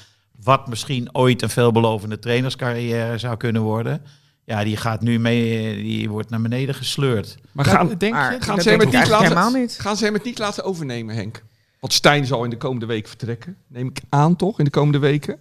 wat 0.45 0.67
misschien 0.69 1.09
ooit 1.15 1.43
een 1.43 1.49
veelbelovende 1.51 2.19
trainerscarrière 2.19 3.19
zou 3.19 3.37
kunnen 3.37 3.63
worden. 3.63 4.03
Ja, 4.45 4.65
die 4.65 4.77
gaat 4.77 5.01
nu 5.01 5.19
mee, 5.19 5.69
eh, 5.71 5.77
die 5.77 6.09
wordt 6.11 6.31
naar 6.31 6.41
beneden 6.41 6.75
gesleurd. 6.75 7.37
Maar 7.53 7.65
gaan, 7.65 7.95
denk 7.99 8.13
Maar 8.13 8.33
je? 8.33 8.41
gaan 8.41 8.61
ze 8.61 8.71
hem 8.71 8.79
laten, 9.09 9.61
niet. 9.61 9.79
gaan 9.81 9.97
ze 9.97 10.05
hem 10.05 10.15
het 10.15 10.25
niet 10.25 10.39
laten 10.39 10.65
overnemen, 10.65 11.15
Henk? 11.15 11.43
Want 11.81 11.93
Stijn 11.93 12.27
zal 12.27 12.45
in 12.45 12.51
de 12.51 12.57
komende 12.57 12.87
week 12.87 13.09
vertrekken. 13.09 13.57
Neem 13.67 13.87
ik 13.87 14.01
aan, 14.09 14.37
toch? 14.37 14.59
In 14.59 14.65
de 14.65 14.71
komende 14.71 14.99
weken. 14.99 15.39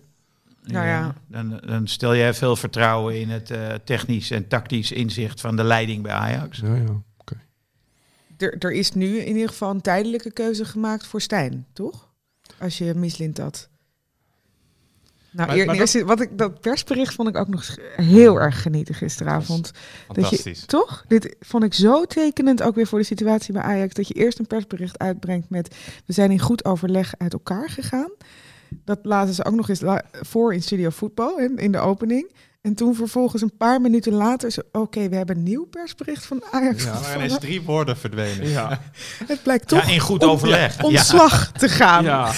Nou 0.64 0.86
ja. 0.88 1.16
Dan, 1.28 1.62
dan 1.66 1.88
stel 1.88 2.16
jij 2.16 2.34
veel 2.34 2.56
vertrouwen 2.56 3.20
in 3.20 3.30
het 3.30 3.52
eh, 3.52 3.74
technisch 3.84 4.32
en 4.32 4.48
tactisch 4.48 4.92
inzicht 4.92 5.42
van 5.42 5.56
de 5.56 5.64
leiding 5.64 6.04
bij 6.04 6.12
Ajax. 6.12 6.58
Ja, 6.58 6.76
ja. 6.76 7.02
Er, 8.38 8.56
er 8.60 8.72
is 8.72 8.92
nu 8.92 9.18
in 9.18 9.34
ieder 9.34 9.50
geval 9.50 9.70
een 9.70 9.82
tijdelijke 9.82 10.32
keuze 10.32 10.66
gemaakt 10.66 11.08
voor 11.08 11.22
Stijn, 11.22 11.66
toch? 11.74 12.10
Als 12.60 12.78
je 12.78 12.94
mislint 12.94 13.36
dat. 13.36 13.70
Nou, 15.32 15.48
Maar- 15.48 15.58
eer- 15.58 15.66
maar 15.66 15.76
eerst, 15.76 16.02
wat 16.02 16.22
ik, 16.22 16.38
dat 16.38 16.62
persbericht 16.62 17.14
vond 17.14 17.30
ik 17.30 17.38
ook 17.38 17.48
nog 17.48 17.76
heel 17.96 18.40
erg 18.40 18.62
genieten 18.62 18.96
gisteravond. 18.96 19.64
Dat 19.64 20.16
je, 20.16 20.22
Fantastisch. 20.22 20.66
toch? 20.66 21.06
Dit 21.08 21.36
vond 21.40 21.64
ik 21.64 21.74
zo 21.74 22.06
tekenend 22.06 22.62
ook 22.64 22.76
weer 22.76 22.88
voor 22.88 23.00
de 23.00 23.06
situatie 23.06 23.54
bij 23.54 23.62
Ajax. 23.62 23.94
Dat 23.94 24.08
je 24.08 24.14
eerst 24.14 24.40
een 24.40 24.48
persbericht 24.48 25.00
uitbrengt 25.00 25.50
met... 25.50 25.76
we 26.06 26.14
zijn 26.14 26.32
in 26.32 26.40
goed 26.40 26.66
overleg 26.66 27.14
uit 27.18 27.34
elkaar 27.34 27.70
gegaan. 27.70 28.12
Dat 28.86 29.00
laten 29.02 29.34
ze 29.34 29.46
ook 29.46 29.56
nog 29.56 29.70
eens 29.70 29.84
voor 30.12 30.54
in 30.54 30.62
Studio 30.62 30.90
Voetbal, 30.90 31.40
in, 31.40 31.58
in 31.58 31.72
de 31.72 31.78
opening. 31.78 32.32
En 32.62 32.76
toen 32.76 32.96
vervolgens 32.96 33.42
een 33.42 33.58
paar 33.58 33.82
minuten 33.82 34.14
later... 34.14 34.52
zo, 34.52 34.62
oké, 34.72 35.10
we 35.10 35.16
hebben 35.16 35.36
een 35.38 35.44
nieuw 35.44 35.66
persbericht 35.66 36.26
van 36.26 36.44
Ajax. 36.52 36.84
Ja, 36.84 36.92
Er 36.94 37.04
zijn 37.04 37.16
ineens 37.18 37.40
drie 37.40 37.62
woorden 37.62 37.98
verdwenen. 37.98 38.50
Ja. 38.50 38.80
Het 39.28 39.44
blijkt 39.44 39.68
toch 39.68 39.86
Ja, 39.88 39.94
in 39.94 40.00
goed 40.00 40.24
om- 40.24 40.30
overleg. 40.30 40.78
Ja. 40.78 40.84
ontslag 40.84 41.52
te 41.52 41.70
gaan. 41.70 42.04
ja. 42.04 42.32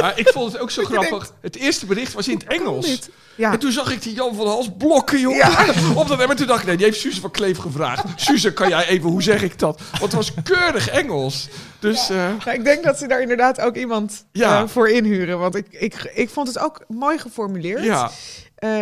Maar 0.00 0.18
ik 0.18 0.28
vond 0.28 0.52
het 0.52 0.60
ook 0.62 0.70
zo 0.70 0.82
grappig. 0.84 1.32
Het 1.40 1.56
eerste 1.56 1.86
bericht 1.86 2.12
was 2.12 2.28
in 2.28 2.34
het 2.38 2.46
Engels. 2.46 3.08
Ja. 3.34 3.52
En 3.52 3.58
toen 3.58 3.72
zag 3.72 3.92
ik 3.92 4.02
die 4.02 4.14
Jan 4.14 4.34
van 4.34 4.46
Hals 4.46 4.68
blokken, 4.78 5.20
jongen. 5.20 5.38
Ja. 5.38 5.66
Op 5.94 6.08
dat 6.08 6.20
en 6.20 6.36
toen 6.36 6.46
dacht 6.46 6.60
ik, 6.60 6.66
nee, 6.66 6.76
die 6.76 6.86
heeft 6.86 7.00
Suze 7.00 7.20
van 7.20 7.30
Kleef 7.30 7.58
gevraagd. 7.58 8.04
Suze, 8.16 8.52
kan 8.52 8.68
jij 8.68 8.86
even, 8.86 9.10
hoe 9.10 9.22
zeg 9.22 9.42
ik 9.42 9.58
dat? 9.58 9.80
Want 9.90 10.02
het 10.02 10.12
was 10.12 10.32
keurig 10.42 10.88
Engels. 10.88 11.48
Dus 11.78 12.08
eh, 12.10 12.16
Nou, 12.44 12.58
ik 12.58 12.64
denk 12.64 12.84
dat 12.84 12.98
ze 12.98 13.06
daar 13.06 13.20
inderdaad 13.20 13.60
ook 13.60 13.76
iemand 13.76 14.24
Ja. 14.32 14.62
eh, 14.62 14.68
voor 14.68 14.88
inhuren. 14.90 15.38
Want 15.38 15.54
ik, 15.54 15.66
ik, 15.70 16.10
ik 16.14 16.30
vond 16.30 16.48
het 16.48 16.58
ook 16.58 16.84
mooi 16.88 17.18
geformuleerd. 17.18 17.82
ja. 17.84 18.10
Eh, 18.56 18.78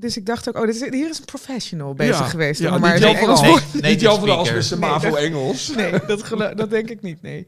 dus 0.00 0.16
ik 0.16 0.26
dacht 0.26 0.48
ook, 0.48 0.56
oh, 0.58 0.66
dit 0.66 0.74
is, 0.74 0.80
hier 0.90 1.08
is 1.10 1.18
een 1.18 1.24
professional 1.24 1.94
bezig 1.94 2.18
ja. 2.18 2.24
geweest. 2.24 2.60
Ja, 2.60 2.78
maar 2.78 2.92
niet 2.92 3.02
Jan 3.02 3.14
van 3.14 3.22
Engels 3.22 3.40
Hals, 3.40 3.50
woord- 3.50 3.82
Nee, 3.82 3.90
niet 3.90 4.00
Jan 4.00 4.18
van 4.18 4.26
Nee, 4.26 4.78
MAVO 4.78 5.10
dat- 5.10 5.18
Engels. 5.18 5.68
Nee, 5.76 5.92
dat, 6.06 6.56
dat 6.56 6.70
denk 6.70 6.90
ik 6.90 7.02
niet, 7.02 7.22
nee. 7.22 7.46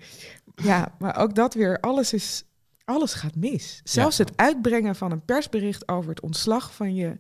Ja, 0.63 0.95
maar 0.99 1.17
ook 1.17 1.35
dat 1.35 1.55
weer, 1.55 1.81
alles 1.81 2.13
is... 2.13 2.45
Alles 2.85 3.13
gaat 3.13 3.35
mis. 3.37 3.81
Zelfs 3.85 4.19
het 4.19 4.33
uitbrengen 4.37 4.97
van 4.97 5.13
een 5.13 5.25
persbericht 5.25 5.89
over 5.89 6.11
het 6.11 6.21
ontslag 6.21 6.75
van 6.75 6.95
je 6.95 7.17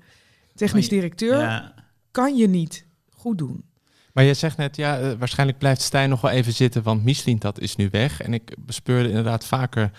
technisch 0.55 0.89
directeur 0.89 1.39
Ja. 1.41 1.74
kan 2.11 2.37
je 2.37 2.49
niet 2.49 2.87
goed 3.11 3.39
doen. 3.39 3.64
Maar 4.12 4.24
je 4.24 4.35
zegt 4.35 4.57
net, 4.57 4.76
ja, 4.76 4.99
eh, 4.99 5.12
waarschijnlijk 5.18 5.59
blijft 5.59 5.80
Stijn 5.80 6.09
nog 6.09 6.20
wel 6.20 6.30
even 6.30 6.53
zitten, 6.53 6.83
want 6.83 7.05
Michelin 7.05 7.39
dat 7.39 7.61
is 7.61 7.76
nu 7.76 7.89
weg. 7.91 8.20
En 8.20 8.35
ik 8.35 8.55
bespeurde 8.59 9.09
inderdaad 9.09 9.45
vaker 9.45 9.91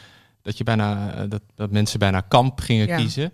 dat, 0.42 0.58
je 0.58 0.64
bijna, 0.64 1.14
eh, 1.16 1.30
dat, 1.30 1.42
dat 1.56 1.72
mensen 1.72 2.00
bijna 2.00 2.22
kamp 2.22 2.60
gingen 2.60 2.88
Ja. 2.88 2.98
kiezen. 2.98 3.32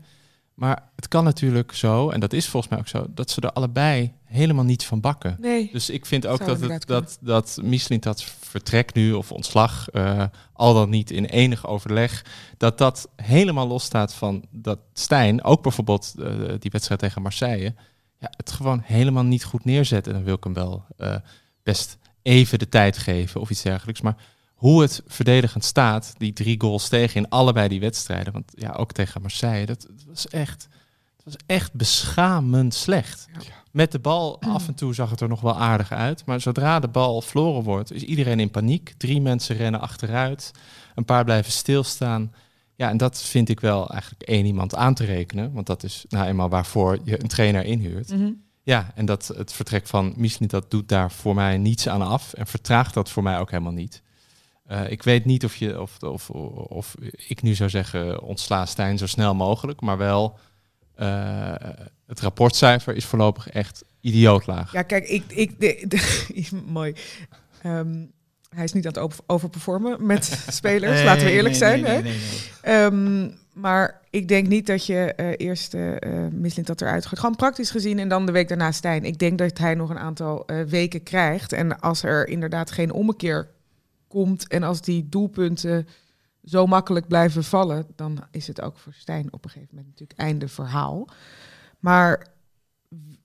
Maar 0.60 0.90
het 0.96 1.08
kan 1.08 1.24
natuurlijk 1.24 1.74
zo, 1.74 2.10
en 2.10 2.20
dat 2.20 2.34
is 2.34 2.48
volgens 2.48 2.72
mij 2.72 2.82
ook 2.82 2.88
zo, 2.88 3.06
dat 3.10 3.32
ze 3.32 3.42
er 3.42 3.52
allebei 3.52 4.14
helemaal 4.24 4.64
niet 4.64 4.86
van 4.86 5.00
bakken. 5.00 5.38
Nee. 5.40 5.70
Dus 5.72 5.90
ik 5.90 6.06
vind 6.06 6.28
ook 6.28 6.46
dat, 6.46 6.60
het, 6.60 6.88
dat, 6.88 7.18
dat 7.22 7.60
Michelin 7.64 8.00
dat 8.00 8.24
vertrek 8.24 8.94
nu 8.94 9.14
of 9.14 9.32
ontslag, 9.32 9.90
eh, 9.90 10.24
al 10.54 10.74
dan 10.74 10.90
niet 10.90 11.12
in 11.12 11.26
enig 11.26 11.68
overleg, 11.68 12.26
dat 12.58 12.78
dat 12.78 13.10
helemaal 13.16 13.68
losstaat 13.68 14.14
van 14.14 14.46
dat 14.50 14.80
Stijn, 14.94 15.44
ook 15.44 15.62
bijvoorbeeld 15.64 16.16
eh, 16.18 16.34
die 16.60 16.72
wedstrijd 16.72 17.00
tegen 17.00 17.22
Marseille, 17.22 17.74
ja, 18.18 18.32
het 18.38 18.52
gewoon 18.52 18.82
helemaal 18.84 19.26
niet 19.26 19.44
goed 19.44 19.66
neerzet. 19.66 20.08
En 20.08 20.14
dan 20.14 20.24
wil 20.24 20.36
ik 20.36 20.44
hem 20.44 20.54
wel 20.54 20.86
eh, 20.98 21.16
best 21.64 21.98
even 22.22 22.60
de 22.60 22.70
tijd 22.70 22.98
geven 22.98 23.42
of 23.42 23.50
iets 23.50 23.62
dergelijks. 23.62 24.02
Maar 24.02 24.16
hoe 24.60 24.82
het 24.82 25.02
verdedigend 25.08 25.64
staat, 25.64 26.14
die 26.18 26.34
drie 26.34 26.62
goals 26.62 26.90
tegen 26.90 27.16
in 27.16 27.30
allebei 27.30 27.68
die 27.68 27.80
wedstrijden, 27.80 28.34
want 28.34 28.52
ja, 28.56 28.72
ook 28.72 28.92
tegen 28.92 29.22
Marseille, 29.22 29.66
dat, 29.66 29.82
dat 29.82 30.06
was 30.08 30.28
echt, 30.28 30.68
dat 31.16 31.26
was 31.26 31.36
echt 31.46 31.74
beschamend 31.74 32.74
slecht. 32.74 33.28
Met 33.72 33.92
de 33.92 34.00
bal 34.00 34.42
af 34.42 34.68
en 34.68 34.76
toe 34.76 34.94
zag 34.94 35.10
het 35.10 35.22
er 35.22 35.28
nog 35.28 35.42
wel 35.42 35.58
aardig 35.58 35.92
uit. 35.92 36.26
Maar 36.26 36.42
zodra 36.42 36.80
de 36.80 36.88
bal 36.88 37.22
verloren 37.22 37.64
wordt, 37.64 37.92
is 37.92 38.04
iedereen 38.04 38.40
in 38.40 38.52
paniek. 38.52 38.94
Drie 38.98 39.22
mensen 39.22 39.56
rennen 39.56 39.82
achteruit. 39.82 40.52
Een 40.96 41.06
paar 41.06 41.24
blijven 41.24 41.52
stilstaan. 41.52 42.34
Ja, 42.76 42.90
en 42.90 42.98
dat 42.98 43.22
vind 43.22 43.50
ik 43.50 43.60
wel 43.60 43.90
eigenlijk 43.90 44.22
één 44.22 44.46
iemand 44.46 44.76
aan 44.76 44.94
te 44.94 45.06
rekenen. 45.06 45.54
Want 45.54 45.68
dat 45.68 45.84
is 45.84 46.06
nou 46.10 46.28
eenmaal 46.28 46.50
waarvoor 46.50 47.00
je 47.04 47.22
een 47.22 47.28
trainer 47.28 47.66
inhuurt. 47.66 48.10
Mhm. 48.10 48.32
Ja, 48.64 48.92
en 48.96 49.06
dat 49.06 49.32
het 49.36 49.54
vertrek 49.54 49.88
van 49.88 50.14
Michelin, 50.18 50.48
dat 50.48 50.72
doet 50.72 50.90
daar 50.90 51.12
voor 51.12 51.36
mij 51.36 51.58
niets 51.58 51.90
aan 51.90 52.02
af. 52.02 52.34
En 52.34 52.48
vertraagt 52.48 52.94
dat 52.94 53.10
voor 53.10 53.24
mij 53.24 53.40
ook 53.40 53.52
helemaal 53.52 53.72
niet. 53.72 54.02
Eh, 54.70 54.92
ik 54.92 55.04
weet 55.04 55.26
niet 55.26 55.44
of, 55.46 55.56
je, 55.56 55.82
of, 55.82 55.98
of, 56.04 56.30
of 56.30 56.96
ik 57.28 57.42
nu 57.42 57.54
zou 57.56 57.70
zeggen 57.70 58.22
ontsla 58.22 58.66
Stijn 58.66 58.98
zo 58.98 59.06
snel 59.08 59.36
mogelijk. 59.36 59.82
Maar 59.82 59.98
wel, 59.98 60.38
eh, 60.96 61.54
het 62.08 62.20
rapportcijfer 62.20 62.96
is 62.96 63.06
voorlopig 63.06 63.50
echt 63.50 63.84
idioot 64.02 64.48
laag. 64.48 64.72
Ja, 64.72 64.82
kijk, 64.82 65.08
ik... 65.08 65.24
ik 65.28 65.60
de, 65.60 65.84
de- 65.88 66.48
mooi. 66.66 66.94
Ehm, 67.62 68.06
hij 68.50 68.64
is 68.64 68.74
niet 68.74 68.86
aan 68.86 68.92
het 68.94 69.02
over- 69.02 69.24
overperformen 69.28 70.06
met 70.06 70.26
spelers, 70.50 70.94
Nee, 70.94 71.06
laten 71.06 71.26
we 71.26 71.32
eerlijk 71.32 71.60
nee, 71.60 71.64
zijn. 71.70 71.82
nee, 71.82 71.92
hè? 71.92 72.02
nee, 72.02 72.12
nee, 72.12 72.22
nee. 72.64 72.76
Ehm, 73.26 73.30
maar 73.54 74.02
ik 74.10 74.28
denk 74.28 74.48
niet 74.48 74.68
dat 74.68 74.86
je 74.86 75.14
eh, 75.14 75.48
eerst 75.48 75.74
eh, 75.74 75.92
Mislint 76.32 76.68
dat 76.68 76.82
eruit 76.82 77.06
gooit. 77.06 77.20
Gewoon 77.20 77.36
praktisch 77.36 77.72
gezien 77.72 78.00
en 78.00 78.10
dan 78.10 78.26
de 78.26 78.32
week 78.32 78.48
daarna 78.48 78.72
Stijn. 78.72 79.04
Ik 79.06 79.20
denk 79.20 79.38
dat 79.38 79.58
hij 79.58 79.76
nog 79.76 79.90
een 79.90 80.00
aantal 80.00 80.46
weken 80.68 81.04
krijgt. 81.04 81.54
En 81.54 81.80
als 81.80 82.04
er 82.04 82.28
inderdaad 82.28 82.72
geen 82.72 82.92
ommekeer 82.92 83.48
komt 84.10 84.48
en 84.48 84.64
als 84.64 84.82
die 84.82 85.10
doelpunten 85.10 85.88
zo 86.44 86.66
makkelijk 86.66 87.08
blijven 87.08 87.44
vallen, 87.44 87.86
dan 87.96 88.20
is 88.32 88.48
het 88.48 88.62
ook 88.62 88.78
voor 88.78 88.94
Stijn 88.94 89.34
op 89.34 89.44
een 89.44 89.50
gegeven 89.50 89.76
moment 89.76 89.92
natuurlijk 89.92 90.20
einde 90.20 90.48
verhaal. 90.48 91.08
Maar 91.80 92.28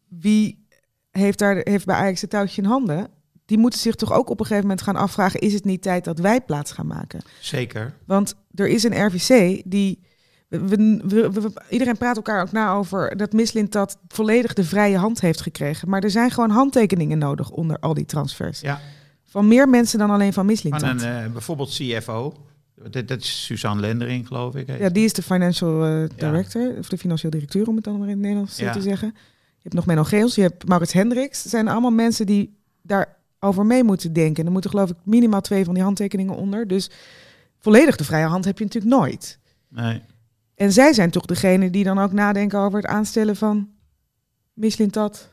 wie 0.09 0.67
heeft, 1.11 1.39
daar, 1.39 1.57
heeft 1.63 1.87
bij 1.87 1.97
Ajax 1.97 2.21
het 2.21 2.31
touwtje 2.31 2.63
in 2.63 2.69
handen? 2.69 3.09
Die 3.47 3.59
moeten 3.59 3.81
zich 3.81 3.95
toch 3.95 4.13
ook 4.13 4.29
op 4.31 4.41
een 4.41 4.47
gegeven 4.47 4.69
moment 4.69 4.83
gaan 4.87 4.97
afvragen... 4.97 5.41
is 5.41 5.53
het 5.53 5.65
niet 5.65 5.83
tijd 5.83 6.05
dat 6.05 6.19
wij 6.19 6.41
plaats 6.41 6.73
gaan 6.73 6.87
maken? 6.87 7.21
Zeker. 7.41 7.95
Want 8.07 8.35
er 8.55 8.69
is 8.69 8.83
een 8.83 9.07
RVC 9.07 9.63
die... 9.65 10.03
We, 10.49 10.59
we- 10.67 11.01
we- 11.07 11.31
we- 11.41 11.63
iedereen 11.71 11.97
praat 11.97 12.17
elkaar 12.17 12.41
ook 12.43 12.53
na 12.53 12.73
over 12.75 13.17
dat 13.17 13.33
Mislint 13.33 13.73
dat 13.73 13.99
volledig 14.09 14.53
de 14.53 14.65
vrije 14.65 14.97
hand 14.97 15.21
heeft 15.21 15.41
gekregen. 15.41 15.89
Maar 15.89 16.03
er 16.03 16.11
zijn 16.11 16.31
gewoon 16.31 16.51
handtekeningen 16.51 17.19
nodig 17.19 17.51
onder 17.51 17.79
al 17.79 17.95
die 17.95 18.05
transfers. 18.05 18.61
Ja. 18.61 18.81
Van 19.35 19.49
meer 19.49 19.69
mensen 19.69 19.99
dan 19.99 20.11
alleen 20.11 20.33
van 20.33 20.47
Mislint. 20.47 20.81
Van 20.81 20.89
een, 20.89 21.25
eh, 21.25 21.33
bijvoorbeeld 21.33 21.71
CFO. 21.71 22.35
Dat, 22.91 23.09
dat 23.09 23.21
is 23.21 23.45
Suzanne 23.45 23.81
Lendering, 23.81 24.27
geloof 24.27 24.55
ik. 24.57 24.67
heet 24.67 24.79
Ja, 24.79 24.89
die 24.89 25.05
is 25.05 25.13
de 25.13 25.23
financial 25.23 25.85
eh, 25.85 26.01
Ja. 26.01 26.07
director, 26.31 26.79
of 26.79 26.89
de 26.89 26.99
financieel 26.99 27.31
directeur 27.31 27.67
om 27.69 27.75
het 27.75 27.85
dan 27.85 27.95
maar 27.99 28.03
in 28.09 28.13
het 28.13 28.21
Nederlands 28.23 28.57
Ja. 28.59 28.73
te 28.73 28.81
zeggen. 28.81 29.09
Je 29.57 29.61
hebt 29.63 29.75
nog 29.75 29.87
Menno 29.87 30.05
Geels, 30.05 30.35
je 30.35 30.41
hebt 30.43 30.69
Maurits 30.69 30.93
Hendricks. 30.93 31.43
Het 31.43 31.51
zijn 31.51 31.69
allemaal 31.69 31.91
mensen 31.91 32.27
die 32.27 32.57
daarover 32.83 33.67
mee 33.67 33.85
moeten 33.85 34.13
denken. 34.13 34.37
En 34.41 34.47
er 34.47 34.53
moeten 34.53 34.71
geloof 34.71 34.91
ik 34.91 34.97
minimaal 35.03 35.41
twee 35.41 35.65
van 35.65 35.75
die 35.75 35.83
handtekeningen 35.83 36.37
onder. 36.37 36.67
Dus 36.69 36.91
volledig 37.59 37.97
de 37.97 38.05
vrije 38.05 38.27
hand 38.27 38.45
heb 38.45 38.59
je 38.59 38.65
natuurlijk 38.65 38.95
nooit. 38.95 39.39
Nee. 39.69 40.03
En 40.55 40.73
zij 40.73 40.93
zijn 40.93 41.11
toch 41.11 41.25
degene 41.27 41.71
die 41.71 41.85
dan 41.85 41.99
ook 41.99 42.13
nadenken 42.13 42.59
over 42.59 42.79
het 42.79 42.87
aanstellen 42.91 43.37
van 43.37 43.69
Mislintat. 44.53 45.31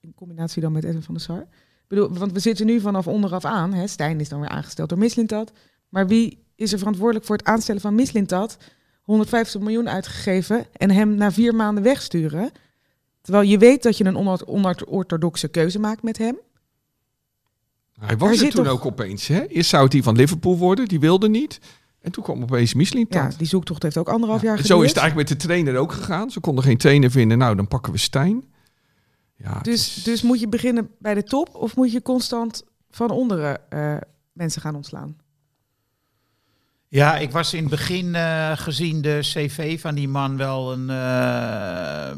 In 0.00 0.14
combinatie 0.14 0.62
dan 0.62 0.72
met 0.72 0.84
Edwin 0.84 1.02
van 1.02 1.14
der 1.14 1.22
Sar. 1.22 1.46
Bedoel, 1.88 2.12
want 2.12 2.32
we 2.32 2.38
zitten 2.40 2.66
nu 2.66 2.80
vanaf 2.80 3.06
onderaf 3.06 3.44
aan. 3.44 3.72
Hè. 3.72 3.86
Stijn 3.86 4.20
is 4.20 4.28
dan 4.28 4.40
weer 4.40 4.48
aangesteld 4.48 4.88
door 4.88 4.98
Mislintat. 4.98 5.52
Maar 5.88 6.06
wie 6.06 6.44
is 6.54 6.72
er 6.72 6.78
verantwoordelijk 6.78 7.24
voor 7.26 7.36
het 7.36 7.46
aanstellen 7.46 7.80
van 7.80 7.94
Mislintat? 7.94 8.56
150 9.02 9.60
miljoen 9.60 9.88
uitgegeven 9.88 10.66
en 10.72 10.90
hem 10.90 11.14
na 11.14 11.32
vier 11.32 11.54
maanden 11.54 11.82
wegsturen. 11.84 12.50
Terwijl 13.22 13.48
je 13.48 13.58
weet 13.58 13.82
dat 13.82 13.96
je 13.96 14.04
een 14.04 14.16
onortho- 14.16 14.46
onorthodoxe 14.46 15.48
keuze 15.48 15.78
maakt 15.78 16.02
met 16.02 16.18
hem. 16.18 16.36
Hij 18.00 18.16
was 18.16 18.40
er 18.40 18.50
toen 18.50 18.64
toch- 18.64 18.72
ook 18.72 18.86
opeens. 18.86 19.26
Hè? 19.26 19.46
Eerst 19.46 19.70
zou 19.70 19.82
het 19.82 19.92
die 19.92 20.02
van 20.02 20.16
Liverpool 20.16 20.56
worden, 20.58 20.88
die 20.88 21.00
wilde 21.00 21.28
niet. 21.28 21.60
En 22.00 22.12
toen 22.12 22.24
kwam 22.24 22.42
opeens 22.42 22.74
Michelin. 22.74 23.06
Ja, 23.08 23.30
die 23.38 23.46
zoektocht 23.46 23.82
heeft 23.82 23.96
ook 23.96 24.08
anderhalf 24.08 24.42
jaar 24.42 24.50
En 24.56 24.56
geduurd. 24.60 24.78
zo 24.78 24.82
is 24.84 24.88
het 24.90 24.98
eigenlijk 24.98 25.28
met 25.30 25.40
de 25.40 25.46
trainer 25.46 25.76
ook 25.76 25.92
gegaan. 25.92 26.30
Ze 26.30 26.40
konden 26.40 26.64
geen 26.64 26.76
trainer 26.76 27.10
vinden. 27.10 27.38
Nou, 27.38 27.56
dan 27.56 27.68
pakken 27.68 27.92
we 27.92 27.98
Stijn. 27.98 28.44
Ja, 29.36 29.58
Dus, 29.60 29.96
is- 29.96 30.02
dus 30.04 30.22
moet 30.22 30.40
je 30.40 30.48
beginnen 30.48 30.90
bij 30.98 31.14
de 31.14 31.22
top 31.22 31.54
of 31.54 31.76
moet 31.76 31.92
je 31.92 32.02
constant 32.02 32.64
van 32.90 33.10
onderen 33.10 33.70
eh, 33.70 33.96
mensen 34.32 34.60
gaan 34.62 34.74
ontslaan? 34.74 35.16
Ja, 36.88 37.16
ik 37.16 37.30
was 37.30 37.54
in 37.54 37.60
het 37.60 37.70
begin 37.70 38.14
eh, 38.14 38.52
gezien 38.56 39.02
de 39.02 39.18
cv 39.20 39.80
van 39.80 39.94
die 39.94 40.08
man 40.08 40.36
wel 40.36 40.72
een 40.72 40.90
eh, 40.90 42.16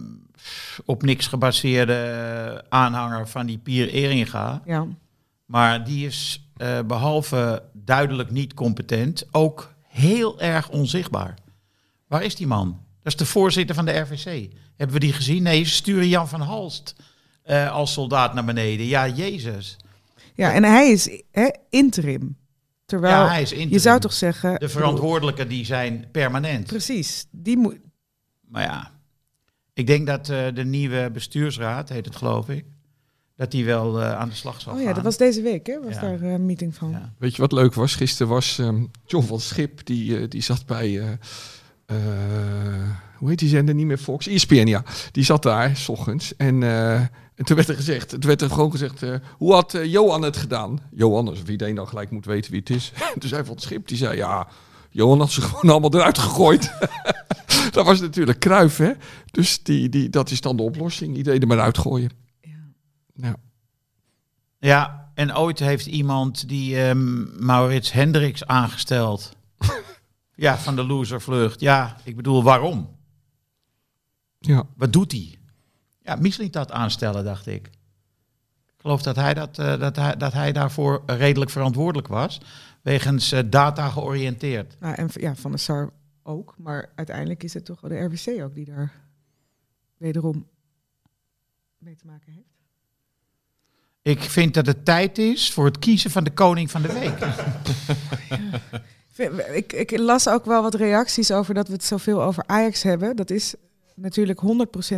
op 0.84 1.02
niks 1.02 1.26
gebaseerde 1.26 2.64
aanhanger 2.68 3.28
van 3.28 3.46
die 3.46 3.58
Pier 3.58 3.88
Eringa. 3.88 4.62
Ja. 4.64 4.86
Maar 5.44 5.84
die 5.84 6.06
is 6.06 6.48
eh, 6.56 6.78
behalve 6.86 7.62
duidelijk 7.72 8.30
niet 8.30 8.54
competent, 8.54 9.24
ook 9.30 9.72
heel 9.86 10.40
erg 10.40 10.68
onzichtbaar. 10.68 11.34
Waar 12.06 12.22
is 12.22 12.36
die 12.36 12.46
man? 12.46 12.68
Dat 13.02 13.12
is 13.12 13.16
de 13.18 13.26
voorzitter 13.26 13.74
van 13.74 13.84
de 13.84 13.98
RVC. 13.98 14.50
Hebben 14.78 14.96
we 14.96 15.02
die 15.04 15.12
gezien? 15.12 15.42
Nee, 15.42 15.64
ze 15.64 15.72
sturen 15.74 16.08
Jan 16.08 16.28
van 16.28 16.40
Halst 16.40 16.94
eh, 17.42 17.72
als 17.72 17.92
soldaat 17.92 18.34
naar 18.34 18.44
beneden. 18.44 18.86
Ja, 18.86 19.08
Jezus. 19.08 19.76
ja, 20.34 20.52
en 20.52 20.64
hij 20.64 20.90
is 20.90 21.22
hè, 21.30 21.48
interim. 21.70 22.36
Terwijl 22.86 23.14
ja, 23.24 23.28
hij 23.28 23.42
is 23.42 23.50
interim. 23.50 23.72
je 23.72 23.78
zou 23.78 24.00
toch 24.00 24.12
zeggen... 24.12 24.58
De 24.60 24.68
verantwoordelijken 24.68 25.48
die 25.48 25.64
zijn 25.64 26.08
permanent. 26.12 26.66
Precies. 26.66 27.26
Die 27.30 27.56
moet... 27.56 27.78
Maar 28.48 28.62
ja, 28.62 28.90
ik 29.72 29.86
denk 29.86 30.06
dat 30.06 30.28
eh, 30.28 30.46
de 30.54 30.64
nieuwe 30.64 31.10
bestuursraad, 31.12 31.88
heet 31.88 32.04
het 32.04 32.16
geloof 32.16 32.48
ik, 32.48 32.64
dat 33.36 33.50
die 33.50 33.64
wel 33.64 34.00
eh, 34.02 34.12
aan 34.14 34.28
de 34.28 34.34
slag 34.34 34.60
zal 34.60 34.72
Oh 34.72 34.78
gaan. 34.78 34.88
ja, 34.88 34.94
dat 34.94 35.04
was 35.04 35.16
deze 35.16 35.42
week, 35.42 35.66
hè? 35.66 35.80
Was 35.82 35.94
Ja. 35.94 36.00
daar 36.00 36.22
een 36.22 36.46
meeting 36.46 36.74
van. 36.74 36.90
Ja. 36.90 37.12
Weet 37.18 37.34
je 37.36 37.40
wat 37.42 37.52
leuk 37.52 37.74
was? 37.74 37.94
Gisteren 37.94 38.32
was 38.32 38.58
ehm, 38.58 38.84
John 39.06 39.26
van 39.26 39.40
Schip, 39.40 39.86
die, 39.86 40.18
eh, 40.18 40.28
die 40.28 40.42
zat 40.42 40.66
bij, 40.66 40.98
eh, 41.00 41.12
eh, 41.86 42.90
hoe 43.18 43.28
heet 43.28 43.38
die 43.38 43.48
zender 43.48 43.74
niet 43.74 43.86
meer, 43.86 43.98
Fox? 43.98 44.26
ESPN, 44.26 44.66
ja. 44.66 44.82
Die 45.12 45.24
zat 45.24 45.42
daar, 45.42 45.76
s 45.76 45.88
ochtends. 45.88 46.36
En, 46.36 46.62
eh, 46.62 46.92
en 47.38 47.44
toen 47.44 47.56
werd 47.56 47.68
er 47.68 47.74
gezegd, 47.74 48.10
het 48.10 48.24
werd 48.24 48.42
er 48.42 48.50
gewoon 48.50 48.70
gezegd, 48.70 49.02
eh, 49.02 49.14
hoe 49.36 49.52
had 49.52 49.74
eh, 49.74 49.84
Johan 49.84 50.22
het 50.22 50.36
gedaan? 50.36 50.80
Johan, 50.90 51.28
alsof 51.28 51.48
iedereen 51.48 51.74
dan 51.74 51.88
gelijk 51.88 52.10
moet 52.10 52.24
weten 52.24 52.50
wie 52.50 52.60
het 52.60 52.70
is. 52.70 52.92
toen 53.18 53.28
zei 53.28 53.44
Van 53.44 53.58
Schip, 53.58 53.88
die 53.88 53.96
zei, 53.96 54.16
ja, 54.16 54.48
Johan 54.90 55.18
had 55.18 55.30
ze 55.30 55.40
gewoon 55.48 55.70
allemaal 55.70 55.94
eruit 55.94 56.18
gegooid. 56.18 56.72
dat 57.72 57.86
was 57.86 58.00
natuurlijk 58.00 58.40
Kruif, 58.40 58.76
hè? 58.76 58.92
Dus 59.30 59.62
die, 59.62 59.88
die, 59.88 60.10
dat 60.10 60.30
is 60.30 60.40
dan 60.40 60.56
de 60.56 60.62
oplossing. 60.62 61.16
Iedereen 61.16 61.40
er 61.40 61.46
maar 61.46 61.60
uitgooien. 61.60 62.10
Ja. 63.14 63.36
Ja, 64.58 65.10
en 65.14 65.36
ooit 65.36 65.58
heeft 65.58 65.86
iemand 65.86 66.48
die 66.48 66.82
ehm, 66.82 67.44
Maurits 67.44 67.92
Hendricks 67.92 68.46
aangesteld. 68.46 69.36
ja, 70.34 70.58
van 70.58 70.76
de 70.76 70.84
loservlucht. 70.84 71.60
Ja, 71.60 71.96
ik 72.04 72.16
bedoel, 72.16 72.42
waarom? 72.42 72.97
Ja. 74.38 74.66
Wat 74.76 74.92
doet 74.92 75.12
hij? 75.12 75.38
Ja, 76.02 76.16
misschien 76.16 76.50
dat 76.50 76.70
aanstellen, 76.70 77.24
dacht 77.24 77.46
ik. 77.46 77.66
Ik 78.66 78.84
geloof 78.84 79.02
dat 79.02 79.16
hij, 79.16 79.34
dat, 79.34 79.58
eh, 79.58 79.80
dat 79.80 79.96
hij, 79.96 80.16
dat 80.16 80.32
hij 80.32 80.52
daarvoor 80.52 81.02
redelijk 81.06 81.50
verantwoordelijk 81.50 82.08
was. 82.08 82.40
Wegens 82.82 83.32
eh, 83.32 83.40
data 83.46 83.88
georiënteerd. 83.88 84.76
Nou, 84.80 84.94
en 84.94 85.08
ja, 85.12 85.34
van 85.34 85.52
de 85.52 85.58
SAR 85.58 85.90
ook. 86.22 86.54
Maar 86.58 86.92
uiteindelijk 86.94 87.42
is 87.42 87.54
het 87.54 87.64
toch 87.64 87.80
wel 87.80 87.90
de 87.90 87.98
RWC 87.98 88.42
ook 88.42 88.54
die 88.54 88.64
daar 88.64 88.92
wederom 89.96 90.48
mee 91.78 91.96
te 91.96 92.06
maken 92.06 92.32
heeft. 92.32 92.46
Ik 94.02 94.20
vind 94.20 94.54
dat 94.54 94.66
het 94.66 94.84
tijd 94.84 95.18
is 95.18 95.52
voor 95.52 95.64
het 95.64 95.78
kiezen 95.78 96.10
van 96.10 96.24
de 96.24 96.30
koning 96.30 96.70
van 96.70 96.82
de 96.82 96.92
week. 96.92 97.18
Ik, 99.54 99.72
ik 99.72 99.98
las 99.98 100.28
ook 100.28 100.44
wel 100.44 100.62
wat 100.62 100.74
reacties 100.74 101.30
over 101.30 101.54
dat 101.54 101.66
we 101.66 101.72
het 101.72 101.84
zoveel 101.84 102.22
over 102.22 102.44
Ajax 102.46 102.82
hebben. 102.82 103.16
Dat 103.16 103.30
is 103.30 103.54
natuurlijk 104.00 104.40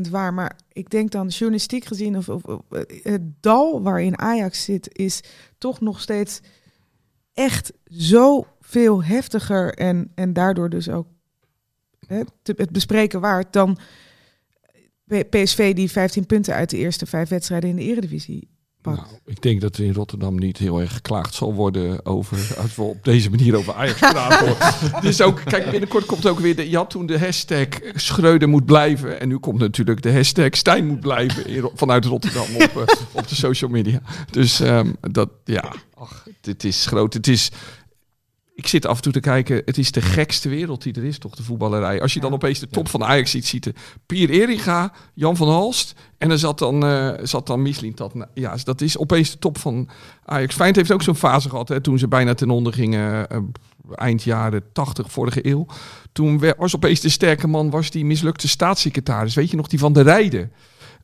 100% 0.06 0.10
waar. 0.10 0.34
Maar 0.34 0.58
ik 0.72 0.90
denk 0.90 1.10
dan 1.10 1.28
journalistiek 1.28 1.84
gezien, 1.84 2.16
of, 2.16 2.28
of, 2.28 2.42
eh, 2.70 3.02
het 3.02 3.42
dal 3.42 3.82
waarin 3.82 4.18
Ajax 4.18 4.64
zit, 4.64 4.98
is 4.98 5.20
toch 5.58 5.80
nog 5.80 6.00
steeds 6.00 6.40
echt 7.32 7.72
zo 7.84 8.46
veel 8.60 9.04
heftiger. 9.04 9.74
En, 9.74 10.12
en 10.14 10.32
daardoor 10.32 10.68
dus 10.70 10.88
ook 10.88 11.06
hè, 12.06 12.22
te- 12.42 12.54
het 12.56 12.70
bespreken 12.70 13.20
waard 13.20 13.52
dan 13.52 13.78
PSV 15.30 15.74
die 15.74 15.90
15 15.90 16.26
punten 16.26 16.54
uit 16.54 16.70
de 16.70 16.76
eerste 16.76 17.06
vijf 17.06 17.28
wedstrijden 17.28 17.70
in 17.70 17.76
de 17.76 17.82
Eredivisie. 17.82 18.48
Nou, 18.82 18.98
ik 19.24 19.42
denk 19.42 19.60
dat 19.60 19.76
er 19.76 19.84
in 19.84 19.92
Rotterdam 19.92 20.38
niet 20.38 20.58
heel 20.58 20.80
erg 20.80 20.92
geklaagd 20.92 21.34
zal 21.34 21.54
worden 21.54 22.06
over 22.06 22.38
als 22.62 22.76
we 22.76 22.82
op 22.82 23.04
deze 23.04 23.30
manier 23.30 23.56
over 23.56 23.74
Ajax 23.74 23.98
praten. 23.98 24.46
hoor. 24.46 24.56
dus 25.02 25.20
ook, 25.20 25.40
kijk, 25.44 25.70
binnenkort 25.70 26.06
komt 26.06 26.26
ook 26.26 26.38
weer 26.38 26.56
de. 26.56 26.70
Je 26.70 26.76
had 26.76 26.90
toen 26.90 27.06
de 27.06 27.18
hashtag 27.18 27.66
Schreuder 27.94 28.48
moet 28.48 28.64
blijven. 28.64 29.20
En 29.20 29.28
nu 29.28 29.38
komt 29.38 29.58
natuurlijk 29.58 30.02
de 30.02 30.12
hashtag 30.12 30.56
Stijn 30.56 30.86
moet 30.86 31.00
blijven 31.00 31.46
in 31.46 31.70
vanuit 31.74 32.04
Rotterdam 32.04 32.54
op, 32.54 32.60
eh, 32.60 32.94
op 33.12 33.28
de 33.28 33.34
social 33.34 33.70
media. 33.70 34.00
Dus 34.30 34.60
ehm, 34.60 34.92
dat, 35.00 35.30
ja, 35.44 35.72
ach, 35.94 36.26
dit 36.40 36.64
is 36.64 36.86
groot. 36.86 37.14
Het 37.14 37.28
is. 37.28 37.50
Ik 38.60 38.66
zit 38.66 38.86
af 38.86 38.96
en 38.96 39.02
toe 39.02 39.12
te 39.12 39.20
kijken, 39.20 39.62
het 39.64 39.78
is 39.78 39.92
de 39.92 40.00
gekste 40.00 40.48
wereld 40.48 40.82
die 40.82 40.92
er 40.94 41.04
is, 41.04 41.18
toch, 41.18 41.34
de 41.34 41.42
voetballerij. 41.42 42.00
Als 42.02 42.14
je 42.14 42.20
dan 42.20 42.32
opeens 42.32 42.58
de 42.58 42.68
top 42.68 42.88
van 42.88 43.04
Ajax 43.04 43.30
ziet 43.30 43.46
zitten. 43.46 43.74
Pier 44.06 44.30
Eringa, 44.30 44.92
Jan 45.14 45.36
van 45.36 45.48
Halst 45.48 45.94
en 46.18 46.30
er 46.30 46.38
zat 46.38 46.58
dan, 46.58 46.84
eh 46.86 47.12
zat 47.22 47.46
dan 47.46 47.62
Michelin. 47.62 47.92
Dat, 47.94 48.12
ja, 48.34 48.56
dat 48.64 48.80
is 48.80 48.98
opeens 48.98 49.30
de 49.30 49.38
top 49.38 49.58
van 49.58 49.88
Ajax. 50.24 50.54
Feyenoord 50.54 50.76
heeft 50.76 50.92
ook 50.92 51.02
zo'n 51.02 51.16
fase 51.16 51.48
gehad, 51.48 51.68
hè, 51.68 51.80
toen 51.80 51.98
ze 51.98 52.08
bijna 52.08 52.34
ten 52.34 52.50
onder 52.50 52.72
gingen, 52.72 53.28
eh, 53.28 53.38
eind 53.94 54.22
jaren 54.22 54.62
80, 54.72 55.12
vorige 55.12 55.46
eeuw. 55.46 55.66
Toen 56.12 56.54
was 56.56 56.76
opeens 56.76 57.00
de 57.00 57.08
sterke 57.08 57.46
man, 57.46 57.70
was 57.70 57.90
die 57.90 58.04
mislukte 58.04 58.48
staatssecretaris. 58.48 59.34
Weet 59.34 59.50
je 59.50 59.56
nog, 59.56 59.68
die 59.68 59.78
van 59.78 59.92
de 59.92 60.02
Rijden. 60.02 60.52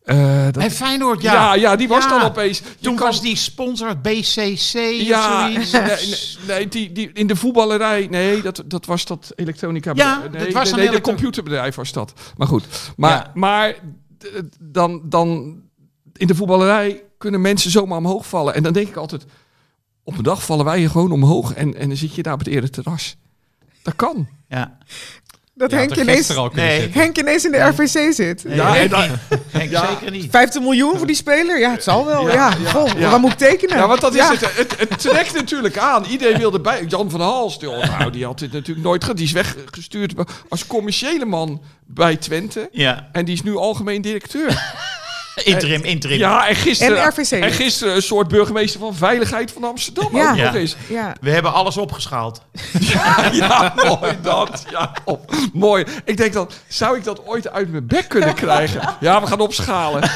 Eh, 0.07 0.43
dat- 0.45 0.53
Bij 0.55 0.71
Feyenoord, 0.71 1.23
ja. 1.23 1.33
ja, 1.33 1.55
ja, 1.55 1.77
die 1.77 1.89
was 1.89 2.05
Ja. 2.05 2.11
dan 2.11 2.23
opeens. 2.23 2.59
je 2.59 2.65
Toen 2.81 2.97
kan- 2.97 3.07
was 3.07 3.21
die 3.21 3.37
sponsor 3.37 3.97
BCC 4.01 4.73
ja, 5.07 5.51
zoiets. 5.51 5.73
nee, 5.73 6.57
nee, 6.57 6.69
die, 6.69 6.93
die, 6.93 7.11
in 7.13 7.27
de 7.27 7.37
voetballerij, 7.37 8.07
nee, 8.11 8.43
dat, 8.43 8.63
dat 8.67 8.87
was 8.87 9.05
dat 9.05 9.33
elektronica. 9.35 9.93
Ja, 9.95 10.19
nee, 10.19 10.45
dat 10.45 10.53
was 10.53 10.63
nee, 10.65 10.73
een 10.73 10.77
nee, 10.79 10.87
de 10.87 10.91
elektro- 10.93 11.13
computerbedrijf 11.13 11.75
was 11.75 11.93
dat. 11.93 12.13
Maar 12.37 12.47
goed, 12.47 12.65
maar, 12.97 13.11
Ja. 13.11 13.31
maar 13.35 13.73
d- 14.19 14.43
dan, 14.61 15.01
dan 15.05 15.57
in 16.17 16.27
de 16.27 16.35
voetballerij 16.35 17.03
kunnen 17.19 17.41
mensen 17.41 17.71
zomaar 17.71 17.99
omhoog 17.99 18.27
vallen. 18.29 18.55
En 18.55 18.63
dan 18.63 18.73
denk 18.73 18.89
ik 18.89 18.97
altijd, 18.97 19.25
op 20.05 20.17
een 20.17 20.25
dag 20.25 20.45
vallen 20.45 20.65
wij 20.65 20.79
hier 20.79 20.91
gewoon 20.91 21.13
omhoog 21.13 21.53
en, 21.55 21.75
en 21.77 21.89
dan 21.89 21.97
zit 21.97 22.15
je 22.15 22.23
daar 22.23 22.33
op 22.33 22.39
het 22.39 22.49
eerder 22.49 22.71
terras. 22.71 23.17
Dat 23.83 23.97
kan. 23.97 24.29
Ja. 24.49 24.79
Dat 25.59 25.71
Ja, 25.71 25.77
Henk, 25.77 25.97
ineens, 25.97 26.33
Nee. 26.53 26.89
Henk 26.93 27.19
ineens 27.19 27.45
in 27.45 27.53
de 27.53 27.59
RVC 27.59 28.13
zit. 28.15 28.45
Nee, 28.45 28.57
Ja, 28.57 28.73
Henk, 28.73 28.93
en 28.93 29.09
dan- 29.09 29.19
Henk 29.61 29.71
Ja. 29.71 29.87
zeker 29.89 30.11
niet. 30.11 30.27
15 30.31 30.63
miljoen 30.63 30.97
voor 30.99 31.07
die 31.07 31.17
speler? 31.17 31.59
Ja, 31.59 31.71
het 31.71 31.83
zal 31.83 32.05
wel. 32.07 32.27
Ja, 32.29 32.35
Ja, 32.35 32.53
ja, 32.65 32.71
Goh, 32.71 32.99
ja. 32.99 33.11
wat 33.11 33.21
moet 33.21 33.33
ik 33.33 33.39
tekenen? 33.39 33.77
Ja, 33.77 33.87
want 33.89 34.01
dat 34.01 34.15
is 34.15 34.29
het, 34.29 34.41
het. 34.57 34.75
Het 34.79 34.99
trekt 35.01 35.35
natuurlijk 35.35 35.79
aan. 35.79 36.05
Iedereen 36.05 36.39
wilde 36.39 36.61
bij. 36.61 36.85
Jan 36.89 37.11
van 37.11 37.21
Hals, 37.21 37.59
nou, 37.59 38.11
die 38.11 38.25
had 38.25 38.39
dit 38.39 38.53
natuurlijk 38.53 38.87
nooit 38.87 39.03
gehad. 39.03 39.17
Die 39.19 39.27
is 39.27 39.33
weggestuurd 39.33 40.13
als 40.49 40.67
commerciële 40.67 41.25
man 41.25 41.63
bij 41.87 42.17
Twente. 42.17 42.69
Ja. 42.73 43.09
En 43.13 43.25
die 43.25 43.35
is 43.35 43.43
nu 43.43 43.57
algemeen 43.57 44.03
directeur. 44.03 44.49
Interim, 45.45 45.83
interim. 45.85 46.19
Ja, 46.19 46.49
en 46.49 46.55
gisteren, 46.55 47.03
En 47.03 47.09
RVC. 47.09 47.31
en 47.31 47.53
gisteren 47.53 47.95
een 47.95 48.03
soort 48.03 48.29
burgemeester 48.29 48.81
van 48.81 48.95
Veiligheid 48.95 49.53
van 49.53 49.65
Amsterdam 49.65 50.17
Ja. 50.17 50.31
ook 50.31 50.37
nog 50.37 50.55
eens. 50.55 50.77
Ja, 50.89 51.15
We 51.21 51.31
hebben 51.31 51.53
alles 51.53 51.77
opgeschaald. 51.77 52.41
Ja, 53.33 53.73
mooi 53.77 54.19
dat. 54.23 54.65
Ja, 54.71 54.93
op. 55.05 55.31
mooi. 55.53 55.85
Ik 56.05 56.17
denk 56.17 56.33
dan, 56.33 56.51
zou 56.69 56.97
ik 56.97 57.05
dat 57.05 57.27
ooit 57.27 57.51
uit 57.51 57.71
mijn 57.71 57.87
bek 57.87 58.09
kunnen 58.09 58.35
krijgen? 58.35 58.97
Ja, 59.01 59.21
we 59.21 59.27
gaan 59.27 59.41
opschalen. 59.41 60.11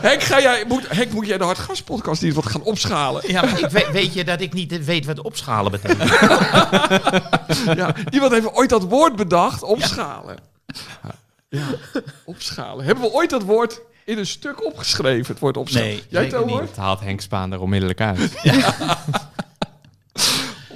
Henk, 0.00 0.22
ga 0.22 0.40
jij, 0.40 0.64
moet, 0.68 0.84
Henk, 0.88 1.12
moet 1.12 1.26
jij 1.26 1.38
de 1.38 1.44
Hardgaspodcast 1.44 2.22
niet 2.22 2.34
wat 2.34 2.46
gaan 2.46 2.62
opschalen? 2.62 3.22
Ja, 3.26 3.42
maar 3.44 3.58
ik 3.58 3.70
weet, 3.70 3.90
weet 3.90 4.14
je 4.14 4.24
dat 4.24 4.40
ik 4.40 4.52
niet 4.52 4.84
weet 4.84 5.06
wat 5.06 5.20
opschalen 5.20 5.70
betekent? 5.70 6.10
Ja, 7.76 7.94
iemand 8.10 8.32
heeft 8.32 8.52
ooit 8.52 8.68
dat 8.70 8.82
woord 8.82 9.16
bedacht, 9.16 9.62
opschalen. 9.62 10.36
Ja, 11.48 11.64
opschalen. 12.24 12.84
Hebben 12.84 13.04
we 13.04 13.12
ooit 13.12 13.30
dat 13.30 13.42
woord 13.42 13.80
in 14.08 14.18
een 14.18 14.26
stuk 14.26 14.64
opgeschreven, 14.66 15.26
het 15.32 15.38
woord 15.38 15.56
opschalen? 15.56 15.88
Nee, 15.88 16.02
Jij 16.08 16.28
Tomer? 16.28 16.60
niet. 16.60 16.68
Het 16.68 16.76
haalt 16.76 17.00
Henk 17.00 17.20
Spaan 17.20 17.52
er 17.52 17.60
onmiddellijk 17.60 18.00
uit. 18.00 18.32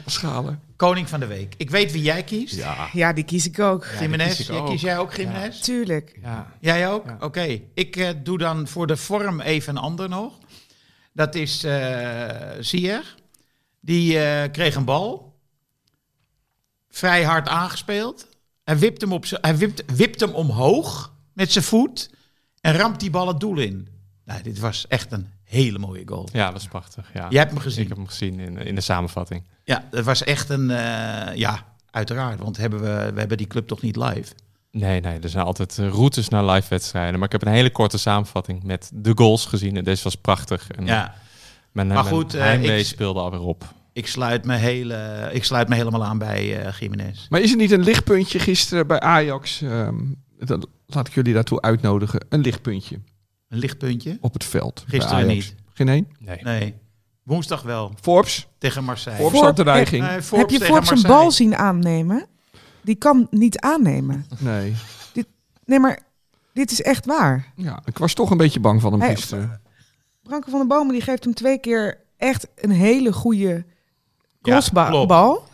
Opschalen. 0.04 0.60
Koning 0.76 1.08
van 1.08 1.20
de 1.20 1.26
week. 1.26 1.54
Ik 1.56 1.70
weet 1.70 1.92
wie 1.92 2.02
jij 2.02 2.22
kiest. 2.22 2.54
Ja, 2.54 2.88
ja, 2.92 3.12
die 3.12 3.24
kies 3.24 3.46
ik 3.46 3.58
ook. 3.58 3.86
Jiménez. 4.00 4.36
kies 4.36 4.48
ik 4.48 4.54
Ja, 4.54 4.60
ook. 4.60 4.68
kies 4.70 4.80
jij 4.80 4.98
ook 4.98 5.14
Jiménez? 5.14 5.60
Tuurlijk. 5.60 6.18
ja. 6.22 6.52
Jij 6.60 6.90
ook? 6.90 7.06
Ja. 7.06 7.16
Oké. 7.20 7.60
Ik 7.74 7.96
eh, 7.96 8.08
doe 8.22 8.38
dan 8.38 8.68
voor 8.68 8.86
de 8.86 8.96
vorm 8.96 9.40
even 9.40 9.76
een 9.76 9.82
ander 9.82 10.08
nog. 10.08 10.38
Dat 11.12 11.34
is 11.34 11.64
eh 11.64 12.28
Zier. 12.60 13.14
Die 13.80 14.18
eh, 14.24 14.50
kreeg 14.52 14.74
een 14.74 14.84
bal. 14.84 15.32
Vrij 16.90 17.24
hard 17.24 17.48
aangespeeld. 17.48 18.26
Hij 18.64 18.78
wipt 18.78 19.00
hem, 19.00 19.12
op 19.12 19.26
z'n- 19.26 19.38
hij 19.40 19.56
wipt, 19.56 19.82
wipt 19.96 20.20
hem 20.20 20.30
omhoog 20.32 21.12
met 21.32 21.52
zijn 21.52 21.64
voet. 21.64 22.10
En 22.62 22.74
ramt 22.76 23.00
die 23.00 23.10
bal 23.10 23.28
het 23.28 23.40
doel 23.40 23.58
in. 23.58 23.88
Nou, 24.24 24.42
dit 24.42 24.58
was 24.58 24.86
echt 24.88 25.12
een 25.12 25.26
hele 25.44 25.78
mooie 25.78 26.02
goal. 26.06 26.28
ja, 26.32 26.50
dat 26.50 26.60
is 26.60 26.66
prachtig. 26.68 27.10
Ja. 27.14 27.26
Jij 27.30 27.38
hebt 27.40 27.52
hem 27.52 27.60
gezien. 27.60 27.82
Ik 27.82 27.88
heb 27.88 27.96
hem 27.96 28.06
gezien 28.06 28.38
in, 28.40 28.58
in 28.58 28.74
de 28.74 28.80
samenvatting. 28.80 29.42
Ja, 29.64 29.84
het 29.90 30.04
was 30.04 30.24
echt 30.24 30.48
een... 30.48 30.70
eh, 30.70 31.34
ja, 31.36 31.64
uiteraard. 31.90 32.38
Want 32.40 32.56
hebben 32.56 32.80
we, 32.80 33.10
we 33.12 33.18
hebben 33.18 33.36
die 33.36 33.46
club 33.46 33.66
toch 33.68 33.80
niet 33.82 33.96
live. 33.96 34.32
Nee, 34.70 35.00
nee, 35.00 35.18
er 35.20 35.28
zijn 35.28 35.44
altijd 35.44 35.78
eh, 35.78 35.88
routes 35.88 36.28
naar 36.28 36.44
live 36.44 36.68
wedstrijden. 36.68 37.14
Maar 37.18 37.26
ik 37.26 37.32
heb 37.32 37.42
een 37.46 37.52
hele 37.52 37.70
korte 37.70 37.98
samenvatting 37.98 38.62
met 38.62 38.90
de 38.94 39.12
goals 39.14 39.46
gezien. 39.46 39.76
En 39.76 39.84
deze 39.84 40.02
was 40.04 40.14
prachtig. 40.14 40.70
En 40.70 40.86
Ja, 40.86 41.14
mijn, 41.72 41.86
Maar 41.86 41.96
mijn 42.04 42.14
goed, 42.14 42.34
eh, 42.34 42.40
heimwee 42.40 42.78
ik- 42.78 42.86
speelde 42.86 43.20
alweer 43.20 43.40
op. 43.40 43.64
ik 43.92 44.06
sluit 44.06 44.44
me, 44.44 44.54
hele, 44.56 45.28
ik 45.32 45.44
sluit 45.44 45.68
me 45.68 45.74
helemaal 45.74 46.04
aan 46.04 46.18
bij 46.18 46.64
eh 46.64 46.78
Jiménez. 46.78 47.26
Maar 47.28 47.40
is 47.40 47.50
er 47.50 47.56
niet 47.56 47.70
een 47.70 47.84
lichtpuntje 47.84 48.38
gisteren 48.38 48.86
bij 48.86 49.00
Ajax? 49.00 49.62
ehm, 49.62 49.96
dat, 50.38 50.66
laat 50.94 51.06
ik 51.06 51.14
jullie 51.14 51.34
daartoe 51.34 51.60
uitnodigen. 51.60 52.26
Een 52.28 52.40
lichtpuntje 52.40 53.00
Een 53.48 53.58
lichtpuntje. 53.58 54.18
op 54.20 54.32
het 54.32 54.44
veld. 54.44 54.84
Gisteren 54.86 55.26
niet. 55.26 55.54
Geen 55.72 55.88
één? 55.88 56.08
Nee. 56.18 56.38
Nee. 56.42 56.74
Woensdag 57.22 57.62
wel. 57.62 57.92
Forbes? 58.00 58.48
Tegen 58.58 58.84
Marseille. 58.84 59.18
Forbes 59.20 59.38
Voor- 59.38 59.48
had 59.48 59.56
de. 59.56 59.64
Nee, 59.64 60.02
Heb 60.02 60.50
je 60.50 60.60
Forbes 60.60 60.90
een 60.90 61.02
bal 61.02 61.30
zien 61.30 61.56
aannemen? 61.56 62.26
Die 62.80 62.94
kan 62.94 63.26
niet 63.30 63.58
aannemen. 63.58 64.26
Nee. 64.38 64.74
Nee, 65.64 65.78
maar 65.78 65.98
dit 66.52 66.70
is 66.70 66.82
echt 66.82 67.06
waar. 67.06 67.52
Ja, 67.56 67.82
ik 67.84 67.98
was 67.98 68.14
toch 68.14 68.30
een 68.30 68.36
beetje 68.36 68.60
bang 68.60 68.80
van 68.80 68.92
hem 68.92 69.00
Hij- 69.00 69.14
gisteren. 69.16 69.60
Branko 70.22 70.50
van 70.50 70.58
den 70.58 70.68
Bomen 70.68 70.92
die 70.92 71.02
geeft 71.02 71.24
hem 71.24 71.34
twee 71.34 71.58
keer 71.58 72.00
echt 72.16 72.48
een 72.56 72.70
hele 72.70 73.12
goede 73.12 73.64
crossbal. 74.42 75.44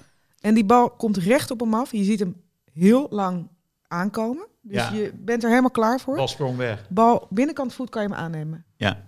en 0.41 0.55
die 0.55 0.64
bal 0.64 0.91
komt 0.91 1.16
recht 1.16 1.51
op 1.51 1.61
hem 1.61 1.74
af. 1.74 1.93
Je 1.93 2.05
ziet 2.05 2.18
hem 2.18 2.36
heel 2.72 3.07
lang 3.11 3.49
aankomen. 3.89 4.47
Dus 4.61 4.76
Ja. 4.88 4.92
je 4.92 5.12
bent 5.14 5.42
er 5.42 5.48
helemaal 5.48 5.70
klaar 5.70 6.00
voor. 6.00 6.16
Bal 6.16 6.28
sprong 6.28 6.56
weg. 6.56 6.86
Bal 6.88 7.26
binnenkant 7.30 7.74
voet 7.74 7.90
kan 7.90 8.02
je 8.02 8.09
hem 8.09 8.16
aannemen. 8.16 8.64
Ja. 8.76 9.06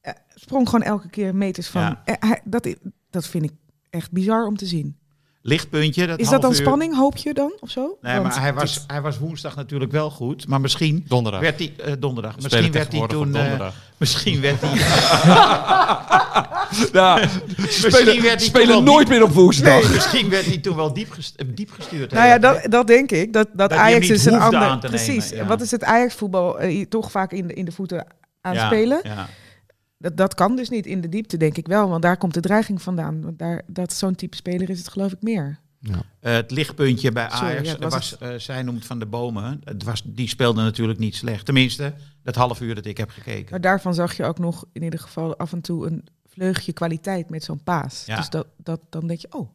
Eh, 0.00 0.12
sprong 0.34 0.68
gewoon 0.68 0.84
elke 0.86 1.08
keer 1.10 1.34
meters 1.34 1.68
van. 1.68 1.80
Ja. 1.82 2.02
Eh, 2.04 2.14
hij- 2.30 2.40
dat, 2.44 2.74
dat 3.10 3.26
vind 3.26 3.44
ik 3.44 3.52
echt 3.90 4.12
bizar 4.12 4.46
om 4.46 4.56
te 4.56 4.66
zien. 4.66 4.98
Lichtpuntje. 5.46 6.06
Dat 6.06 6.18
Is 6.18 6.28
dat 6.28 6.42
dan 6.42 6.50
uur- 6.50 6.56
spanning, 6.56 6.96
hoop 6.96 7.16
je 7.16 7.34
dan? 7.34 7.52
Of 7.60 7.70
zo? 7.70 7.98
Nee, 8.00 8.12
Want 8.20 8.26
maar 8.28 8.40
hij 8.40 8.54
was, 8.54 8.74
dit- 8.74 8.84
hij 8.86 9.00
was 9.00 9.18
woensdag 9.18 9.56
natuurlijk 9.56 9.92
wel 9.92 10.10
goed. 10.10 10.46
Maar 10.48 10.60
misschien 10.60 11.04
Donderdag. 11.08 11.40
werd 11.40 11.58
hij... 11.58 11.72
eh, 11.84 11.92
donderdag. 11.98 12.34
We 12.34 12.42
Misschien 12.42 12.62
spelen 12.64 12.80
werd 12.90 12.92
hij 12.92 13.06
toen... 13.08 13.34
eh, 13.34 13.40
donderdag. 13.40 13.74
misschien 13.96 14.40
werd 14.40 14.56
hij... 14.60 14.70
Ja, 16.92 17.14
Misschien 17.56 17.90
spelen, 17.92 18.22
werd 18.22 18.38
hij 18.40 18.48
spelen 18.48 18.84
nooit 18.84 19.06
diep- 19.06 19.16
meer 19.16 19.22
op 19.26 19.32
woensdag. 19.32 19.82
Nee, 19.82 19.92
misschien 19.92 20.28
werd 20.30 20.44
hij 20.46 20.58
toen 20.58 20.76
wel 20.76 20.92
diep, 20.92 21.10
gest- 21.10 21.34
eh, 21.36 21.46
diep 21.54 21.70
gestuurd. 21.72 22.12
Nou 22.12 22.26
ja, 22.26 22.38
dat, 22.38 22.66
dat 22.70 22.86
denk 22.86 23.10
ik. 23.10 23.32
Dat, 23.32 23.48
dat, 23.52 23.70
hem 23.70 23.80
Ajax 23.80 24.08
is 24.10 24.24
een 24.24 24.40
ander. 24.40 24.78
Precies. 24.78 25.28
ja. 25.30 25.44
Wat 25.46 25.60
is 25.60 25.70
het 25.70 25.84
Ajax-voetbal 25.84 26.58
eh, 26.58 26.86
toch 26.86 27.10
vaak 27.10 27.32
in 27.32 27.46
de, 27.46 27.54
in 27.54 27.64
de 27.64 27.72
voeten 27.72 28.06
aanspelen? 28.40 29.00
Ja, 29.02 29.10
ja. 29.12 29.26
Dat, 30.04 30.16
dat 30.16 30.34
kan 30.34 30.56
dus 30.56 30.68
niet 30.68 30.86
in 30.86 31.00
de 31.00 31.08
diepte, 31.08 31.36
denk 31.36 31.56
ik 31.56 31.66
wel. 31.66 31.88
Want 31.88 32.02
daar 32.02 32.16
komt 32.16 32.34
de 32.34 32.40
dreiging 32.40 32.82
vandaan. 32.82 33.22
Want 33.22 33.38
daar, 33.38 33.62
dat 33.66 33.92
zo'n 33.92 34.14
type 34.14 34.36
speler 34.36 34.70
is 34.70 34.78
het 34.78 34.88
geloof 34.88 35.12
ik 35.12 35.22
meer. 35.22 35.58
Eh, 35.80 36.32
het 36.32 36.50
lichtpuntje 36.50 37.12
bij 37.12 37.28
Sorry, 37.30 37.46
Ajax 37.50 37.68
ja, 37.70 37.78
was, 37.78 37.90
was 37.90 38.18
eh, 38.18 38.28
zij 38.36 38.62
noemt 38.62 38.86
Van 38.86 38.98
de 38.98 39.06
Bomen. 39.06 39.60
Het 39.64 39.82
was, 39.82 40.02
die 40.04 40.28
speelde 40.28 40.62
natuurlijk 40.62 40.98
niet 40.98 41.14
slecht. 41.14 41.44
Tenminste, 41.44 41.94
dat 42.22 42.34
half 42.34 42.60
uur 42.60 42.74
dat 42.74 42.84
ik 42.86 42.96
heb 42.96 43.10
gekeken. 43.10 43.50
Maar 43.50 43.60
daarvan 43.60 43.94
zag 43.94 44.16
je 44.16 44.24
ook 44.24 44.38
nog 44.38 44.64
in 44.72 44.82
ieder 44.82 45.00
geval 45.00 45.36
af 45.36 45.52
en 45.52 45.60
toe 45.60 45.86
een 45.86 46.04
vleugje 46.26 46.72
kwaliteit 46.72 47.30
met 47.30 47.44
zo'n 47.44 47.62
paas. 47.62 48.02
Ja. 48.06 48.16
Dus 48.16 48.28
dat, 48.30 48.46
dat, 48.56 48.80
dan 48.90 49.06
denk 49.06 49.20
je, 49.20 49.28
oh. 49.30 49.48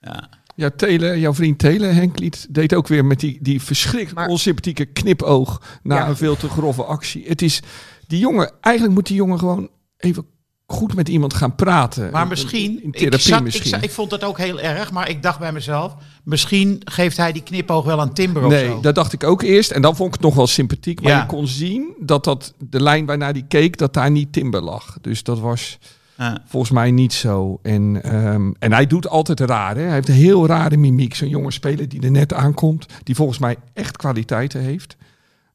Ja. 0.00 0.28
Ja, 0.54 0.70
Tele, 0.70 1.20
jouw 1.20 1.34
vriend 1.34 1.58
Tele, 1.58 1.86
Henk 1.86 2.18
Lied, 2.18 2.46
deed 2.54 2.74
ook 2.74 2.86
weer 2.88 3.04
met 3.04 3.20
die, 3.20 3.38
die 3.42 3.62
verschrikkelijk 3.62 4.14
Maar- 4.14 4.28
onsympathieke 4.28 4.84
knipoog 4.84 5.78
na 5.82 5.96
Ja. 5.96 6.08
een 6.08 6.16
veel 6.16 6.36
te 6.36 6.48
grove 6.48 6.84
actie. 6.84 7.24
Het 7.26 7.42
is, 7.42 7.62
die 8.06 8.18
jongen, 8.18 8.50
eigenlijk 8.60 8.94
moet 8.94 9.06
die 9.06 9.16
jongen 9.16 9.38
gewoon 9.38 9.70
even 10.00 10.24
goed 10.66 10.94
met 10.94 11.08
iemand 11.08 11.34
gaan 11.34 11.54
praten. 11.54 12.10
Maar 12.10 12.26
misschien, 12.26 12.82
in 12.82 12.88
ik, 12.92 12.96
therapie 13.10 13.34
ik, 13.34 13.42
misschien. 13.42 13.70
zat- 13.70 13.82
ik 13.82 13.90
vond 13.90 14.10
dat 14.10 14.24
ook 14.24 14.38
heel 14.38 14.60
erg, 14.60 14.92
maar 14.92 15.08
ik 15.08 15.22
dacht 15.22 15.38
bij 15.38 15.52
mezelf, 15.52 15.94
misschien 16.24 16.80
geeft 16.84 17.16
hij 17.16 17.32
die 17.32 17.42
knipoog 17.42 17.84
wel 17.84 18.00
aan 18.00 18.12
Timber 18.12 18.42
of 18.44 18.50
Nee, 18.50 18.66
zo. 18.68 18.80
dat 18.80 18.94
dacht 18.94 19.12
ik 19.12 19.24
ook 19.24 19.42
eerst. 19.42 19.70
En 19.70 19.82
dan 19.82 19.96
vond 19.96 20.08
ik 20.08 20.14
het 20.14 20.22
nog 20.22 20.34
wel 20.34 20.46
sympathiek. 20.46 21.00
Maar 21.02 21.12
Ja. 21.12 21.20
je 21.20 21.26
kon 21.26 21.46
zien 21.46 21.94
dat, 22.00 22.24
dat 22.24 22.54
de 22.58 22.82
lijn 22.82 23.06
waarnaar 23.06 23.32
die 23.32 23.44
keek, 23.48 23.78
dat 23.78 23.94
daar 23.94 24.10
niet 24.10 24.32
Timber 24.32 24.62
lag. 24.62 24.96
Dus 25.00 25.22
dat 25.22 25.38
was 25.38 25.78
Ja. 26.16 26.42
volgens 26.46 26.72
mij 26.72 26.90
niet 26.90 27.12
zo. 27.12 27.58
En, 27.62 28.02
ehm, 28.02 28.50
en 28.58 28.72
hij 28.72 28.86
doet 28.86 29.08
altijd 29.08 29.40
raar. 29.40 29.76
Hè? 29.76 29.82
Hij 29.82 29.92
heeft 29.92 30.08
een 30.08 30.14
heel 30.14 30.46
rare 30.46 30.76
mimiek. 30.76 31.14
Zo'n 31.14 31.28
jonge 31.28 31.50
speler 31.52 31.88
die 31.88 32.00
er 32.02 32.10
net 32.10 32.32
aankomt. 32.34 32.86
Die 33.02 33.14
volgens 33.14 33.38
mij 33.38 33.56
echt 33.74 33.96
kwaliteiten 33.96 34.60
heeft. 34.60 34.96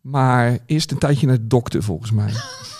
Maar 0.01 0.57
eerst 0.65 0.91
een 0.91 0.97
tijdje 0.97 1.27
naar 1.27 1.37
de 1.37 1.47
dokter 1.47 1.83
volgens 1.83 2.11
mij. 2.11 2.31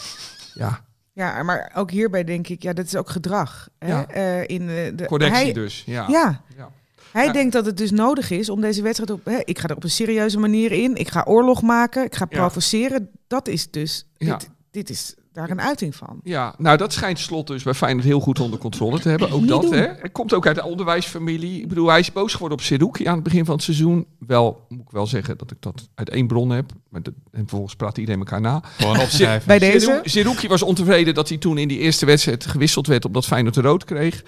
ja, 0.63 0.84
Ja, 1.15 1.43
maar 1.43 1.71
ook 1.75 1.91
hierbij 1.91 2.23
denk 2.23 2.47
ik, 2.47 2.63
ja, 2.63 2.73
dat 2.73 2.85
is 2.85 2.95
ook 2.95 3.09
gedrag. 3.09 3.69
Hè? 3.79 3.87
Ja. 3.87 4.07
Eh, 4.07 4.47
in 4.47 4.67
de, 4.67 4.91
de, 4.95 5.05
correctie 5.05 5.43
hij, 5.43 5.53
dus. 5.53 5.83
Ja. 5.85 6.05
Ja, 6.09 6.41
Ja. 6.57 6.71
hij 7.11 7.25
Ja. 7.25 7.31
denkt 7.31 7.53
dat 7.53 7.65
het 7.65 7.77
dus 7.77 7.91
nodig 7.91 8.29
is 8.29 8.49
om 8.49 8.61
deze 8.61 8.81
wedstrijd 8.81 9.11
op... 9.11 9.25
Hè, 9.25 9.39
ik 9.43 9.59
ga 9.59 9.67
er 9.67 9.75
op 9.75 9.83
een 9.83 9.89
serieuze 9.89 10.39
manier 10.39 10.71
in. 10.71 10.95
Ik 10.95 11.07
ga 11.09 11.23
oorlog 11.27 11.61
maken. 11.61 12.03
Ik 12.05 12.15
ga 12.15 12.25
Ja. 12.29 12.37
provoceren. 12.37 13.09
Dat 13.27 13.47
is 13.47 13.71
dus... 13.71 14.07
Ja. 14.17 14.37
Dit, 14.37 14.49
dit 14.71 14.89
is 14.89 15.15
daar 15.35 15.49
een 15.49 15.61
uiting 15.61 15.95
van. 15.95 16.19
Ja, 16.23 16.55
nou 16.57 16.77
dat 16.77 16.93
schijnt 16.93 17.19
Slot 17.19 17.47
dus 17.47 17.63
bij 17.63 17.73
Feyenoord 17.73 18.05
heel 18.05 18.19
goed 18.19 18.39
onder 18.39 18.59
controle 18.59 18.99
te 18.99 19.09
hebben. 19.09 19.29
Ook 19.33 19.39
Niet 19.39 19.49
dat, 19.49 19.61
doen. 19.61 19.73
hè. 19.73 19.79
Hij 19.99 20.09
komt 20.11 20.33
ook 20.33 20.47
uit 20.47 20.55
de 20.55 20.63
onderwijsfamilie. 20.63 21.61
Ik 21.61 21.67
bedoel, 21.67 21.87
hij 21.89 21.99
is 21.99 22.11
boos 22.11 22.33
geworden 22.33 22.57
op 22.57 22.63
Seruki 22.63 23.05
aan 23.07 23.13
het 23.15 23.23
begin 23.23 23.45
van 23.45 23.55
het 23.55 23.63
seizoen. 23.63 24.05
Wel, 24.19 24.65
moet 24.69 24.81
ik 24.81 24.91
wel 24.91 25.07
zeggen 25.07 25.37
dat 25.37 25.51
ik 25.51 25.57
dat 25.59 25.89
uit 25.95 26.09
één 26.09 26.27
bron 26.27 26.49
heb. 26.49 26.71
Maar 26.89 27.01
dat, 27.03 27.13
en 27.31 27.39
vervolgens 27.39 27.75
praat 27.75 27.97
iedereen 27.97 28.19
elkaar 28.19 28.41
na. 28.41 28.61
Gewoon 28.77 28.99
opschrijven. 29.05 29.47
Bij 29.47 29.59
deze... 29.59 29.79
Seru- 29.79 30.01
Seruki 30.09 30.47
was 30.47 30.61
ontevreden 30.61 31.13
dat 31.13 31.29
hij 31.29 31.37
toen 31.37 31.57
in 31.57 31.67
die 31.67 31.79
eerste 31.79 32.05
wedstrijd 32.05 32.45
gewisseld 32.45 32.87
werd 32.87 33.05
omdat 33.05 33.25
Feyenoord 33.25 33.55
rood 33.57 33.83
kreeg. 33.83 34.23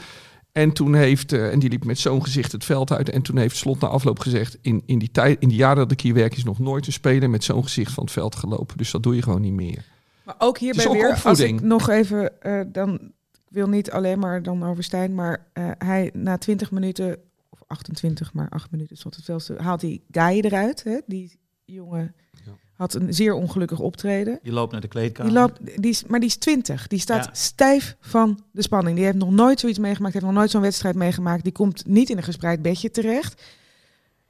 En 0.52 0.72
toen 0.72 0.94
heeft, 0.96 1.32
eh, 1.34 1.52
en 1.52 1.60
die 1.60 1.70
liep 1.70 1.86
met 1.86 2.00
zo'n 2.00 2.24
gezicht 2.24 2.52
het 2.52 2.66
veld 2.66 2.92
uit. 2.92 3.10
En 3.10 3.22
toen 3.22 3.38
heeft 3.38 3.56
Slot 3.58 3.80
na 3.80 3.88
afloop 3.88 4.20
gezegd, 4.20 4.58
in, 4.62 4.84
in, 4.86 5.00
die 5.00 5.12
tijd, 5.12 5.40
in 5.40 5.48
die 5.50 5.58
jaren 5.58 5.78
dat 5.78 5.92
ik 5.92 6.02
hier 6.02 6.14
werk 6.14 6.38
is 6.38 6.44
nog 6.44 6.60
nooit 6.60 6.88
een 6.88 6.94
speler 6.94 7.30
met 7.30 7.44
zo'n 7.44 7.64
gezicht 7.64 7.92
van 7.92 8.04
het 8.04 8.14
veld 8.14 8.36
gelopen. 8.36 8.78
Dus 8.78 8.92
dat 8.92 9.04
doe 9.04 9.16
je 9.16 9.22
gewoon 9.22 9.42
niet 9.42 9.54
meer. 9.54 9.86
Maar 10.28 10.36
ook 10.38 10.58
hierbij 10.58 10.84
is 10.84 10.90
ook 10.90 10.96
weer, 10.96 11.10
als 11.10 11.16
opvoeding. 11.18 11.60
ik 11.60 11.66
nog 11.66 11.90
even, 11.90 12.42
eh, 12.42 12.62
dan 12.68 12.94
ik 13.34 13.54
wil 13.54 13.68
niet 13.68 13.92
alleen 13.92 14.20
maar 14.20 14.44
dan 14.44 14.64
over 14.64 14.84
Stijn, 14.84 15.16
maar 15.16 15.48
eh, 15.54 15.72
hij 15.78 16.10
na 16.14 16.38
20 16.38 16.72
minuten, 16.72 17.18
of 17.50 17.60
28, 17.68 18.34
maar 18.34 18.50
8 18.50 18.72
minuten 18.72 18.98
stond 18.98 19.16
het 19.16 19.26
veldste, 19.26 19.56
haalt 19.58 19.80
die 19.80 20.04
Guy 20.12 20.40
eruit. 20.40 20.84
Hè? 20.84 20.98
Die 21.06 21.40
jongen 21.66 22.16
Ja. 22.46 22.52
had 22.74 22.94
een 22.94 23.14
zeer 23.14 23.34
ongelukkig 23.34 23.80
optreden. 23.80 24.40
Die 24.44 24.52
loopt 24.54 24.72
naar 24.72 24.82
de 24.82 24.88
kleedkamer. 24.88 25.32
Die 25.32 25.42
loopt, 25.42 25.82
die 25.82 25.92
is, 25.92 26.06
maar 26.06 26.20
die 26.20 26.30
is 26.30 26.36
20. 26.38 26.88
Die 26.88 27.00
staat 27.00 27.26
Ja. 27.26 27.34
stijf 27.34 27.96
van 28.00 28.40
de 28.52 28.62
spanning. 28.62 28.96
Die 28.96 29.06
heeft 29.06 29.18
nog 29.18 29.32
nooit 29.32 29.60
zoiets 29.60 29.80
meegemaakt. 29.80 30.14
Heeft 30.14 30.26
nog 30.26 30.36
nooit 30.36 30.50
zo'n 30.52 30.62
wedstrijd 30.62 30.96
meegemaakt. 30.96 31.44
Die 31.44 31.52
komt 31.54 31.86
niet 31.86 32.10
in 32.10 32.18
een 32.18 32.24
gespreid 32.24 32.62
bedje 32.62 32.92
terecht. 32.92 33.42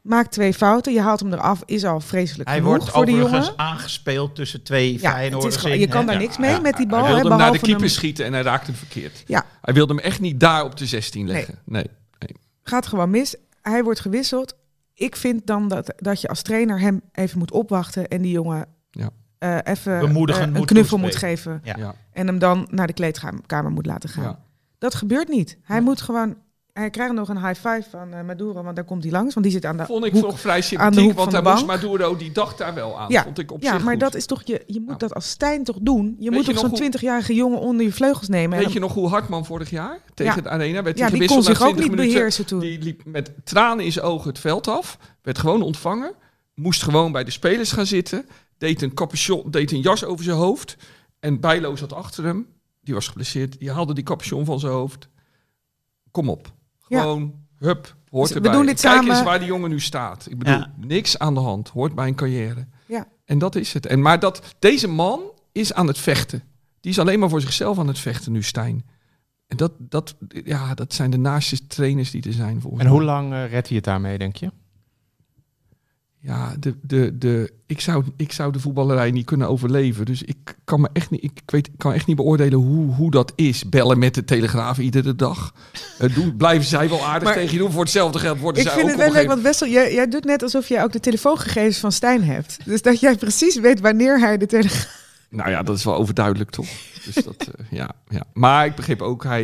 Maakt 0.02 0.32
twee 0.32 0.54
fouten. 0.54 0.93
Je 0.93 1.02
haalt 1.02 1.20
hem 1.20 1.34
eraf. 1.34 1.62
Is 1.66 1.84
al 1.86 2.00
vreselijk 2.00 2.50
Hij 2.50 2.58
genoeg 2.58 2.72
wordt 2.78 2.89
voor 2.91 3.10
jongen. 3.10 3.54
aangespeeld 3.58 4.36
tussen 4.36 4.64
twee 4.64 4.88
Ja, 4.88 4.93
het 4.93 5.02
Feyenoorders 5.16 5.56
is 5.56 5.62
gewoon- 5.62 5.76
in, 5.76 5.82
je 5.82 5.88
kan 5.88 6.06
daar 6.06 6.18
niks 6.18 6.38
mee 6.38 6.62
met 6.62 6.78
die 6.78 6.88
bal. 6.88 7.00
Hij 7.00 7.08
hè, 7.08 7.14
wilde 7.16 7.30
hem 7.30 7.38
naar 7.38 7.52
de 7.52 7.60
keeper 7.60 7.82
hem- 7.82 7.89
schieten 7.89 8.26
en 8.26 8.34
hij 8.34 8.41
raakte 8.41 8.72
hem 8.72 8.80
verkeerd. 8.80 9.24
Ja. 9.26 9.45
Hij 9.62 9.74
wilde 9.74 9.93
hem 9.93 10.04
echt 10.04 10.20
niet 10.20 10.39
daar 10.39 10.64
op 10.64 10.78
de 10.78 10.86
16 10.86 11.28
leggen. 11.28 11.60
Nee. 11.66 11.86
gaat 12.64 12.88
gewoon 12.88 13.10
mis. 13.10 13.36
Hij 13.62 13.84
wordt 13.84 14.00
gewisseld. 14.00 14.56
Ik 14.93 15.16
vind 15.16 15.48
dan 15.48 15.68
dat, 15.68 15.93
dat 15.98 16.22
je 16.22 16.28
als 16.28 16.41
trainer 16.41 16.80
hem 16.80 17.02
even 17.12 17.38
moet 17.39 17.52
opwachten 17.52 18.08
en 18.08 18.22
die 18.22 18.32
jongen 18.32 18.66
Ja. 18.91 19.10
eh, 19.38 19.58
even 19.64 19.93
eh, 19.95 20.02
een 20.02 20.52
moet 20.54 20.66
knuffel 20.66 20.98
moet 20.98 21.16
geven. 21.16 21.62
Ja. 21.64 21.76
Ja. 21.78 21.95
En 22.12 22.28
hem 22.28 22.39
dan 22.39 22.68
naar 22.72 22.88
de 22.88 22.93
kleedkamer 22.93 23.72
moet 23.72 23.86
laten 23.86 24.10
gaan. 24.10 24.24
Ja. 24.24 24.39
Dat 24.78 24.95
gebeurt 24.95 25.28
niet. 25.28 25.58
Hij 25.62 25.82
moet 25.82 26.02
gewoon... 26.02 26.36
Hij 26.78 26.89
krijgt 26.89 27.13
nog 27.13 27.30
een 27.30 27.45
high 27.47 27.67
five 27.67 27.84
van 27.89 28.13
eh, 28.13 28.23
Maduro, 28.23 28.63
want 28.63 28.75
daar 28.75 28.86
komt 28.86 29.03
hij 29.03 29.11
langs. 29.11 29.34
Want 29.34 29.45
die 29.45 29.55
zit 29.55 29.65
aan 29.65 29.78
de 29.78 29.86
Vond 29.86 30.05
ik 30.05 30.11
hoek. 30.11 30.21
toch 30.23 30.39
vrij 30.39 30.61
sympathiek, 30.61 31.13
want 31.13 31.32
daar 31.32 31.43
moest. 31.43 31.65
Maduro, 31.65 32.15
die 32.15 32.32
dacht 32.32 32.57
daar 32.57 32.73
wel 32.73 32.99
aan. 32.99 33.09
Ja, 33.11 33.23
Vond 33.23 33.39
ik 33.39 33.51
op 33.51 33.61
ja 33.63 33.71
zich 33.73 33.84
maar 33.84 33.91
goed. 33.91 34.01
dat 34.01 34.15
is 34.15 34.25
toch 34.25 34.41
je, 34.45 34.63
je 34.67 34.80
moet 34.80 34.89
Ja. 34.89 34.95
dat 34.97 35.13
als 35.13 35.30
Stijn 35.30 35.63
toch 35.63 35.78
doen. 35.82 36.15
Je 36.19 36.32
moet 36.32 36.45
toch 36.45 36.57
zo'n 36.59 36.69
hoe- 36.69 36.78
20-jarige 36.78 37.34
jongen 37.34 37.59
onder 37.59 37.86
je 37.86 37.91
vleugels 37.91 38.28
nemen. 38.28 38.57
Weet 38.59 38.73
je 38.73 38.80
nog 38.80 38.93
hoe 38.93 39.07
Hartman 39.09 39.45
vorig 39.45 39.69
jaar 39.69 39.99
tegen 40.13 40.36
Ja. 40.36 40.41
de 40.41 40.49
Arena 40.49 40.84
werd 40.84 40.97
ja, 40.97 41.09
die 41.09 41.28
kon 41.28 41.43
zich 41.43 41.61
ook 41.61 41.67
20 41.67 41.84
niet 41.88 41.95
minuten. 41.95 42.13
beheersen 42.13 42.45
toen. 42.45 42.59
Die 42.59 42.82
liep 42.82 43.01
met 43.05 43.32
tranen 43.43 43.86
in 43.86 43.91
zijn 43.91 44.05
ogen 44.05 44.30
het 44.30 44.39
veld 44.39 44.67
af. 44.67 44.97
Werd 45.21 45.38
gewoon 45.38 45.61
ontvangen. 45.61 46.13
Moest 46.53 46.84
gewoon 46.84 47.11
bij 47.11 47.23
de 47.23 47.32
spelers 47.32 47.71
gaan 47.71 47.86
zitten. 47.86 48.25
Deed 48.57 48.82
een 48.82 48.93
capuchon, 48.93 49.51
deed 49.51 49.71
een 49.71 49.82
jas 49.82 50.03
over 50.05 50.23
zijn 50.23 50.38
hoofd. 50.38 50.78
En 51.19 51.39
Bijlo 51.39 51.75
zat 51.75 51.93
achter 51.93 52.23
hem. 52.23 52.47
Die 52.82 52.93
was 52.93 53.07
geblesseerd. 53.07 53.59
Die 53.59 53.71
haalde 53.71 53.93
die 53.93 54.03
capuchon 54.03 54.45
van 54.45 54.59
zijn 54.59 54.71
hoofd. 54.73 55.09
Kom 56.11 56.30
op. 56.30 56.55
Ja. 56.88 57.02
Gewoon, 57.02 57.34
hup, 57.60 57.96
hoort 58.10 58.28
Dus 58.28 58.36
erbij. 58.36 58.52
we 58.52 58.58
doen 58.58 58.66
dit 58.66 58.82
Kijk 58.82 58.94
samen. 58.96 59.12
eens 59.12 59.24
waar 59.24 59.40
die 59.40 59.48
jongen 59.48 59.70
nu 59.70 59.80
staat. 59.80 60.28
Ik 60.30 60.38
bedoel, 60.38 60.54
Ja. 60.54 60.74
niks 60.78 61.20
aan 61.20 61.34
de 61.34 61.40
hand. 61.40 61.70
Hoort 61.70 61.96
bij 61.96 62.08
een 62.08 62.16
carrière. 62.16 62.68
Ja. 62.86 63.08
En 63.26 63.38
dat 63.38 63.56
is 63.56 63.74
het. 63.74 63.86
En, 63.86 64.02
maar 64.02 64.20
dat, 64.20 64.56
deze 64.60 64.88
man 64.88 65.22
is 65.52 65.74
aan 65.74 65.88
het 65.88 65.98
vechten. 65.98 66.44
Die 66.80 66.92
is 66.92 67.00
alleen 67.00 67.20
maar 67.20 67.30
voor 67.30 67.42
zichzelf 67.42 67.80
aan 67.80 67.88
het 67.88 68.00
vechten 68.00 68.32
nu, 68.32 68.44
Stijn. 68.44 68.86
En 69.48 69.58
dat, 69.58 69.72
dat, 69.80 70.16
ja, 70.44 70.74
dat 70.74 70.94
zijn 70.94 71.10
de 71.12 71.18
naaste 71.18 71.68
trainers 71.68 72.12
die 72.12 72.24
er 72.24 72.34
zijn 72.34 72.62
volgens 72.62 72.84
En 72.84 72.90
hoe 72.90 73.04
lang 73.04 73.34
eh, 73.34 73.50
redt 73.50 73.68
hij 73.68 73.76
het 73.76 73.86
daarmee, 73.86 74.18
denk 74.18 74.36
je? 74.36 74.52
Ja, 76.20 76.55
de, 76.59 76.76
de, 76.82 77.18
de, 77.18 77.53
ik, 77.65 77.82
zou, 77.82 78.03
ik 78.15 78.32
zou 78.32 78.51
de 78.51 78.59
voetballerij 78.59 79.11
niet 79.11 79.26
kunnen 79.26 79.47
overleven. 79.49 80.05
Dus 80.05 80.24
ik 80.24 80.55
kan 80.63 80.82
me 80.82 80.89
echt 80.93 81.09
niet, 81.09 81.24
ik 81.24 81.41
weet, 81.45 81.68
ik 81.68 81.74
kan 81.78 81.93
echt 81.93 82.07
niet 82.07 82.15
beoordelen 82.15 82.59
hoe, 82.59 82.93
hoe 82.93 83.11
dat 83.11 83.32
is. 83.36 83.70
Bellen 83.70 83.99
met 83.99 84.13
de 84.13 84.24
telegraaf 84.26 84.78
iedere 84.78 85.15
dag. 85.15 85.53
Eh, 85.97 86.15
doen, 86.15 86.36
blijven 86.38 86.65
zij 86.68 86.89
wel 86.89 87.05
aardig 87.05 87.24
Maar- 87.24 87.34
tegen 87.34 87.53
je 87.53 87.57
doen. 87.59 87.72
Voor 87.72 87.82
hetzelfde 87.82 88.20
geld 88.20 88.39
worden 88.39 88.61
Ik 88.61 88.68
zij 88.68 88.78
vind 88.78 88.86
ook 88.86 88.89
het 88.91 88.99
wel 88.99 89.07
op 89.09 89.13
een 89.15 89.20
leuk, 89.22 89.30
want 89.30 89.41
Wessel, 89.41 89.68
jij, 89.68 89.93
jij 89.93 90.07
doet 90.07 90.26
net 90.26 90.43
alsof 90.43 90.68
jij 90.68 90.84
ook 90.84 90.91
de 90.91 90.99
telefoongegevens 90.99 91.78
van 91.78 91.91
Stijn 91.91 92.24
hebt. 92.24 92.57
Dus 92.65 92.82
dat 92.82 92.99
jij 92.99 93.15
precies 93.15 93.59
weet 93.59 93.80
wanneer 93.80 94.20
hij 94.20 94.38
de 94.38 94.45
telegraaf... 94.45 95.05
Nou 95.30 95.49
ja, 95.49 95.63
dat 95.63 95.78
is 95.78 95.84
wel 95.84 95.95
overduidelijk 95.95 96.49
toch? 96.49 96.65
Dus 97.05 97.15
dat, 97.15 97.36
eh, 97.38 97.65
ja, 97.69 97.89
ja. 98.09 98.23
Maar 98.34 98.65
ik 98.65 98.75
begreep 98.75 99.01
ook, 99.01 99.23
hij 99.23 99.43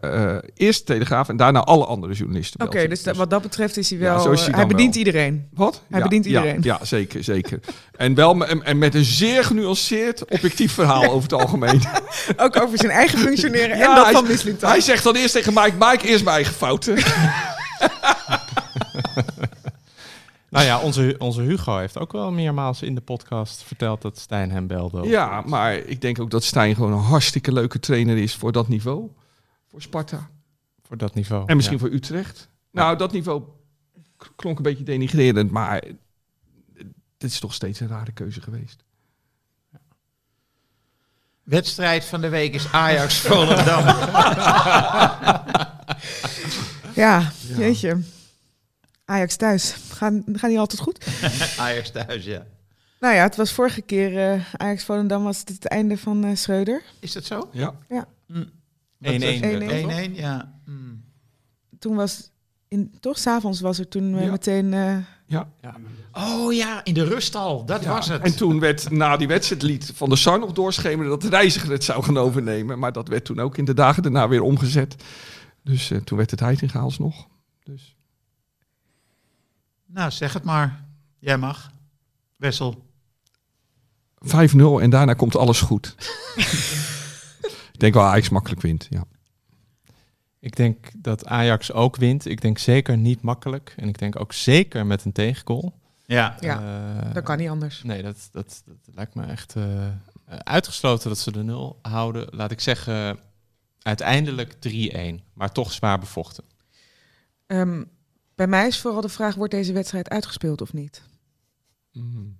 eh, 0.00 0.36
eerst 0.54 0.86
Telegraaf 0.86 1.28
en 1.28 1.36
daarna 1.36 1.60
alle 1.64 1.84
andere 1.86 2.12
journalisten. 2.14 2.60
Oké, 2.66 2.88
dus 2.88 3.02
dat- 3.02 3.16
wat 3.16 3.30
dat 3.30 3.42
betreft 3.42 3.76
is 3.76 3.90
hij 3.90 3.98
Ja, 3.98 4.04
wel... 4.14 4.32
is 4.32 4.46
hij 4.46 4.66
bedient 4.66 4.94
wel. 4.94 5.04
iedereen. 5.04 5.48
Wat? 5.54 5.82
Hij 5.90 5.98
ja, 5.98 6.04
bedient 6.04 6.24
ja, 6.24 6.30
iedereen. 6.40 6.60
Ja, 6.62 6.78
zeker, 6.84 7.24
zeker. 7.24 7.60
En 7.96 8.14
wel 8.14 8.46
en, 8.46 8.62
en 8.64 8.78
met 8.78 8.94
een 8.94 9.04
zeer 9.04 9.44
genuanceerd, 9.44 10.24
objectief 10.30 10.72
verhaal 10.72 11.04
over 11.12 11.22
het 11.22 11.32
algemeen. 11.40 11.80
Ook 12.36 12.60
over 12.62 12.78
zijn 12.78 12.90
eigen 12.92 13.18
functioneren 13.18 13.70
en 13.70 13.78
Ja, 13.78 13.94
dat 13.94 14.04
hij- 14.04 14.12
van 14.14 14.26
Miss. 14.26 14.44
Hij 14.60 14.80
zegt 14.80 15.04
dan 15.04 15.14
eerst 15.16 15.32
tegen 15.34 15.52
Mike, 15.54 15.74
Mike, 15.78 16.06
eerst 16.06 16.24
mijn 16.24 16.36
eigen 16.36 16.54
fouten. 16.54 16.96
Nou 20.50 20.64
ja, 20.64 20.80
onze, 20.80 21.14
onze 21.18 21.40
Hugo 21.40 21.78
heeft 21.78 21.98
ook 21.98 22.12
wel 22.12 22.30
meermaals 22.32 22.82
in 22.82 22.94
de 22.94 23.00
podcast 23.00 23.62
verteld 23.62 24.02
dat 24.02 24.18
Stijn 24.18 24.50
hem 24.50 24.66
belde. 24.66 25.08
Ja, 25.08 25.42
maar 25.46 25.74
ik 25.74 26.00
denk 26.00 26.20
ook 26.20 26.30
dat 26.30 26.44
Stijn 26.44 26.74
gewoon 26.74 26.92
een 26.92 26.98
hartstikke 26.98 27.52
leuke 27.52 27.78
trainer 27.80 28.16
is 28.16 28.34
voor 28.34 28.52
dat 28.52 28.68
niveau. 28.68 29.10
Voor 29.70 29.82
Sparta. 29.82 30.30
Voor 30.82 30.96
dat 30.96 31.14
niveau. 31.14 31.42
En 31.46 31.56
misschien 31.56 31.78
Ja. 31.78 31.84
voor 31.84 31.92
Utrecht. 31.94 32.48
Nou, 32.72 32.96
dat 32.96 33.12
niveau 33.12 33.42
klonk 34.36 34.56
een 34.56 34.62
beetje 34.62 34.84
denigrerend, 34.84 35.50
maar 35.50 35.82
dit 37.18 37.30
is 37.30 37.38
toch 37.40 37.54
steeds 37.54 37.80
een 37.80 37.88
rare 37.88 38.12
keuze 38.12 38.40
geweest. 38.40 38.84
Wedstrijd 41.42 42.04
van 42.04 42.20
de 42.20 42.28
week 42.28 42.54
is 42.54 42.72
Ajax 42.72 43.20
Volendam. 43.20 43.84
Ja, 46.94 47.32
jeetje. 47.56 48.00
Ajax 49.08 49.36
thuis. 49.36 49.72
Gaan, 49.90 50.22
gaan 50.32 50.48
die 50.50 50.58
altijd 50.58 50.80
goed? 50.80 51.06
Ajax 51.58 51.90
thuis, 51.90 52.24
ja. 52.24 52.46
Nou 53.00 53.14
ja, 53.14 53.22
het 53.22 53.36
was 53.36 53.52
vorige 53.52 53.80
keer 53.82 54.34
uh, 54.34 54.44
Ajax 54.56 54.84
Volendam 54.84 55.22
was 55.24 55.38
het, 55.38 55.48
het 55.48 55.66
einde 55.66 55.98
van 55.98 56.24
uh, 56.24 56.34
Schreuder. 56.36 56.82
Is 57.00 57.12
dat 57.12 57.24
zo? 57.24 57.48
Ja. 57.52 57.74
Hm. 58.26 58.40
1-1 58.40 58.44
1-1. 58.44 58.46
werd 59.00 59.70
het, 59.70 60.08
1-1, 60.10 60.12
ja. 60.14 60.52
Hm. 60.64 60.72
Toen 61.78 61.94
was, 61.96 62.30
in, 62.68 62.94
toch, 63.00 63.18
s'avonds 63.18 63.60
was 63.60 63.78
er 63.78 63.88
toen 63.88 64.14
uh, 64.14 64.24
Ja. 64.24 64.30
meteen... 64.30 64.74
eh, 64.74 64.96
Ja. 65.26 65.48
Oh 66.12 66.52
ja, 66.52 66.84
in 66.84 66.94
de 66.94 67.04
rust 67.04 67.34
al. 67.34 67.64
Dat 67.64 67.82
Ja, 67.82 67.88
was 67.94 68.08
het. 68.08 68.22
En 68.22 68.36
toen 68.36 68.60
werd 68.60 68.90
na 68.90 69.16
die 69.16 69.28
wedstrijd 69.28 69.62
liet 69.62 69.92
Van 69.94 70.08
der 70.08 70.18
Sar 70.18 70.38
nog 70.38 70.52
doorschemeren 70.52 71.10
dat 71.10 71.22
de 71.22 71.28
reiziger 71.28 71.70
het 71.70 71.84
zou 71.84 72.02
gaan 72.04 72.18
overnemen. 72.18 72.78
Maar 72.78 72.92
dat 72.92 73.08
werd 73.08 73.24
toen 73.24 73.40
ook 73.40 73.56
in 73.58 73.64
de 73.64 73.74
dagen 73.74 74.02
daarna 74.02 74.28
weer 74.28 74.42
omgezet. 74.42 74.94
Dus 75.64 75.90
eh, 75.90 75.98
toen 75.98 76.18
werd 76.18 76.30
het 76.30 76.40
Heitinga 76.40 76.78
alsnog. 76.80 77.26
Dus. 77.64 77.96
Nou, 79.90 80.10
zeg 80.10 80.32
het 80.32 80.44
maar. 80.44 80.84
Jij 81.18 81.38
mag. 81.38 81.70
Wessel. 82.36 82.86
5-0 84.24 84.30
en 84.80 84.90
daarna 84.90 85.14
komt 85.14 85.36
alles 85.36 85.60
goed. 85.60 85.94
ik 87.72 87.78
denk 87.78 87.94
wel 87.94 88.02
Ajax 88.02 88.28
makkelijk 88.28 88.60
wint, 88.62 88.86
ja. 88.90 89.04
Ik 90.40 90.56
denk 90.56 90.90
dat 90.96 91.26
Ajax 91.26 91.72
ook 91.72 91.96
wint. 91.96 92.26
Ik 92.26 92.40
denk 92.40 92.58
zeker 92.58 92.96
niet 92.96 93.22
makkelijk. 93.22 93.74
En 93.76 93.88
ik 93.88 93.98
denk 93.98 94.20
ook 94.20 94.32
zeker 94.32 94.86
met 94.86 95.04
een 95.04 95.12
tegengoal. 95.12 95.78
Ja. 96.06 96.36
Ja, 96.40 96.60
Eh, 97.06 97.14
dat 97.14 97.24
kan 97.24 97.38
niet 97.38 97.48
anders. 97.48 97.82
Nee, 97.82 98.02
dat, 98.02 98.28
dat, 98.32 98.62
dat 98.66 98.94
lijkt 98.94 99.14
me 99.14 99.24
echt 99.24 99.56
eh, 99.56 99.88
uitgesloten 100.26 101.08
dat 101.08 101.18
ze 101.18 101.32
de 101.32 101.42
nul 101.42 101.78
houden. 101.82 102.26
Laat 102.30 102.50
ik 102.50 102.60
zeggen, 102.60 103.18
uiteindelijk 103.82 104.54
3-1. 104.54 105.24
Maar 105.34 105.52
toch 105.52 105.72
zwaar 105.72 105.98
bevochten. 105.98 106.44
Um, 107.46 107.90
bij 108.38 108.46
mij 108.46 108.66
is 108.66 108.80
vooral 108.80 109.00
de 109.00 109.08
vraag, 109.08 109.34
wordt 109.34 109.52
deze 109.52 109.72
wedstrijd 109.72 110.08
uitgespeeld 110.08 110.60
of 110.60 110.72
niet? 110.72 111.02
Mm. 111.92 112.38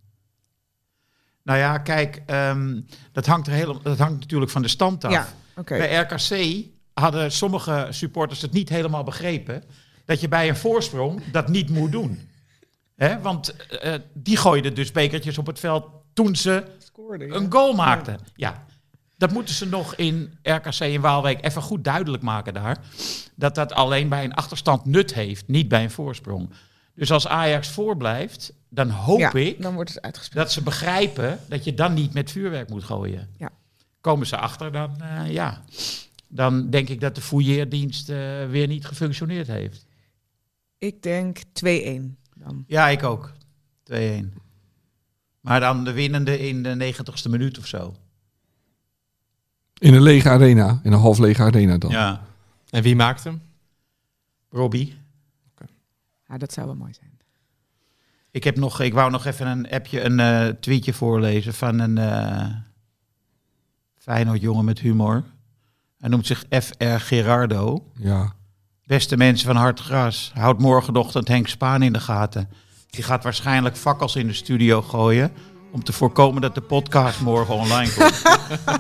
Nou 1.43 1.59
ja, 1.59 1.79
kijk, 1.79 2.23
um, 2.27 2.87
dat, 3.13 3.27
hangt 3.27 3.47
er 3.47 3.53
heel, 3.53 3.83
dat 3.83 3.99
hangt 3.99 4.21
natuurlijk 4.21 4.51
van 4.51 4.63
de 4.63 4.69
stand 4.69 5.05
af. 5.05 5.13
Ja, 5.13 5.29
okay. 5.57 5.79
Bij 5.79 6.01
RKC 6.01 6.65
hadden 6.95 7.33
sommige 7.33 7.87
supporters 7.91 8.43
het 8.43 8.53
niet 8.53 8.69
helemaal 8.69 9.05
begrepen... 9.05 9.65
dat 10.05 10.21
je 10.21 10.29
bij 10.29 10.49
een 10.49 10.57
voorsprong 10.57 11.23
dat 11.33 11.49
niet 11.49 11.71
moet 11.71 11.93
doen. 11.93 12.29
Hè? 12.97 13.21
Want 13.21 13.55
uh, 13.85 13.95
die 14.15 14.37
gooiden 14.37 14.75
dus 14.75 14.93
bekertjes 14.93 15.39
op 15.39 15.47
het 15.47 15.59
veld 15.59 15.87
toen 16.13 16.37
ze 16.37 16.65
Scoorde, 16.79 17.27
ja. 17.27 17.35
een 17.35 17.53
goal 17.53 17.75
maakten. 17.75 18.19
Ja. 18.35 18.65
Dat 19.19 19.33
moeten 19.33 19.55
ze 19.55 19.67
nog 19.67 19.95
in 19.95 20.39
RKC 20.43 20.81
in 20.81 21.01
Waalwijk 21.01 21.45
even 21.45 21.63
goed 21.63 21.85
duidelijk 21.85 22.23
maken 22.23 22.55
daar. 22.55 22.79
Dat 23.35 23.55
dat 23.55 23.73
alleen 23.73 24.09
bij 24.09 24.25
een 24.25 24.35
achterstand 24.35 24.85
nut 24.85 25.15
heeft, 25.15 25.49
niet 25.49 25.69
bij 25.69 25.83
een 25.83 25.91
voorsprong. 25.91 26.51
Dus 26.95 27.11
als 27.11 27.27
Ajax 27.27 27.69
voorblijft, 27.69 28.53
dan 28.69 28.91
hoop 28.91 29.19
ja, 29.19 29.33
ik 29.33 29.63
dan 29.63 29.75
wordt 29.75 29.95
het 29.95 30.03
uitgespeeld. 30.03 30.45
dat 30.45 30.53
ze 30.53 30.63
begrijpen 30.63 31.39
dat 31.49 31.65
je 31.65 31.75
dan 31.75 31.95
niet 31.95 32.15
met 32.15 32.31
vuurwerk 32.31 32.71
moet 32.71 32.85
gooien. 32.85 33.29
Ja. 33.39 33.51
Komen 34.01 34.27
ze 34.27 34.37
achter, 34.37 34.73
dan 34.73 34.97
uh, 35.01 35.33
ja. 35.33 35.63
Dan 36.29 36.71
denk 36.71 36.89
ik 36.89 37.01
dat 37.01 37.15
de 37.15 37.21
fouilleerdienst 37.21 38.09
uh, 38.09 38.17
weer 38.49 38.67
niet 38.67 38.87
gefunctioneerd 38.87 39.47
heeft. 39.47 39.87
Ik 40.79 41.03
denk 41.03 41.39
2-1 41.39 41.43
dan. 42.35 42.65
Ja, 42.67 42.89
ik 42.89 43.03
ook. 43.03 43.33
2-1. 43.93 43.95
Maar 45.41 45.61
dan 45.61 45.85
de 45.85 45.93
winnende 45.93 46.39
in 46.39 46.63
de 46.63 46.75
negentigste 46.75 47.29
minuut 47.29 47.59
of 47.59 47.67
zo. 47.67 47.95
In 49.79 49.95
een 49.95 50.03
lege 50.03 50.29
arena, 50.29 50.81
in 50.83 50.93
een 50.93 50.99
half 50.99 51.19
lege 51.19 51.43
arena 51.43 51.79
dan. 51.79 51.91
Ja. 51.91 52.23
En 52.71 52.83
wie 52.83 52.97
maakt 52.97 53.25
hem? 53.25 53.43
Robbie. 54.51 54.97
Ja, 56.29 56.39
dat 56.39 56.53
zou 56.53 56.67
wel 56.67 56.77
mooi 56.77 56.93
zijn. 56.95 57.19
Ik, 58.31 58.45
heb 58.45 58.57
nog, 58.57 58.81
ik 58.81 58.95
wou 58.95 59.11
nog 59.11 59.25
even 59.25 59.47
een 59.47 59.71
appje, 59.71 60.05
een 60.05 60.19
uh, 60.19 60.55
tweetje 60.61 60.93
voorlezen 60.93 61.55
van 61.55 61.79
een 61.79 61.97
uh, 61.97 62.47
Feyenoord 63.97 64.41
jongen 64.41 64.65
met 64.65 64.79
humor. 64.79 65.25
Hij 65.99 66.09
noemt 66.09 66.27
zich 66.27 66.45
FR 66.51 66.85
Gerardo. 66.85 67.85
Ja. 67.95 68.33
Beste 68.85 69.17
mensen 69.17 69.47
van 69.47 69.57
Hard 69.57 69.81
Gras, 69.81 70.31
houd 70.35 70.59
morgenochtend 70.59 71.29
Henk 71.29 71.49
Spaan 71.49 71.83
in 71.83 71.93
de 71.93 72.01
gaten. 72.01 72.49
Die 72.91 73.05
gaat 73.05 73.23
waarschijnlijk 73.23 73.77
fakkels 73.77 74.17
in 74.17 74.27
de 74.27 74.33
studio 74.33 74.83
gooien 74.83 75.33
om 75.71 75.85
te 75.85 75.93
voorkomen 75.93 76.43
dat 76.43 76.55
de 76.55 76.61
podcast 76.61 77.21
morgen 77.21 77.55
online 77.55 77.93
komt. 77.93 78.23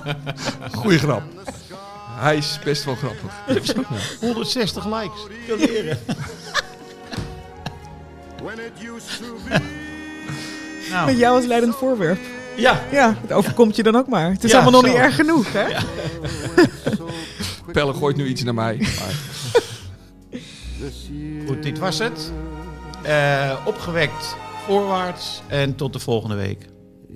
Goeie 0.80 0.98
grap. 0.98 1.22
Hij 2.18 2.36
is 2.36 2.58
best 2.64 2.84
wel 2.84 2.94
grappig. 2.94 3.32
160 4.20 4.84
likes. 4.84 5.26
Leren. 5.58 5.98
nou. 10.90 11.06
Met 11.06 11.18
jou 11.18 11.36
als 11.36 11.44
leidend 11.46 11.76
voorwerp. 11.76 12.18
Ja. 12.56 12.80
Ja, 12.90 13.16
het 13.20 13.32
overkomt 13.32 13.76
je 13.76 13.82
dan 13.82 13.96
ook 13.96 14.08
maar. 14.08 14.30
Het 14.30 14.44
is 14.44 14.50
ja, 14.50 14.60
allemaal 14.60 14.80
nog 14.80 14.90
zo. 14.90 14.96
niet 14.96 15.04
erg 15.04 15.14
genoeg, 15.14 15.52
hè? 15.52 15.66
Ja. 15.66 15.82
Pelle 17.72 17.94
gooit 17.94 18.16
nu 18.16 18.26
iets 18.26 18.42
naar 18.42 18.54
mij. 18.54 18.76
Maar... 18.76 19.14
Goed, 21.46 21.62
dit 21.62 21.78
was 21.78 21.98
het. 21.98 22.32
Uh, 23.06 23.52
opgewekt 23.64 24.36
voorwaarts 24.64 25.42
en 25.46 25.74
tot 25.74 25.92
de 25.92 25.98
volgende 25.98 26.34
week. 26.34 26.68